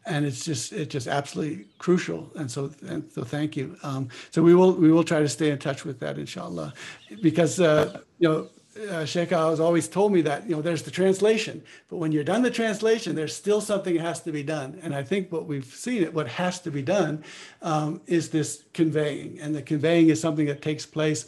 and 0.08 0.26
it's 0.26 0.44
just 0.46 0.74
it's 0.74 0.92
just 0.92 1.08
absolutely 1.08 1.66
crucial. 1.78 2.32
And 2.36 2.50
so 2.50 2.72
and 2.88 3.10
so 3.12 3.24
thank 3.24 3.56
you. 3.56 3.78
Um, 3.84 4.10
so 4.32 4.42
we 4.42 4.56
will 4.56 4.74
we 4.74 4.92
will 4.92 5.04
try 5.04 5.20
to 5.20 5.30
stay 5.30 5.52
in 5.52 5.60
touch 5.60 5.86
with 5.86 6.00
that, 6.00 6.18
inshallah, 6.18 6.74
because 7.22 7.60
uh, 7.60 8.00
you 8.20 8.30
know. 8.30 8.50
Uh, 8.90 9.06
Sheikh 9.06 9.30
has 9.30 9.60
always 9.60 9.88
told 9.88 10.12
me 10.12 10.22
that 10.22 10.48
you 10.48 10.56
know 10.56 10.62
there's 10.62 10.84
the 10.84 10.92
translation, 10.92 11.64
but 11.90 11.98
when 11.98 12.12
you're 12.12 12.24
done 12.24 12.42
the 12.42 12.52
translation, 12.52 13.16
there's 13.16 13.36
still 13.36 13.62
something 13.62 13.96
has 13.96 14.22
to 14.22 14.32
be 14.32 14.44
done. 14.44 14.80
And 14.84 14.94
I 14.94 15.04
think 15.04 15.32
what 15.32 15.46
we've 15.46 15.66
seen 15.66 16.04
it, 16.04 16.14
what 16.14 16.28
has 16.28 16.60
to 16.62 16.72
be 16.72 16.82
done, 16.82 17.24
um, 17.62 18.02
is 18.06 18.30
this 18.30 18.64
conveying, 18.74 19.40
and 19.40 19.56
the 19.56 19.62
conveying 19.62 20.10
is 20.10 20.22
something 20.22 20.46
that 20.48 20.62
takes 20.62 20.86
place 20.86 21.26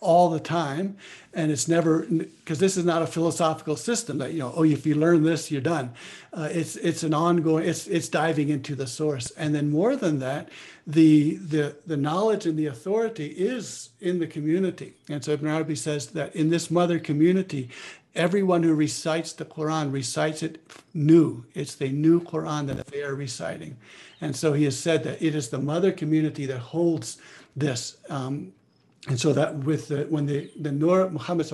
all 0.00 0.30
the 0.30 0.40
time 0.40 0.96
and 1.34 1.52
it's 1.52 1.68
never 1.68 2.02
because 2.02 2.58
this 2.58 2.76
is 2.76 2.84
not 2.84 3.02
a 3.02 3.06
philosophical 3.06 3.76
system 3.76 4.18
that 4.18 4.32
you 4.32 4.38
know 4.38 4.52
oh 4.56 4.64
if 4.64 4.86
you 4.86 4.94
learn 4.94 5.22
this 5.22 5.50
you're 5.50 5.60
done. 5.60 5.92
Uh, 6.32 6.48
it's 6.50 6.76
it's 6.76 7.02
an 7.02 7.14
ongoing 7.14 7.64
it's 7.64 7.86
it's 7.86 8.08
diving 8.08 8.48
into 8.48 8.74
the 8.74 8.86
source. 8.86 9.30
And 9.32 9.54
then 9.54 9.70
more 9.70 9.94
than 9.94 10.18
that 10.20 10.48
the 10.86 11.36
the 11.36 11.76
the 11.86 11.96
knowledge 11.96 12.46
and 12.46 12.58
the 12.58 12.66
authority 12.66 13.26
is 13.26 13.90
in 14.00 14.18
the 14.18 14.26
community. 14.26 14.94
And 15.08 15.24
so 15.24 15.32
ibn 15.32 15.48
arabi 15.48 15.76
says 15.76 16.08
that 16.08 16.34
in 16.34 16.50
this 16.50 16.70
mother 16.70 16.98
community 16.98 17.70
everyone 18.14 18.64
who 18.64 18.74
recites 18.74 19.32
the 19.32 19.44
quran 19.44 19.92
recites 19.92 20.42
it 20.42 20.60
new. 20.94 21.44
It's 21.54 21.74
the 21.76 21.90
new 21.90 22.20
quran 22.20 22.66
that 22.68 22.86
they 22.86 23.02
are 23.02 23.14
reciting. 23.14 23.76
And 24.20 24.34
so 24.34 24.54
he 24.54 24.64
has 24.64 24.78
said 24.78 25.04
that 25.04 25.22
it 25.22 25.34
is 25.34 25.50
the 25.50 25.60
mother 25.60 25.92
community 25.92 26.46
that 26.46 26.58
holds 26.58 27.18
this 27.54 27.96
um, 28.08 28.52
and 29.08 29.18
so 29.18 29.32
that 29.32 29.56
with 29.56 29.88
the, 29.88 30.04
when 30.10 30.26
the, 30.26 30.50
the 30.60 30.70
Nur 30.70 31.08
Muhammad 31.10 31.46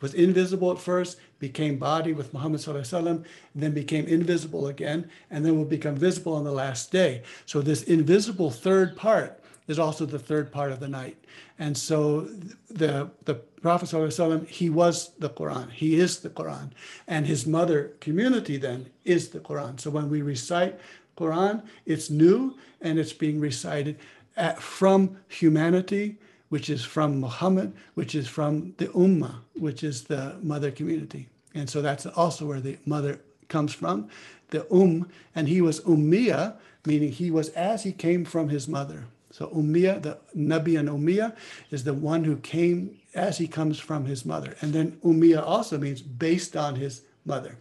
was 0.00 0.14
invisible 0.14 0.72
at 0.72 0.78
first, 0.78 1.18
became 1.38 1.76
body 1.76 2.14
with 2.14 2.32
Muhammad 2.32 2.60
Sallallahu 2.60 3.24
then 3.54 3.72
became 3.72 4.06
invisible 4.06 4.68
again, 4.68 5.10
and 5.30 5.44
then 5.44 5.56
will 5.58 5.64
become 5.66 5.94
visible 5.94 6.34
on 6.34 6.44
the 6.44 6.52
last 6.52 6.90
day. 6.90 7.22
So 7.44 7.60
this 7.60 7.82
invisible 7.82 8.50
third 8.50 8.96
part 8.96 9.40
is 9.68 9.78
also 9.78 10.06
the 10.06 10.18
third 10.18 10.50
part 10.50 10.72
of 10.72 10.80
the 10.80 10.88
night. 10.88 11.16
And 11.58 11.76
so 11.76 12.22
the, 12.70 13.10
the 13.24 13.34
Prophet 13.34 14.48
he 14.48 14.70
was 14.70 15.10
the 15.18 15.30
Quran. 15.30 15.70
He 15.70 15.96
is 15.96 16.20
the 16.20 16.30
Quran. 16.30 16.70
And 17.06 17.26
his 17.26 17.46
mother 17.46 17.92
community 18.00 18.56
then 18.56 18.86
is 19.04 19.28
the 19.28 19.40
Quran. 19.40 19.78
So 19.80 19.90
when 19.90 20.08
we 20.10 20.22
recite 20.22 20.78
Quran, 21.16 21.62
it's 21.86 22.10
new 22.10 22.56
and 22.80 22.98
it's 22.98 23.12
being 23.12 23.40
recited 23.40 23.98
at, 24.36 24.60
from 24.60 25.18
humanity 25.28 26.18
which 26.54 26.70
is 26.70 26.84
from 26.84 27.18
Muhammad, 27.18 27.72
which 27.94 28.14
is 28.14 28.28
from 28.28 28.74
the 28.78 28.86
Ummah, 29.04 29.34
which 29.54 29.82
is 29.82 30.04
the 30.04 30.36
mother 30.40 30.70
community. 30.70 31.26
And 31.52 31.68
so 31.68 31.82
that's 31.82 32.06
also 32.06 32.46
where 32.46 32.60
the 32.60 32.78
mother 32.86 33.18
comes 33.48 33.74
from, 33.74 34.08
the 34.50 34.62
Um, 34.72 35.08
and 35.34 35.48
he 35.48 35.60
was 35.60 35.80
Ummiya, 35.80 36.54
meaning 36.86 37.10
he 37.10 37.28
was 37.32 37.48
as 37.72 37.82
he 37.82 37.90
came 37.90 38.24
from 38.24 38.50
his 38.50 38.68
mother. 38.68 39.00
So 39.32 39.48
Ummiya, 39.48 40.00
the 40.00 40.18
Nabi 40.36 40.78
and 40.78 40.88
Ummiya, 40.88 41.34
is 41.72 41.82
the 41.82 41.92
one 42.12 42.22
who 42.22 42.36
came 42.36 43.00
as 43.16 43.38
he 43.38 43.48
comes 43.48 43.80
from 43.80 44.04
his 44.04 44.24
mother. 44.24 44.54
And 44.60 44.72
then 44.72 44.92
Ummiya 45.02 45.42
also 45.44 45.76
means 45.76 46.02
based 46.02 46.54
on 46.56 46.76
his 46.76 47.02
mother. 47.24 47.58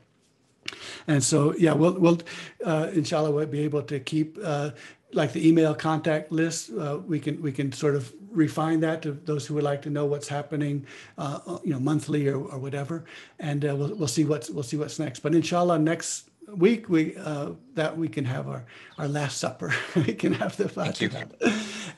And 1.08 1.24
so, 1.24 1.56
yeah, 1.58 1.74
we'll, 1.74 1.98
we'll 2.00 2.20
uh, 2.64 2.92
inshallah, 2.94 3.32
we'll 3.32 3.48
be 3.48 3.62
able 3.62 3.82
to 3.82 4.00
keep 4.00 4.38
uh, 4.44 4.70
like 5.14 5.34
the 5.34 5.48
email 5.48 5.74
contact 5.76 6.32
list, 6.32 6.72
uh, 6.72 7.00
we 7.06 7.20
can 7.20 7.42
we 7.42 7.52
can 7.52 7.72
sort 7.72 7.96
of 7.96 8.14
refine 8.32 8.80
that 8.82 9.02
to 9.04 9.12
those 9.12 9.46
who 9.46 9.54
would 9.54 9.64
like 9.64 9.82
to 9.84 9.90
know 9.90 10.06
what's 10.06 10.28
happening, 10.28 10.86
uh, 11.18 11.60
you 11.64 11.72
know, 11.72 11.80
monthly 11.80 12.28
or, 12.28 12.38
or 12.38 12.58
whatever, 12.58 13.06
and 13.40 13.66
uh, 13.66 13.76
we'll 13.76 13.96
we'll 13.96 14.08
see 14.08 14.26
what's 14.26 14.50
we'll 14.50 14.64
see 14.64 14.78
what's 14.78 15.00
next. 15.00 15.20
But 15.20 15.36
inshallah, 15.36 15.80
next 15.80 16.30
week 16.48 16.90
we 16.90 17.16
uh, 17.18 17.52
that 17.76 17.98
we 17.98 18.08
can 18.08 18.26
have 18.26 18.48
our 18.48 18.66
our 18.98 19.08
last 19.08 19.38
supper. 19.38 19.74
we 19.96 20.14
can 20.14 20.34
have 20.34 20.58
the 20.58 20.70
Fatiha. 20.70 21.26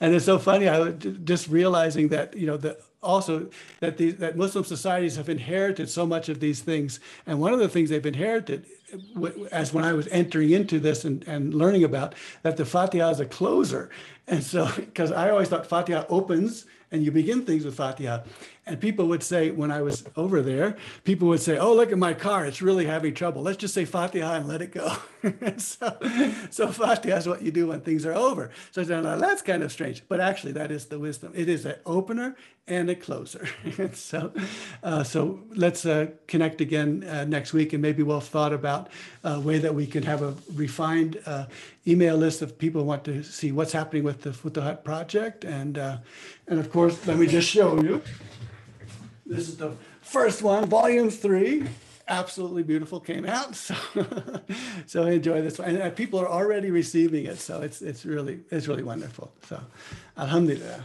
And 0.01 0.13
it's 0.13 0.25
so 0.25 0.39
funny. 0.39 0.67
I 0.67 0.79
was 0.79 0.95
just 1.23 1.47
realizing 1.47 2.09
that 2.09 2.35
you 2.35 2.47
know 2.47 2.57
the 2.57 2.77
also 3.01 3.49
that 3.79 3.97
these 3.97 4.15
that 4.17 4.35
Muslim 4.35 4.63
societies 4.63 5.15
have 5.15 5.29
inherited 5.29 5.89
so 5.89 6.05
much 6.05 6.29
of 6.29 6.39
these 6.39 6.61
things, 6.61 6.99
and 7.25 7.39
one 7.39 7.53
of 7.53 7.59
the 7.59 7.69
things 7.69 7.89
they've 7.89 8.05
inherited 8.05 8.65
as 9.51 9.73
when 9.73 9.83
I 9.83 9.93
was 9.93 10.07
entering 10.07 10.51
into 10.51 10.79
this 10.79 11.05
and, 11.05 11.23
and 11.27 11.53
learning 11.53 11.83
about 11.83 12.15
that 12.43 12.57
the 12.57 12.65
Fatiha 12.65 13.09
is 13.09 13.19
a 13.19 13.25
closer. 13.25 13.89
And 14.27 14.43
so, 14.43 14.69
because 14.75 15.11
I 15.11 15.29
always 15.29 15.49
thought 15.49 15.65
Fatiha 15.65 16.05
opens 16.09 16.65
and 16.91 17.03
you 17.03 17.11
begin 17.11 17.45
things 17.45 17.65
with 17.65 17.75
Fatiha. 17.75 18.23
And 18.67 18.79
people 18.79 19.07
would 19.07 19.21
say, 19.21 19.51
when 19.51 19.71
I 19.71 19.81
was 19.83 20.03
over 20.15 20.41
there, 20.41 20.75
people 21.03 21.27
would 21.27 21.41
say, 21.41 21.57
Oh, 21.57 21.75
look 21.75 21.91
at 21.91 21.97
my 21.99 22.13
car. 22.13 22.45
It's 22.45 22.61
really 22.61 22.85
having 22.85 23.13
trouble. 23.13 23.43
Let's 23.43 23.57
just 23.57 23.73
say 23.73 23.85
Fatiha 23.85 24.35
and 24.35 24.47
let 24.47 24.61
it 24.61 24.71
go. 24.71 24.95
so, 25.57 25.97
so 26.49 26.71
Fatiha 26.71 27.17
is 27.17 27.27
what 27.27 27.43
you 27.43 27.51
do 27.51 27.67
when 27.67 27.81
things 27.81 28.05
are 28.05 28.13
over. 28.13 28.49
So 28.71 28.83
that's 28.83 29.41
kind 29.43 29.61
of 29.61 29.71
strange. 29.71 30.03
But 30.07 30.19
actually, 30.19 30.53
that 30.53 30.71
is 30.71 30.87
the 30.87 30.97
wisdom. 30.97 31.31
It 31.35 31.47
is 31.47 31.65
an 31.65 31.75
opener 31.85 32.35
and 32.67 32.89
a 32.89 32.95
closer. 32.95 33.47
so, 33.93 34.33
uh, 34.81 35.03
so 35.03 35.39
let's 35.53 35.85
uh, 35.85 36.07
connect 36.27 36.61
again 36.61 37.03
uh, 37.03 37.23
next 37.25 37.53
week, 37.53 37.73
and 37.73 37.81
maybe 37.81 38.01
we'll 38.01 38.19
thought 38.19 38.53
about 38.53 38.89
a 39.23 39.39
way 39.39 39.59
that 39.59 39.75
we 39.75 39.85
can 39.85 40.03
have 40.03 40.23
a 40.23 40.33
refined 40.53 41.19
uh, 41.25 41.45
email 41.87 42.17
list 42.17 42.41
of 42.41 42.57
people 42.57 42.81
who 42.81 42.87
want 42.87 43.03
to 43.03 43.23
see 43.23 43.51
what's 43.51 43.71
happening 43.71 44.03
with 44.03 44.21
the 44.21 44.31
Futuhat 44.31 44.83
project. 44.83 45.43
And, 45.43 45.77
uh, 45.77 45.97
and 46.47 46.59
of 46.59 46.71
course, 46.71 47.05
let 47.05 47.17
me 47.17 47.27
just 47.27 47.49
show 47.49 47.81
you. 47.81 48.01
This 49.25 49.49
is 49.49 49.57
the 49.57 49.71
first 50.01 50.41
one, 50.41 50.65
volume 50.65 51.09
three. 51.09 51.67
Absolutely 52.07 52.61
beautiful 52.61 52.99
came 52.99 53.25
out. 53.25 53.55
So, 53.65 53.75
so 54.85 55.05
enjoy 55.05 55.41
this 55.41 55.57
one. 55.57 55.69
And 55.69 55.81
uh, 55.81 55.89
people 55.89 56.19
are 56.19 56.29
already 56.29 56.69
receiving 56.69 57.25
it. 57.25 57.39
So 57.39 57.61
it's, 57.61 57.81
it's 57.81 58.05
really, 58.05 58.41
it's 58.51 58.67
really 58.67 58.83
wonderful. 58.83 59.31
So, 59.49 59.59
alhamdulillah. 60.17 60.83